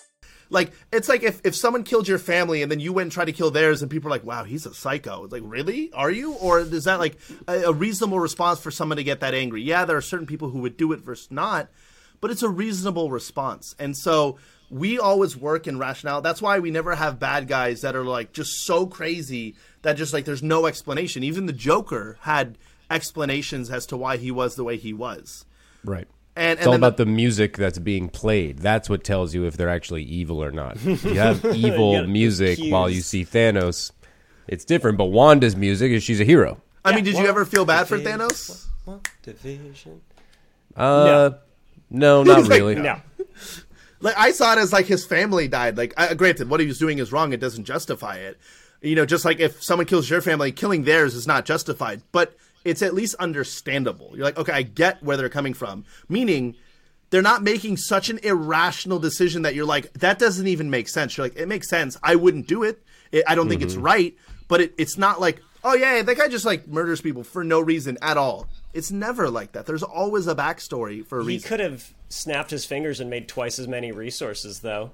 Like 0.54 0.70
it's 0.92 1.08
like 1.08 1.24
if, 1.24 1.40
if 1.44 1.56
someone 1.56 1.82
killed 1.82 2.06
your 2.06 2.20
family 2.20 2.62
and 2.62 2.70
then 2.70 2.78
you 2.78 2.92
went 2.92 3.06
and 3.06 3.12
tried 3.12 3.24
to 3.24 3.32
kill 3.32 3.50
theirs 3.50 3.82
and 3.82 3.90
people 3.90 4.06
are 4.08 4.12
like, 4.12 4.24
"Wow, 4.24 4.44
he's 4.44 4.66
a 4.66 4.72
psycho." 4.72 5.24
It's 5.24 5.32
like, 5.32 5.42
"Really? 5.44 5.92
Are 5.92 6.12
you?" 6.12 6.34
Or 6.34 6.60
is 6.60 6.84
that 6.84 7.00
like 7.00 7.18
a, 7.48 7.64
a 7.64 7.72
reasonable 7.72 8.20
response 8.20 8.60
for 8.60 8.70
someone 8.70 8.96
to 8.96 9.04
get 9.04 9.18
that 9.18 9.34
angry? 9.34 9.62
Yeah, 9.62 9.84
there 9.84 9.96
are 9.96 10.00
certain 10.00 10.28
people 10.28 10.50
who 10.50 10.60
would 10.60 10.76
do 10.76 10.92
it 10.92 11.00
versus 11.00 11.28
not, 11.32 11.70
but 12.20 12.30
it's 12.30 12.44
a 12.44 12.48
reasonable 12.48 13.10
response. 13.10 13.74
And 13.80 13.96
so 13.96 14.38
we 14.70 14.96
always 14.96 15.36
work 15.36 15.66
in 15.66 15.76
rationale. 15.76 16.22
That's 16.22 16.40
why 16.40 16.60
we 16.60 16.70
never 16.70 16.94
have 16.94 17.18
bad 17.18 17.48
guys 17.48 17.80
that 17.80 17.96
are 17.96 18.04
like 18.04 18.32
just 18.32 18.64
so 18.64 18.86
crazy 18.86 19.56
that 19.82 19.96
just 19.96 20.12
like 20.12 20.24
there's 20.24 20.42
no 20.42 20.66
explanation. 20.66 21.24
Even 21.24 21.46
the 21.46 21.52
Joker 21.52 22.16
had 22.20 22.58
explanations 22.88 23.70
as 23.70 23.86
to 23.86 23.96
why 23.96 24.18
he 24.18 24.30
was 24.30 24.54
the 24.54 24.62
way 24.62 24.76
he 24.76 24.92
was. 24.92 25.46
Right. 25.84 26.06
And, 26.36 26.58
It's 26.58 26.66
and 26.66 26.68
all 26.68 26.74
about 26.74 26.96
the 26.96 27.06
music 27.06 27.56
that's 27.56 27.78
being 27.78 28.08
played. 28.08 28.58
That's 28.58 28.90
what 28.90 29.04
tells 29.04 29.34
you 29.34 29.44
if 29.44 29.56
they're 29.56 29.68
actually 29.68 30.02
evil 30.02 30.42
or 30.42 30.50
not. 30.50 30.82
You 30.82 30.96
have 31.14 31.44
evil 31.54 31.94
gotta 31.94 32.08
music 32.08 32.58
cues. 32.58 32.72
while 32.72 32.90
you 32.90 33.02
see 33.02 33.24
Thanos, 33.24 33.92
it's 34.48 34.64
different. 34.64 34.98
But 34.98 35.06
Wanda's 35.06 35.54
music 35.54 35.92
is 35.92 36.02
she's 36.02 36.20
a 36.20 36.24
hero. 36.24 36.60
I 36.84 36.94
mean, 36.94 37.04
did 37.04 37.16
you 37.16 37.26
ever 37.26 37.44
feel 37.44 37.64
bad 37.64 37.86
for 37.88 37.96
division. 37.96 38.20
Thanos? 38.20 38.66
Well, 38.84 39.00
division 39.22 40.00
Uh, 40.76 41.30
no, 41.88 42.22
not 42.24 42.38
He's 42.38 42.48
like, 42.48 42.58
really. 42.58 42.74
No. 42.76 43.00
Like 44.00 44.18
I 44.18 44.32
saw 44.32 44.52
it 44.52 44.58
as 44.58 44.70
like 44.70 44.84
his 44.84 45.06
family 45.06 45.48
died. 45.48 45.78
Like, 45.78 45.94
I, 45.96 46.12
granted, 46.12 46.50
what 46.50 46.60
he 46.60 46.66
was 46.66 46.78
doing 46.78 46.98
is 46.98 47.10
wrong. 47.10 47.32
It 47.32 47.40
doesn't 47.40 47.64
justify 47.64 48.16
it. 48.16 48.38
You 48.82 48.96
know, 48.96 49.06
just 49.06 49.24
like 49.24 49.40
if 49.40 49.62
someone 49.62 49.86
kills 49.86 50.10
your 50.10 50.20
family, 50.20 50.52
killing 50.52 50.84
theirs 50.84 51.14
is 51.14 51.26
not 51.26 51.46
justified, 51.46 52.02
but 52.12 52.36
it's 52.64 52.82
at 52.82 52.94
least 52.94 53.14
understandable. 53.16 54.12
You're 54.14 54.24
like, 54.24 54.38
okay, 54.38 54.52
I 54.52 54.62
get 54.62 55.02
where 55.02 55.16
they're 55.16 55.28
coming 55.28 55.54
from. 55.54 55.84
Meaning, 56.08 56.56
they're 57.10 57.22
not 57.22 57.42
making 57.42 57.76
such 57.76 58.10
an 58.10 58.18
irrational 58.22 58.98
decision 58.98 59.42
that 59.42 59.54
you're 59.54 59.66
like, 59.66 59.92
that 59.94 60.18
doesn't 60.18 60.48
even 60.48 60.70
make 60.70 60.88
sense. 60.88 61.16
You're 61.16 61.26
like, 61.26 61.36
it 61.36 61.46
makes 61.46 61.68
sense. 61.68 61.96
I 62.02 62.16
wouldn't 62.16 62.46
do 62.46 62.62
it. 62.64 62.82
it 63.12 63.24
I 63.28 63.34
don't 63.34 63.48
think 63.48 63.62
it's 63.62 63.74
mm-hmm. 63.74 63.82
right, 63.84 64.16
but 64.48 64.60
it, 64.60 64.74
it's 64.78 64.98
not 64.98 65.20
like, 65.20 65.40
oh 65.62 65.74
yeah, 65.74 66.02
that 66.02 66.16
guy 66.16 66.28
just 66.28 66.44
like 66.44 66.66
murders 66.66 67.00
people 67.00 67.22
for 67.22 67.44
no 67.44 67.60
reason 67.60 67.98
at 68.02 68.16
all. 68.16 68.48
It's 68.72 68.90
never 68.90 69.30
like 69.30 69.52
that. 69.52 69.66
There's 69.66 69.84
always 69.84 70.26
a 70.26 70.34
backstory 70.34 71.06
for 71.06 71.20
a 71.20 71.22
He 71.22 71.28
reason. 71.28 71.48
could 71.48 71.60
have 71.60 71.94
snapped 72.08 72.50
his 72.50 72.64
fingers 72.64 72.98
and 72.98 73.08
made 73.08 73.28
twice 73.28 73.58
as 73.58 73.68
many 73.68 73.92
resources, 73.92 74.60
though. 74.60 74.90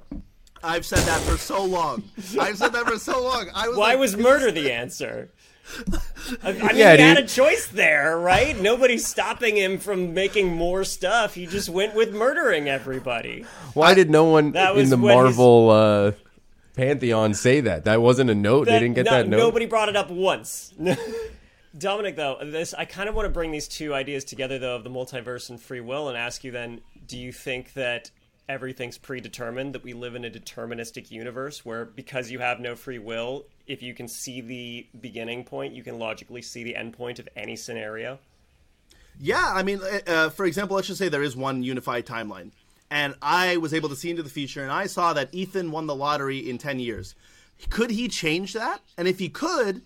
I've 0.63 0.85
said 0.85 1.01
that 1.07 1.23
for 1.23 1.39
so 1.39 1.65
long. 1.65 2.05
I've 2.39 2.59
said 2.59 2.75
that 2.75 2.87
for 2.87 2.99
so 2.99 3.23
long. 3.23 3.49
I 3.55 3.69
was 3.69 3.79
Why 3.79 3.91
like, 3.91 3.99
was 3.99 4.17
murder 4.19 4.51
the 4.51 4.71
answer? 4.73 5.31
I, 6.43 6.53
mean, 6.53 6.77
Yeah, 6.77 6.97
he 6.97 7.03
had 7.03 7.19
a 7.19 7.27
choice 7.27 7.67
there, 7.67 8.19
right? 8.19 8.59
Nobody's 8.59 9.07
stopping 9.07 9.57
him 9.57 9.79
from 9.79 10.15
making 10.15 10.55
more 10.55 10.85
stuff. 10.85 11.35
He 11.35 11.47
just 11.47 11.69
went 11.69 11.95
with 11.95 12.13
murdering 12.13 12.69
everybody. 12.69 13.45
Why 13.75 13.95
did 13.95 14.11
no 14.11 14.25
one 14.25 14.53
That 14.53 14.77
in 14.77 14.91
the 14.91 14.97
Marvel 14.97 15.71
uh, 15.71 16.13
pantheon 16.75 17.35
say 17.35 17.61
that? 17.63 17.85
That 17.85 18.01
wasn't 18.01 18.31
a 18.31 18.35
note. 18.35 18.67
they 18.67 18.79
didn't 18.79 18.95
get 18.95 19.07
no- 19.07 19.13
that 19.13 19.29
note. 19.29 19.39
Nobody 19.39 19.67
brought 19.67 19.89
it 19.89 19.97
up 19.97 20.11
once. 20.11 20.73
Dominic, 21.79 22.17
though, 22.17 22.39
this 22.43 22.75
I 22.75 22.85
kind 22.85 23.09
of 23.09 23.15
want 23.15 23.27
to 23.27 23.31
bring 23.31 23.53
these 23.53 23.69
two 23.69 23.95
ideas 23.95 24.25
together, 24.25 24.59
though, 24.59 24.77
of 24.77 24.85
the 24.85 24.91
multiverse 24.91 25.51
and 25.51 25.61
free 25.61 25.81
will, 25.81 26.09
and 26.09 26.19
ask 26.19 26.43
you 26.43 26.51
then: 26.51 26.81
Do 27.07 27.17
you 27.17 27.31
think 27.31 27.75
that 27.75 28.11
everything's 28.49 28.99
predetermined? 28.99 29.75
That 29.75 29.85
we 29.85 29.93
live 29.93 30.17
in 30.17 30.25
a 30.25 30.31
deterministic 30.31 31.13
universe 31.13 31.65
where, 31.65 31.85
because 31.85 32.31
you 32.31 32.41
have 32.41 32.59
no 32.59 32.75
free 32.75 32.99
will, 32.99 33.47
if 33.67 33.83
you 33.83 33.95
can 33.95 34.09
see 34.09 34.41
the 34.41 34.87
beginning 35.01 35.45
point, 35.45 35.75
you 35.75 35.83
can 35.83 35.99
logically 35.99 36.43
see 36.43 36.65
the 36.65 36.77
end 36.77 36.93
point 36.93 37.19
of 37.19 37.29
any 37.37 37.57
scenario? 37.57 38.19
Yeah, 39.19 39.53
I 39.55 39.63
mean, 39.63 39.81
uh, 39.83 40.11
uh, 40.11 40.31
for 40.31 40.47
example, 40.47 40.77
let's 40.77 40.89
just 40.89 40.99
say 40.99 41.09
there 41.09 41.23
is 41.23 41.37
one 41.37 41.63
unified 41.63 42.07
timeline, 42.07 42.53
and 42.91 43.15
I 43.21 43.59
was 43.59 43.75
able 43.75 43.89
to 43.91 43.97
see 43.97 44.11
into 44.11 44.23
the 44.23 44.31
future, 44.31 44.63
and 44.63 44.73
I 44.73 44.87
saw 44.87 45.13
that 45.13 45.29
Ethan 45.33 45.71
won 45.71 45.87
the 45.87 45.95
lottery 45.95 46.39
in 46.39 46.59
ten 46.59 46.79
years. 46.79 47.15
Could 47.69 47.91
he 47.91 48.09
change 48.09 48.55
that? 48.55 48.81
And 48.97 49.07
if 49.07 49.19
he 49.19 49.29
could, 49.29 49.83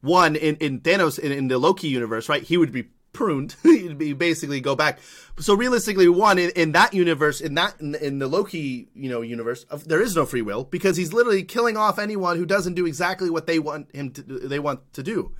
one 0.00 0.36
in, 0.36 0.56
in 0.56 0.80
Thanos 0.80 1.18
in, 1.18 1.32
in 1.32 1.48
the 1.48 1.58
Loki 1.58 1.88
universe, 1.88 2.28
right? 2.28 2.42
He 2.42 2.56
would 2.56 2.70
be 2.70 2.84
pruned. 3.16 3.56
Be 3.62 4.12
basically 4.12 4.60
go 4.60 4.76
back. 4.76 4.98
So 5.38 5.54
realistically, 5.54 6.08
one 6.08 6.38
in, 6.38 6.50
in 6.50 6.72
that 6.72 6.94
universe, 6.94 7.40
in 7.40 7.54
that 7.54 7.80
in, 7.80 7.94
in 7.96 8.18
the 8.18 8.28
Loki 8.28 8.88
you 8.94 9.08
know 9.08 9.22
universe, 9.22 9.64
there 9.86 10.02
is 10.02 10.14
no 10.14 10.26
free 10.26 10.42
will 10.42 10.64
because 10.64 10.96
he's 10.96 11.12
literally 11.12 11.42
killing 11.42 11.76
off 11.76 11.98
anyone 11.98 12.36
who 12.36 12.46
doesn't 12.46 12.74
do 12.74 12.86
exactly 12.86 13.30
what 13.30 13.46
they 13.46 13.58
want 13.58 13.94
him 13.94 14.10
to 14.10 14.22
they 14.22 14.58
want 14.58 14.92
to 14.92 15.02
do. 15.02 15.32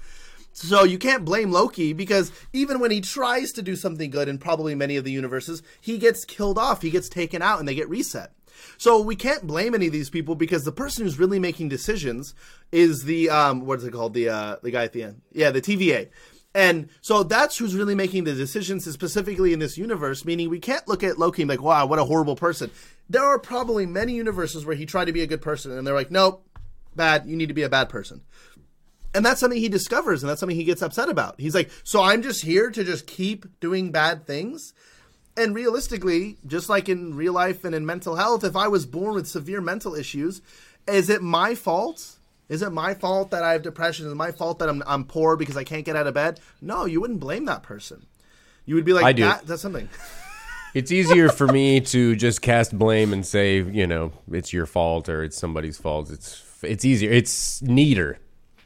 So 0.52 0.84
you 0.84 0.98
can't 0.98 1.26
blame 1.26 1.50
Loki 1.50 1.92
because 1.92 2.32
even 2.54 2.80
when 2.80 2.90
he 2.90 3.02
tries 3.02 3.52
to 3.52 3.62
do 3.62 3.76
something 3.76 4.08
good 4.08 4.26
in 4.26 4.38
probably 4.38 4.74
many 4.74 4.96
of 4.96 5.04
the 5.04 5.12
universes, 5.12 5.62
he 5.82 5.98
gets 5.98 6.24
killed 6.24 6.56
off, 6.56 6.80
he 6.80 6.88
gets 6.88 7.10
taken 7.10 7.42
out, 7.42 7.58
and 7.58 7.68
they 7.68 7.74
get 7.74 7.90
reset. 7.90 8.32
So 8.78 9.00
we 9.00 9.16
can't 9.16 9.46
blame 9.46 9.74
any 9.74 9.86
of 9.86 9.92
these 9.92 10.08
people 10.08 10.34
because 10.34 10.64
the 10.64 10.72
person 10.72 11.04
who's 11.04 11.18
really 11.18 11.38
making 11.38 11.68
decisions 11.68 12.34
is 12.72 13.04
the 13.04 13.28
um 13.30 13.66
what 13.66 13.78
is 13.78 13.84
it 13.84 13.92
called 13.92 14.14
the 14.14 14.28
uh 14.28 14.56
the 14.62 14.70
guy 14.70 14.84
at 14.84 14.92
the 14.92 15.02
end 15.02 15.20
yeah 15.32 15.50
the 15.50 15.60
TVA. 15.60 16.08
And 16.56 16.88
so 17.02 17.22
that's 17.22 17.58
who's 17.58 17.74
really 17.74 17.94
making 17.94 18.24
the 18.24 18.32
decisions 18.32 18.90
specifically 18.90 19.52
in 19.52 19.58
this 19.58 19.76
universe, 19.76 20.24
meaning 20.24 20.48
we 20.48 20.58
can't 20.58 20.88
look 20.88 21.04
at 21.04 21.18
Loki 21.18 21.44
like, 21.44 21.60
wow, 21.60 21.84
what 21.84 21.98
a 21.98 22.04
horrible 22.04 22.34
person. 22.34 22.70
There 23.10 23.22
are 23.22 23.38
probably 23.38 23.84
many 23.84 24.14
universes 24.14 24.64
where 24.64 24.74
he 24.74 24.86
tried 24.86 25.04
to 25.04 25.12
be 25.12 25.20
a 25.20 25.26
good 25.26 25.42
person 25.42 25.70
and 25.70 25.86
they're 25.86 25.94
like, 25.94 26.10
nope, 26.10 26.48
bad, 26.94 27.26
you 27.26 27.36
need 27.36 27.48
to 27.48 27.54
be 27.54 27.62
a 27.62 27.68
bad 27.68 27.90
person. 27.90 28.22
And 29.14 29.24
that's 29.24 29.38
something 29.38 29.60
he 29.60 29.68
discovers, 29.68 30.22
and 30.22 30.30
that's 30.30 30.40
something 30.40 30.56
he 30.56 30.64
gets 30.64 30.80
upset 30.80 31.10
about. 31.10 31.38
He's 31.38 31.54
like, 31.54 31.70
"So 31.84 32.02
I'm 32.02 32.20
just 32.20 32.44
here 32.44 32.70
to 32.70 32.84
just 32.84 33.06
keep 33.06 33.46
doing 33.60 33.90
bad 33.90 34.26
things." 34.26 34.74
And 35.38 35.54
realistically, 35.54 36.36
just 36.46 36.68
like 36.68 36.88
in 36.88 37.14
real 37.14 37.32
life 37.32 37.64
and 37.64 37.74
in 37.74 37.86
mental 37.86 38.16
health, 38.16 38.44
if 38.44 38.56
I 38.56 38.68
was 38.68 38.84
born 38.84 39.14
with 39.14 39.26
severe 39.26 39.62
mental 39.62 39.94
issues, 39.94 40.42
is 40.86 41.08
it 41.08 41.22
my 41.22 41.54
fault? 41.54 42.15
Is 42.48 42.62
it 42.62 42.70
my 42.70 42.94
fault 42.94 43.30
that 43.32 43.42
I 43.42 43.52
have 43.52 43.62
depression? 43.62 44.06
Is 44.06 44.12
it 44.12 44.16
my 44.16 44.30
fault 44.32 44.58
that 44.60 44.68
I'm 44.68 44.82
I'm 44.86 45.04
poor 45.04 45.36
because 45.36 45.56
I 45.56 45.64
can't 45.64 45.84
get 45.84 45.96
out 45.96 46.06
of 46.06 46.14
bed? 46.14 46.40
No, 46.60 46.84
you 46.84 47.00
wouldn't 47.00 47.20
blame 47.20 47.44
that 47.46 47.62
person. 47.62 48.06
You 48.64 48.74
would 48.76 48.84
be 48.84 48.92
like, 48.92 49.04
I 49.04 49.12
do. 49.12 49.22
That, 49.24 49.46
"That's 49.46 49.62
something." 49.62 49.88
It's 50.74 50.92
easier 50.92 51.30
for 51.30 51.46
me 51.46 51.80
to 51.80 52.14
just 52.16 52.42
cast 52.42 52.76
blame 52.78 53.14
and 53.14 53.24
say, 53.24 53.62
you 53.62 53.86
know, 53.86 54.12
it's 54.30 54.52
your 54.52 54.66
fault 54.66 55.08
or 55.08 55.24
it's 55.24 55.38
somebody's 55.38 55.78
fault. 55.78 56.10
It's 56.10 56.44
it's 56.62 56.84
easier. 56.84 57.10
It's 57.10 57.62
neater. 57.62 58.18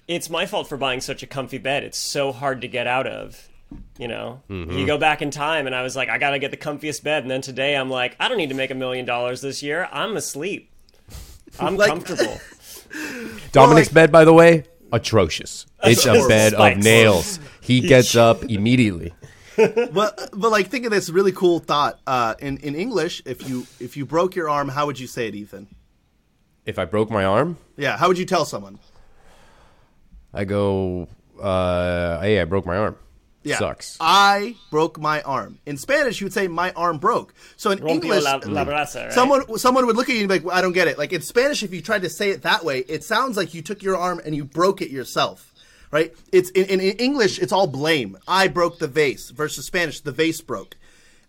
It's 0.08 0.28
my 0.28 0.44
fault 0.44 0.68
for 0.68 0.76
buying 0.76 1.00
such 1.00 1.22
a 1.22 1.26
comfy 1.28 1.58
bed. 1.58 1.84
It's 1.84 1.98
so 1.98 2.32
hard 2.32 2.62
to 2.62 2.68
get 2.68 2.88
out 2.88 3.06
of. 3.06 3.48
You 3.96 4.08
know, 4.08 4.42
Mm-hmm. 4.50 4.72
you 4.72 4.86
go 4.86 4.98
back 4.98 5.22
in 5.22 5.30
time, 5.30 5.66
and 5.68 5.74
I 5.76 5.82
was 5.82 5.94
like, 5.94 6.08
I 6.08 6.18
gotta 6.18 6.40
get 6.40 6.50
the 6.50 6.56
comfiest 6.56 7.04
bed, 7.04 7.22
and 7.22 7.30
then 7.30 7.42
today 7.42 7.76
I'm 7.76 7.88
like, 7.90 8.16
I 8.18 8.26
don't 8.26 8.38
need 8.38 8.48
to 8.48 8.56
make 8.56 8.72
a 8.72 8.74
million 8.74 9.04
dollars 9.06 9.40
this 9.40 9.62
year. 9.62 9.88
I'm 9.92 10.16
asleep. 10.16 10.72
I'm 11.60 11.76
Like- 11.76 11.90
comfortable. 11.90 12.40
Dominic's 13.52 13.88
like- 13.88 13.94
bed, 13.94 14.12
by 14.12 14.24
the 14.24 14.32
way, 14.32 14.64
atrocious. 14.92 15.66
It's 15.82 16.06
a 16.06 16.26
bed 16.28 16.54
of 16.54 16.78
nails. 16.78 17.38
He 17.60 17.80
gets 17.80 18.16
up 18.16 18.44
immediately. 18.44 19.14
but 19.56 20.30
but 20.32 20.50
like 20.50 20.68
think 20.68 20.84
of 20.86 20.90
this 20.90 21.10
really 21.10 21.32
cool 21.32 21.58
thought. 21.58 22.00
Uh, 22.06 22.34
in 22.38 22.56
in 22.58 22.74
English, 22.74 23.22
if 23.26 23.48
you 23.48 23.66
if 23.78 23.96
you 23.96 24.06
broke 24.06 24.34
your 24.34 24.48
arm, 24.48 24.68
how 24.68 24.86
would 24.86 24.98
you 24.98 25.06
say 25.06 25.28
it, 25.28 25.34
Ethan? 25.34 25.66
If 26.64 26.78
I 26.78 26.84
broke 26.84 27.10
my 27.10 27.24
arm, 27.24 27.56
Yeah, 27.76 27.96
how 27.96 28.08
would 28.08 28.18
you 28.18 28.26
tell 28.26 28.44
someone? 28.44 28.78
I 30.32 30.44
go, 30.44 31.08
uh, 31.42 32.20
hey, 32.20 32.40
I 32.40 32.44
broke 32.44 32.64
my 32.66 32.76
arm. 32.76 32.96
Yeah. 33.42 33.58
Sucks. 33.58 33.96
I 34.00 34.56
broke 34.70 34.98
my 34.98 35.22
arm. 35.22 35.58
In 35.64 35.78
Spanish, 35.78 36.20
you 36.20 36.26
would 36.26 36.32
say 36.32 36.46
my 36.46 36.72
arm 36.72 36.98
broke. 36.98 37.32
So 37.56 37.70
in 37.70 37.78
Rompio 37.78 37.90
English, 37.90 38.24
la, 38.24 38.40
la 38.44 38.64
brasa, 38.64 39.04
right? 39.04 39.12
someone 39.12 39.58
someone 39.58 39.86
would 39.86 39.96
look 39.96 40.10
at 40.10 40.14
you 40.14 40.20
and 40.20 40.28
be 40.28 40.34
like, 40.34 40.44
well, 40.44 40.56
"I 40.56 40.60
don't 40.60 40.72
get 40.72 40.88
it." 40.88 40.98
Like 40.98 41.12
in 41.12 41.22
Spanish, 41.22 41.62
if 41.62 41.72
you 41.72 41.80
tried 41.80 42.02
to 42.02 42.10
say 42.10 42.30
it 42.30 42.42
that 42.42 42.64
way, 42.64 42.80
it 42.80 43.02
sounds 43.02 43.36
like 43.36 43.54
you 43.54 43.62
took 43.62 43.82
your 43.82 43.96
arm 43.96 44.20
and 44.24 44.34
you 44.34 44.44
broke 44.44 44.82
it 44.82 44.90
yourself, 44.90 45.54
right? 45.90 46.14
It's 46.32 46.50
in, 46.50 46.66
in, 46.66 46.80
in 46.80 46.96
English, 46.98 47.38
it's 47.38 47.52
all 47.52 47.66
blame. 47.66 48.18
I 48.28 48.48
broke 48.48 48.78
the 48.78 48.88
vase 48.88 49.30
versus 49.30 49.64
Spanish, 49.66 50.00
the 50.00 50.12
vase 50.12 50.42
broke. 50.42 50.76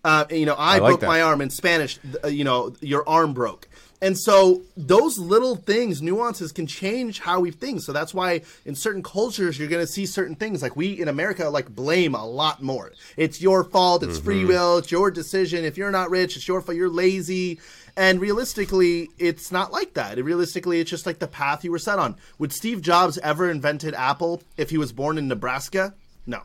Uh, 0.03 0.25
you 0.31 0.45
know, 0.45 0.55
I, 0.57 0.79
like 0.79 0.89
broke 0.91 0.99
that. 1.01 1.07
my 1.07 1.21
arm. 1.21 1.41
In 1.41 1.49
Spanish, 1.49 1.99
uh, 2.23 2.27
you 2.27 2.43
know, 2.43 2.73
your 2.81 3.07
arm 3.07 3.33
broke. 3.33 3.67
And 4.03 4.17
so 4.17 4.63
those 4.75 5.19
little 5.19 5.55
things, 5.55 6.01
nuances 6.01 6.51
can 6.51 6.65
change 6.65 7.19
how 7.19 7.39
we 7.39 7.51
think. 7.51 7.81
So 7.81 7.93
that's 7.93 8.15
why 8.15 8.41
in 8.65 8.73
certain 8.73 9.03
cultures 9.03 9.59
you're 9.59 9.67
going 9.67 9.85
to 9.85 9.91
see 9.91 10.07
certain 10.07 10.35
things 10.35 10.63
like 10.63 10.75
we 10.75 10.99
in 10.99 11.07
America 11.07 11.47
like 11.49 11.69
blame 11.69 12.15
a 12.15 12.25
lot 12.25 12.63
more. 12.63 12.91
It's 13.15 13.41
your 13.41 13.63
fault, 13.63 14.01
it's 14.01 14.17
free 14.17 14.43
will, 14.43 14.79
it's 14.79 14.91
your 14.91 15.11
decision. 15.11 15.63
If 15.63 15.77
you're 15.77 15.91
not 15.91 16.09
rich, 16.09 16.35
it's 16.35 16.47
your 16.47 16.61
fault, 16.61 16.75
you're 16.75 16.89
lazy. 16.89 17.59
And 17.95 18.19
realistically, 18.19 19.09
it's 19.19 19.51
not 19.51 19.71
like 19.71 19.93
that. 19.93 20.17
Realistically, 20.17 20.79
it's 20.79 20.89
just 20.89 21.05
like 21.05 21.19
the 21.19 21.27
path 21.27 21.63
you 21.63 21.69
were 21.69 21.77
set 21.77 21.99
on. 21.99 22.15
Would 22.39 22.53
Steve 22.53 22.81
Jobs 22.81 23.19
ever 23.19 23.51
invented 23.51 23.93
Apple 23.93 24.41
if 24.57 24.71
he 24.71 24.79
was 24.79 24.91
born 24.91 25.19
in 25.19 25.27
Nebraska? 25.27 25.93
No. 26.25 26.41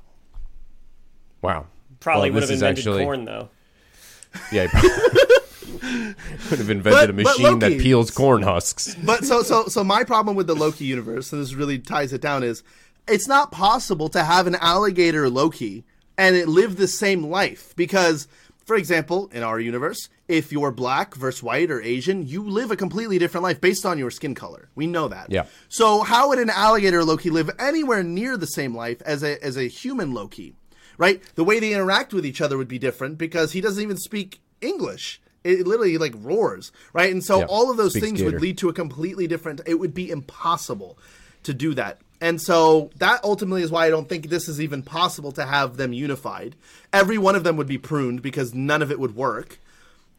Wow. 1.41 1.69
Probably 2.01 2.31
Well, 2.31 2.35
would 2.35 2.43
have 2.45 2.51
invented 2.51 2.79
actually- 2.87 3.05
corn 3.05 3.25
though. 3.25 3.49
Yeah. 4.53 4.67
he 4.69 4.89
Would 6.51 6.59
have 6.59 6.71
invented 6.71 7.11
a 7.11 7.13
But- 7.13 7.25
but 7.25 7.39
machine 7.39 7.59
that 7.61 7.79
peels 7.81 8.11
corn 8.11 8.43
husks. 8.43 8.95
but 9.05 9.25
so 9.25 9.43
so 9.43 9.67
so 9.67 9.83
my 9.83 10.05
problem 10.05 10.37
with 10.37 10.47
the 10.47 10.55
Loki 10.55 10.85
universe, 10.85 11.33
and 11.33 11.41
this 11.43 11.55
really 11.55 11.79
ties 11.79 12.13
it 12.13 12.21
down, 12.21 12.43
is 12.43 12.63
it's 13.09 13.27
not 13.29 13.51
possible 13.53 14.09
to 14.11 14.25
have 14.25 14.47
an 14.47 14.57
alligator 14.57 15.29
Loki 15.31 15.85
and 16.19 16.35
it 16.37 16.49
live 16.49 16.77
the 16.77 16.89
same 16.89 17.25
life 17.27 17.75
because, 17.77 18.27
for 18.65 18.75
example, 18.77 19.29
in 19.33 19.43
our 19.43 19.61
universe, 19.61 20.09
if 20.29 20.51
you're 20.51 20.73
black 20.73 21.15
versus 21.15 21.43
white 21.43 21.71
or 21.71 21.81
Asian, 21.83 22.27
you 22.27 22.43
live 22.49 22.71
a 22.71 22.77
completely 22.77 23.19
different 23.19 23.45
life 23.45 23.61
based 23.61 23.85
on 23.87 23.99
your 23.99 24.11
skin 24.11 24.35
color. 24.35 24.69
We 24.75 24.87
know 24.87 25.09
that. 25.09 25.31
Yeah. 25.31 25.45
So 25.69 26.03
how 26.03 26.29
would 26.29 26.39
an 26.39 26.51
alligator 26.51 27.05
Loki 27.05 27.31
live 27.31 27.51
anywhere 27.59 28.03
near 28.03 28.37
the 28.37 28.47
same 28.47 28.75
life 28.75 29.01
as 29.03 29.23
a 29.23 29.43
as 29.45 29.57
a 29.57 29.69
human 29.69 30.13
Loki? 30.15 30.55
Right? 30.99 31.23
The 31.35 31.45
way 31.45 31.61
they 31.61 31.73
interact 31.73 32.15
with 32.15 32.25
each 32.25 32.41
other 32.41 32.57
would 32.57 32.69
be 32.69 32.79
different 32.79 33.19
because 33.19 33.53
he 33.53 33.61
doesn't 33.61 33.83
even 33.83 33.97
speak 33.97 34.41
English. 34.61 35.21
It 35.45 35.67
literally 35.67 35.99
like 35.99 36.15
roars, 36.19 36.73
right? 36.93 37.13
And 37.13 37.23
so 37.23 37.41
Yeah. 37.41 37.45
all 37.47 37.71
of 37.71 37.77
those 37.77 37.93
things 37.93 38.19
gator. 38.19 38.33
would 38.33 38.41
lead 38.41 38.59
to 38.59 38.69
a 38.69 38.73
completely 38.73 39.27
different 39.27 39.61
it 39.67 39.79
would 39.79 39.95
be 39.95 40.11
impossible 40.11 40.99
to 41.45 41.55
do 41.55 41.75
that. 41.75 42.01
And 42.21 42.41
so 42.41 42.91
that 42.97 43.23
ultimately 43.23 43.63
is 43.63 43.71
why 43.71 43.87
I 43.87 43.91
don't 43.91 44.09
think 44.09 44.29
this 44.29 44.49
is 44.49 44.61
even 44.61 44.83
possible 44.83 45.33
to 45.33 45.45
have 45.45 45.77
them 45.77 45.93
unified. 45.93 46.57
Every 46.93 47.19
one 47.19 47.37
of 47.37 47.45
them 47.45 47.57
would 47.57 47.67
be 47.67 47.79
pruned 47.79 48.23
because 48.23 48.55
none 48.55 48.83
of 48.83 48.91
it 48.91 48.99
would 48.99 49.15
work. 49.15 49.59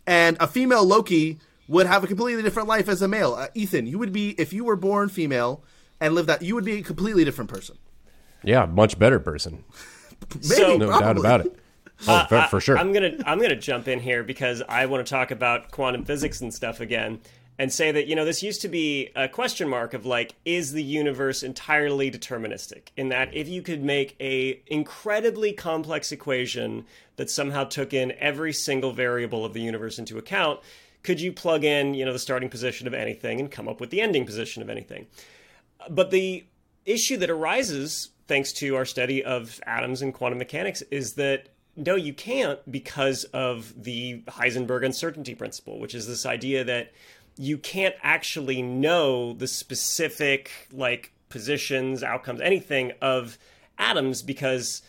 And 0.06 0.38
a 0.40 0.48
female 0.48 0.86
Loki 0.86 1.40
would 1.68 1.88
have 1.88 2.04
a 2.04 2.08
completely 2.08 2.44
different 2.44 2.70
life 2.70 2.88
as 2.88 3.02
a 3.02 3.08
male. 3.08 3.34
Uh, 3.34 3.48
Ethan, 3.54 3.88
you 3.88 4.00
would 4.00 4.14
be 4.14 4.30
if 4.38 4.54
you 4.54 4.64
were 4.64 4.76
born 4.76 5.10
female 5.10 5.64
and 6.00 6.16
lived 6.16 6.30
that, 6.30 6.42
you 6.42 6.56
would 6.56 6.64
be 6.64 6.78
a 6.80 6.84
completely 6.84 7.26
different 7.26 7.50
person. 7.50 7.78
Yeah, 8.44 8.66
much 8.66 8.98
better 8.98 9.20
person. 9.20 9.64
Maybe, 10.34 10.46
So- 10.46 10.78
No 10.78 10.88
probably. 10.88 11.02
doubt 11.06 11.18
about 11.18 11.42
it. 11.46 11.60
Oh, 12.08 12.26
for, 12.30 12.42
for 12.44 12.62
sure. 12.62 12.78
I'm 12.78 12.94
gonna 12.94 13.18
I'm 13.26 13.40
gonna 13.42 13.56
jump 13.56 13.88
in 13.88 14.00
here 14.00 14.24
because 14.24 14.62
I 14.70 14.86
want 14.86 15.06
to 15.06 15.10
talk 15.10 15.32
about 15.32 15.72
quantum 15.72 16.06
physics 16.06 16.42
and 16.42 16.54
stuff 16.54 16.80
again, 16.80 17.20
and 17.58 17.74
say 17.74 17.92
that 17.92 18.06
you 18.06 18.16
know 18.16 18.24
this 18.24 18.44
used 18.44 18.62
to 18.62 18.68
be 18.68 19.10
a 19.16 19.28
question 19.28 19.68
mark 19.68 19.96
of 19.96 20.06
like, 20.06 20.36
is 20.46 20.74
the 20.74 20.84
universe 20.84 21.42
entirely 21.42 22.12
deterministic? 22.12 22.90
In 22.98 23.10
that, 23.10 23.34
if 23.34 23.48
you 23.50 23.64
could 23.64 23.84
make 23.84 24.16
a 24.20 24.62
incredibly 24.68 25.54
complex 25.54 26.12
equation 26.12 26.86
that 27.16 27.32
somehow 27.32 27.64
took 27.64 27.96
in 27.96 28.12
every 28.20 28.54
single 28.54 28.92
variable 28.92 29.44
of 29.44 29.54
the 29.54 29.62
universe 29.62 29.98
into 29.98 30.20
account, 30.20 30.60
could 31.02 31.20
you 31.20 31.34
plug 31.34 31.64
in 31.64 31.96
you 31.96 32.06
know 32.06 32.14
the 32.14 32.20
starting 32.20 32.50
position 32.50 32.86
of 32.86 32.94
anything 32.94 33.40
and 33.40 33.50
come 33.50 33.68
up 33.68 33.82
with 33.82 33.90
the 33.90 34.02
ending 34.02 34.24
position 34.24 34.62
of 34.62 34.70
anything? 34.70 35.08
But 35.90 36.12
the 36.12 36.46
issue 36.86 37.18
that 37.18 37.32
arises 37.32 38.10
thanks 38.28 38.52
to 38.54 38.76
our 38.76 38.86
study 38.86 39.24
of 39.24 39.60
atoms 39.66 40.02
and 40.02 40.14
quantum 40.14 40.38
mechanics 40.38 40.82
is 40.92 41.14
that 41.14 41.50
no, 41.76 41.96
you 41.96 42.14
can't 42.14 42.60
because 42.72 43.24
of 43.26 43.84
the 43.84 44.24
Heisenberg 44.28 44.84
uncertainty 44.84 45.36
principle, 45.36 45.80
which 45.80 45.94
is 45.94 46.08
this 46.08 46.26
idea 46.26 46.64
that 46.64 46.92
you 47.38 47.60
can't 47.60 47.94
actually 48.02 48.64
know 48.64 49.34
the 49.34 49.48
specific 49.48 50.52
like 50.72 51.12
positions, 51.30 52.02
outcomes, 52.02 52.42
anything 52.42 52.94
of 53.00 53.38
atoms 53.78 54.24
because 54.24 54.82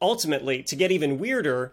ultimately, 0.00 0.64
to 0.64 0.74
get 0.74 0.90
even 0.90 1.18
weirder, 1.18 1.72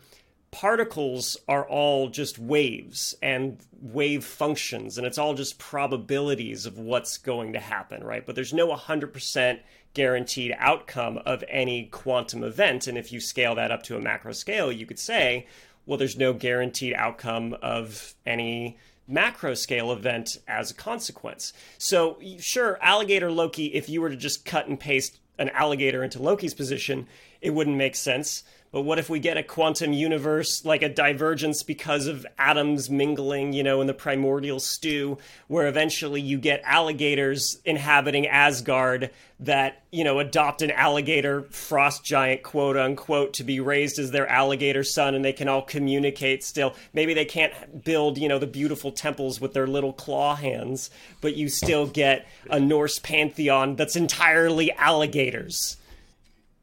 particles 0.52 1.38
are 1.48 1.68
all 1.68 2.10
just 2.10 2.40
waves 2.40 3.16
and 3.22 3.60
wave 3.82 4.24
functions, 4.24 4.98
and 4.98 5.06
it's 5.06 5.18
all 5.18 5.34
just 5.34 5.60
probabilities 5.60 6.66
of 6.66 6.78
what's 6.78 7.18
going 7.18 7.54
to 7.54 7.60
happen, 7.60 8.04
right? 8.04 8.26
But 8.26 8.36
there's 8.36 8.54
no 8.54 8.68
100% 8.68 9.60
guaranteed 9.94 10.56
outcome 10.58 11.18
of 11.26 11.44
any 11.50 11.86
quantum 11.86 12.44
event. 12.44 12.88
And 12.88 12.98
if 12.98 13.12
you 13.12 13.20
scale 13.20 13.56
that 13.56 13.72
up 13.72 13.84
to 13.84 13.98
a 13.98 14.02
macro 14.02 14.34
scale, 14.34 14.72
you 14.72 14.86
could 14.86 15.00
say, 15.00 15.48
well, 15.86 15.98
there's 15.98 16.18
no 16.18 16.34
guaranteed 16.34 16.94
outcome 16.94 17.56
of 17.62 18.14
any 18.26 18.78
macro 19.08 19.56
scale 19.56 19.92
event 19.92 20.38
as 20.48 20.72
a 20.72 20.76
consequence. 20.76 21.52
So, 21.78 22.20
sure, 22.38 22.78
alligator 22.82 23.32
Loki, 23.32 23.74
if 23.74 23.90
you 23.90 24.02
were 24.02 24.10
to 24.10 24.16
just 24.16 24.46
cut 24.46 24.68
and 24.68 24.80
paste 24.80 25.20
an 25.40 25.50
alligator 25.50 26.04
into 26.04 26.22
Loki's 26.22 26.54
position, 26.54 27.08
it 27.42 27.52
wouldn't 27.52 27.78
make 27.78 27.96
sense. 27.96 28.44
But 28.72 28.82
what 28.84 29.00
if 29.00 29.10
we 29.10 29.20
get 29.20 29.38
a 29.38 29.42
quantum 29.42 29.94
universe, 29.94 30.64
like 30.64 30.84
a 30.84 30.90
divergence 30.90 31.64
because 31.64 32.06
of 32.06 32.26
atoms 32.38 32.88
mingling, 32.88 33.52
you 33.52 33.64
know, 33.64 33.82
in 33.82 33.88
the 33.88 33.96
primordial 33.96 34.60
stew, 34.60 35.18
where 35.48 35.68
eventually 35.68 36.22
you 36.22 36.38
get 36.38 36.62
alligators 36.64 37.60
inhabiting 37.66 38.28
Asgard 38.28 39.10
that, 39.40 39.82
you 39.90 40.04
know, 40.04 40.20
adopt 40.20 40.62
an 40.62 40.70
alligator 40.70 41.44
frost 41.50 42.04
giant, 42.04 42.44
quote 42.44 42.78
unquote, 42.78 43.34
to 43.34 43.44
be 43.44 43.60
raised 43.60 43.98
as 43.98 44.12
their 44.12 44.28
alligator 44.28 44.84
son 44.84 45.16
and 45.16 45.26
they 45.26 45.34
can 45.34 45.48
all 45.48 45.64
communicate 45.64 46.44
still. 46.44 46.76
Maybe 46.94 47.16
they 47.16 47.26
can't 47.26 47.84
build, 47.84 48.20
you 48.20 48.28
know, 48.28 48.38
the 48.38 48.46
beautiful 48.46 48.92
temples 48.92 49.42
with 49.42 49.54
their 49.54 49.66
little 49.66 49.94
claw 49.94 50.36
hands, 50.36 50.92
but 51.22 51.36
you 51.36 51.50
still 51.50 51.88
get 51.88 52.28
a 52.52 52.60
Norse 52.60 53.00
pantheon 53.00 53.76
that's 53.76 53.96
entirely 53.96 54.72
alligators 54.74 55.78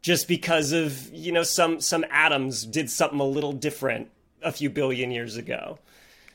just 0.07 0.29
because 0.29 0.71
of 0.71 1.13
you 1.13 1.33
know 1.33 1.43
some 1.43 1.81
some 1.81 2.05
atoms 2.13 2.65
did 2.65 2.89
something 2.89 3.19
a 3.19 3.25
little 3.25 3.53
different 3.53 4.09
a 4.41 4.53
few 4.53 4.71
billion 4.71 5.11
years 5.11 5.37
ago. 5.37 5.81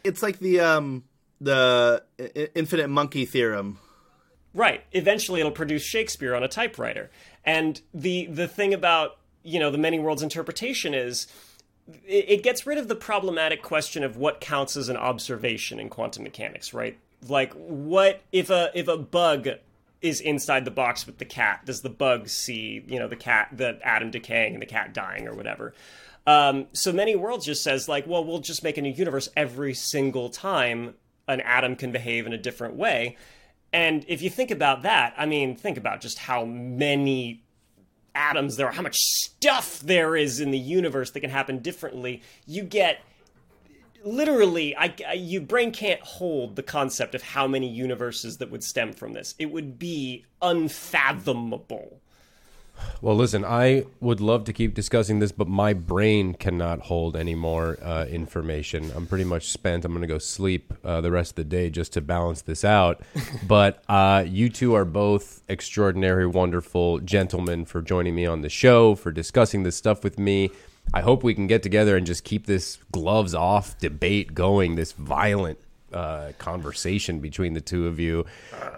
It's 0.03 0.21
like 0.21 0.39
the 0.39 0.59
um 0.59 1.05
the 1.39 2.03
i- 2.19 2.49
infinite 2.53 2.89
monkey 2.89 3.23
theorem. 3.23 3.79
Right. 4.53 4.83
Eventually 4.91 5.39
it'll 5.39 5.53
produce 5.53 5.83
Shakespeare 5.83 6.35
on 6.35 6.43
a 6.43 6.49
typewriter. 6.49 7.11
And 7.45 7.79
the 7.93 8.25
the 8.25 8.45
thing 8.45 8.73
about, 8.73 9.17
you 9.41 9.57
know, 9.57 9.71
the 9.71 9.77
many 9.77 9.99
worlds 9.99 10.21
interpretation 10.21 10.93
is 10.93 11.27
it, 12.05 12.25
it 12.27 12.43
gets 12.43 12.67
rid 12.67 12.77
of 12.77 12.89
the 12.89 12.95
problematic 12.95 13.61
question 13.61 14.03
of 14.03 14.17
what 14.17 14.41
counts 14.41 14.75
as 14.75 14.89
an 14.89 14.97
observation 14.97 15.79
in 15.79 15.87
quantum 15.87 16.23
mechanics, 16.23 16.73
right? 16.73 16.97
Like 17.25 17.53
what 17.53 18.19
if 18.33 18.49
a 18.49 18.69
if 18.73 18.89
a 18.89 18.97
bug 18.97 19.47
is 20.01 20.19
inside 20.19 20.65
the 20.65 20.71
box 20.71 21.05
with 21.05 21.17
the 21.17 21.25
cat, 21.25 21.65
does 21.65 21.81
the 21.81 21.89
bug 21.89 22.27
see, 22.27 22.83
you 22.87 22.99
know, 22.99 23.07
the 23.07 23.15
cat 23.15 23.49
the 23.51 23.79
atom 23.83 24.11
decaying 24.11 24.53
and 24.53 24.61
the 24.61 24.67
cat 24.67 24.93
dying 24.93 25.27
or 25.27 25.33
whatever? 25.33 25.73
Um, 26.27 26.67
so 26.73 26.91
many 26.91 27.15
worlds 27.15 27.45
just 27.45 27.63
says 27.63 27.87
like, 27.87 28.07
well, 28.07 28.23
we'll 28.23 28.39
just 28.39 28.63
make 28.63 28.77
a 28.77 28.81
new 28.81 28.91
universe 28.91 29.29
every 29.35 29.73
single 29.73 30.29
time 30.29 30.95
an 31.27 31.41
atom 31.41 31.75
can 31.75 31.91
behave 31.91 32.25
in 32.25 32.33
a 32.33 32.37
different 32.37 32.75
way. 32.75 33.17
And 33.73 34.05
if 34.07 34.21
you 34.21 34.29
think 34.29 34.51
about 34.51 34.83
that, 34.83 35.13
I 35.17 35.25
mean, 35.25 35.55
think 35.55 35.77
about 35.77 36.01
just 36.01 36.19
how 36.19 36.45
many 36.45 37.43
atoms 38.13 38.57
there 38.57 38.67
are, 38.67 38.71
how 38.73 38.81
much 38.81 38.97
stuff 38.97 39.79
there 39.79 40.15
is 40.15 40.39
in 40.39 40.51
the 40.51 40.59
universe 40.59 41.11
that 41.11 41.21
can 41.21 41.29
happen 41.29 41.59
differently. 41.59 42.21
You 42.45 42.63
get 42.63 42.99
literally, 44.03 44.75
I, 44.75 44.93
I 45.07 45.13
your 45.13 45.41
brain 45.41 45.71
can't 45.71 46.01
hold 46.01 46.55
the 46.55 46.63
concept 46.63 47.15
of 47.15 47.21
how 47.21 47.47
many 47.47 47.67
universes 47.67 48.37
that 48.37 48.51
would 48.51 48.63
stem 48.63 48.93
from 48.93 49.13
this. 49.13 49.35
It 49.39 49.51
would 49.51 49.79
be 49.79 50.25
unfathomable. 50.41 52.01
Well, 53.01 53.15
listen, 53.15 53.43
I 53.43 53.85
would 53.99 54.21
love 54.21 54.43
to 54.45 54.53
keep 54.53 54.73
discussing 54.73 55.19
this, 55.19 55.31
but 55.31 55.47
my 55.47 55.73
brain 55.73 56.33
cannot 56.33 56.81
hold 56.81 57.15
any 57.15 57.35
more 57.35 57.77
uh, 57.83 58.05
information. 58.05 58.91
I'm 58.95 59.07
pretty 59.07 59.23
much 59.23 59.49
spent. 59.49 59.85
I'm 59.85 59.91
going 59.91 60.01
to 60.01 60.07
go 60.07 60.17
sleep 60.17 60.73
uh, 60.83 61.01
the 61.01 61.11
rest 61.11 61.31
of 61.31 61.35
the 61.35 61.43
day 61.43 61.69
just 61.69 61.93
to 61.93 62.01
balance 62.01 62.41
this 62.41 62.63
out. 62.63 63.01
but 63.47 63.83
uh, 63.89 64.23
you 64.27 64.49
two 64.49 64.73
are 64.73 64.85
both 64.85 65.41
extraordinary, 65.47 66.25
wonderful 66.25 66.99
gentlemen 66.99 67.65
for 67.65 67.81
joining 67.81 68.15
me 68.15 68.25
on 68.25 68.41
the 68.41 68.49
show, 68.49 68.95
for 68.95 69.11
discussing 69.11 69.63
this 69.63 69.75
stuff 69.75 70.03
with 70.03 70.19
me. 70.19 70.51
I 70.93 71.01
hope 71.01 71.23
we 71.23 71.33
can 71.33 71.47
get 71.47 71.63
together 71.63 71.95
and 71.95 72.05
just 72.05 72.23
keep 72.23 72.45
this 72.45 72.77
gloves 72.91 73.33
off 73.33 73.77
debate 73.79 74.33
going, 74.33 74.75
this 74.75 74.91
violent 74.91 75.57
uh, 75.93 76.31
conversation 76.37 77.19
between 77.19 77.53
the 77.53 77.61
two 77.61 77.87
of 77.87 77.99
you 77.99 78.25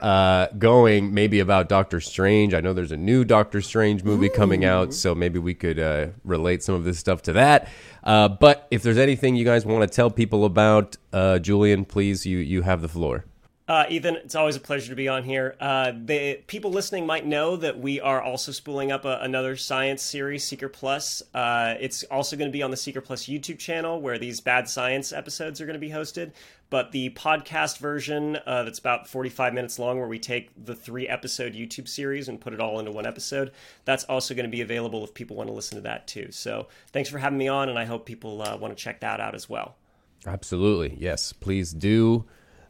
uh, 0.02 0.48
going 0.58 1.14
maybe 1.14 1.40
about 1.40 1.70
Doctor 1.70 2.02
Strange. 2.02 2.54
I 2.54 2.62
know 2.62 2.74
there's 2.74 2.92
a 2.92 2.98
new 2.98 3.24
Doctor 3.24 3.62
Strange 3.62 4.04
movie 4.04 4.30
coming 4.30 4.66
out, 4.66 4.94
so 4.94 5.14
maybe 5.16 5.40
we 5.40 5.54
could 5.54 5.80
uh, 5.80 6.08
relate 6.24 6.64
some 6.64 6.76
of 6.76 6.84
this 6.84 7.00
stuff 7.00 7.22
to 7.24 7.34
that. 7.34 7.70
Uh, 8.04 8.28
but 8.28 8.68
if 8.72 8.84
there's 8.84 8.98
anything 8.98 9.36
you 9.36 9.46
guys 9.46 9.66
want 9.66 9.90
to 9.90 9.96
tell 9.96 10.10
people 10.10 10.46
about, 10.46 10.98
uh, 11.12 11.40
Julian, 11.40 11.86
please, 11.86 12.26
you 12.26 12.40
you 12.40 12.64
have 12.64 12.82
the 12.82 12.90
floor. 12.90 13.26
Uh, 13.74 13.88
Ethan, 13.90 14.18
it's 14.18 14.36
always 14.36 14.56
a 14.56 14.60
pleasure 14.60 14.90
to 14.90 14.96
be 14.96 15.08
on 15.08 15.24
here. 15.24 15.56
Uh, 15.60 15.92
the 16.06 16.36
people 16.46 16.70
listening 16.70 17.08
might 17.08 17.26
know 17.26 17.56
that 17.56 17.80
we 17.80 18.00
are 18.00 18.22
also 18.22 18.52
spooling 18.52 18.92
up 18.92 19.04
a, 19.04 19.18
another 19.22 19.56
science 19.56 20.04
series, 20.04 20.44
Seeker 20.44 20.70
Plus. 20.70 21.24
Uh, 21.34 21.74
it's 21.80 22.04
also 22.04 22.36
going 22.36 22.52
to 22.52 22.54
be 22.54 22.62
on 22.62 22.70
the 22.70 22.78
Seeker 22.78 23.02
Plus 23.02 23.26
YouTube 23.26 23.58
channel, 23.58 24.00
where 24.00 24.20
these 24.20 24.40
bad 24.42 24.70
science 24.70 25.12
episodes 25.12 25.60
are 25.60 25.66
going 25.66 25.74
to 25.74 25.80
be 25.80 25.90
hosted. 25.90 26.34
But 26.70 26.92
the 26.92 27.10
podcast 27.16 27.80
version, 27.80 28.38
uh, 28.46 28.62
that's 28.62 28.78
about 28.78 29.08
forty-five 29.08 29.56
minutes 29.56 29.80
long, 29.80 29.98
where 29.98 30.08
we 30.08 30.20
take 30.20 30.52
the 30.66 30.76
three-episode 30.76 31.54
YouTube 31.56 31.88
series 31.88 32.30
and 32.30 32.40
put 32.40 32.54
it 32.54 32.60
all 32.60 32.78
into 32.78 32.92
one 32.92 33.08
episode, 33.08 33.54
that's 33.86 34.04
also 34.04 34.36
going 34.36 34.46
to 34.46 34.56
be 34.56 34.62
available 34.62 35.04
if 35.04 35.16
people 35.16 35.36
want 35.36 35.50
to 35.50 35.54
listen 35.54 35.78
to 35.78 35.82
that 35.82 36.06
too. 36.06 36.28
So, 36.30 36.68
thanks 36.92 37.10
for 37.10 37.18
having 37.18 37.40
me 37.40 37.48
on, 37.48 37.70
and 37.70 37.80
I 37.80 37.86
hope 37.86 38.06
people 38.06 38.40
uh, 38.44 38.56
want 38.56 38.78
to 38.78 38.84
check 38.84 39.00
that 39.00 39.20
out 39.20 39.34
as 39.34 39.50
well. 39.50 39.78
Absolutely, 40.28 40.96
yes. 41.00 41.34
Please 41.34 41.74
do 41.74 42.26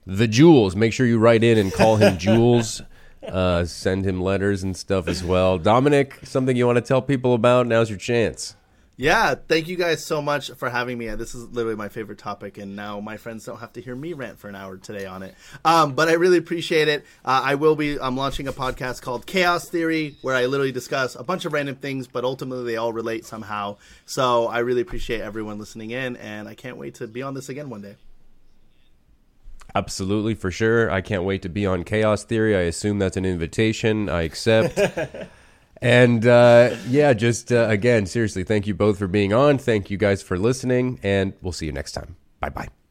the 0.05 0.27
Jules. 0.27 0.75
Make 0.75 0.93
sure 0.93 1.05
you 1.05 1.19
write 1.19 1.43
in 1.43 1.57
and 1.57 1.71
call 1.71 1.97
him 1.97 2.17
Jules. 2.17 2.81
Uh, 3.27 3.63
send 3.63 4.05
him 4.05 4.21
letters 4.21 4.63
and 4.63 4.75
stuff 4.75 5.07
as 5.07 5.23
well. 5.23 5.57
Dominic, 5.57 6.19
something 6.23 6.57
you 6.57 6.65
want 6.65 6.75
to 6.75 6.81
tell 6.81 7.01
people 7.01 7.33
about? 7.33 7.67
Now's 7.67 7.89
your 7.89 7.99
chance. 7.99 8.55
Yeah, 8.95 9.33
thank 9.33 9.67
you 9.67 9.75
guys 9.75 10.05
so 10.05 10.21
much 10.21 10.51
for 10.51 10.69
having 10.69 10.99
me. 10.99 11.07
This 11.15 11.33
is 11.33 11.47
literally 11.49 11.75
my 11.75 11.89
favorite 11.89 12.19
topic, 12.19 12.59
and 12.59 12.75
now 12.75 12.99
my 12.99 13.17
friends 13.17 13.43
don't 13.43 13.57
have 13.57 13.73
to 13.73 13.81
hear 13.81 13.95
me 13.95 14.13
rant 14.13 14.37
for 14.37 14.49
an 14.49 14.55
hour 14.55 14.77
today 14.77 15.07
on 15.07 15.23
it. 15.23 15.33
Um, 15.65 15.93
but 15.93 16.09
I 16.09 16.13
really 16.13 16.37
appreciate 16.37 16.87
it. 16.87 17.03
Uh, 17.25 17.41
I 17.43 17.55
will 17.55 17.75
be. 17.75 17.99
I'm 17.99 18.15
launching 18.15 18.47
a 18.47 18.53
podcast 18.53 19.01
called 19.01 19.25
Chaos 19.25 19.67
Theory, 19.67 20.15
where 20.21 20.35
I 20.35 20.45
literally 20.45 20.71
discuss 20.71 21.15
a 21.15 21.23
bunch 21.23 21.45
of 21.45 21.53
random 21.53 21.75
things, 21.75 22.05
but 22.05 22.23
ultimately 22.23 22.65
they 22.65 22.75
all 22.75 22.93
relate 22.93 23.25
somehow. 23.25 23.77
So 24.05 24.45
I 24.47 24.59
really 24.59 24.81
appreciate 24.81 25.21
everyone 25.21 25.57
listening 25.57 25.89
in, 25.89 26.15
and 26.17 26.47
I 26.47 26.53
can't 26.53 26.77
wait 26.77 26.95
to 26.95 27.07
be 27.07 27.23
on 27.23 27.33
this 27.33 27.49
again 27.49 27.71
one 27.71 27.81
day. 27.81 27.95
Absolutely, 29.75 30.35
for 30.35 30.51
sure. 30.51 30.91
I 30.91 31.01
can't 31.01 31.23
wait 31.23 31.41
to 31.41 31.49
be 31.49 31.65
on 31.65 31.83
Chaos 31.83 32.23
Theory. 32.23 32.55
I 32.55 32.61
assume 32.61 32.99
that's 32.99 33.17
an 33.17 33.25
invitation. 33.25 34.07
I 34.07 34.23
accept. 34.23 34.79
and 35.81 36.25
uh, 36.27 36.75
yeah, 36.87 37.13
just 37.13 37.51
uh, 37.51 37.67
again, 37.69 38.05
seriously, 38.05 38.43
thank 38.43 38.67
you 38.67 38.75
both 38.75 38.99
for 38.99 39.07
being 39.07 39.33
on. 39.33 39.57
Thank 39.57 39.89
you 39.89 39.97
guys 39.97 40.21
for 40.21 40.37
listening, 40.37 40.99
and 41.01 41.33
we'll 41.41 41.53
see 41.53 41.65
you 41.65 41.71
next 41.71 41.93
time. 41.93 42.15
Bye 42.39 42.49
bye. 42.49 42.82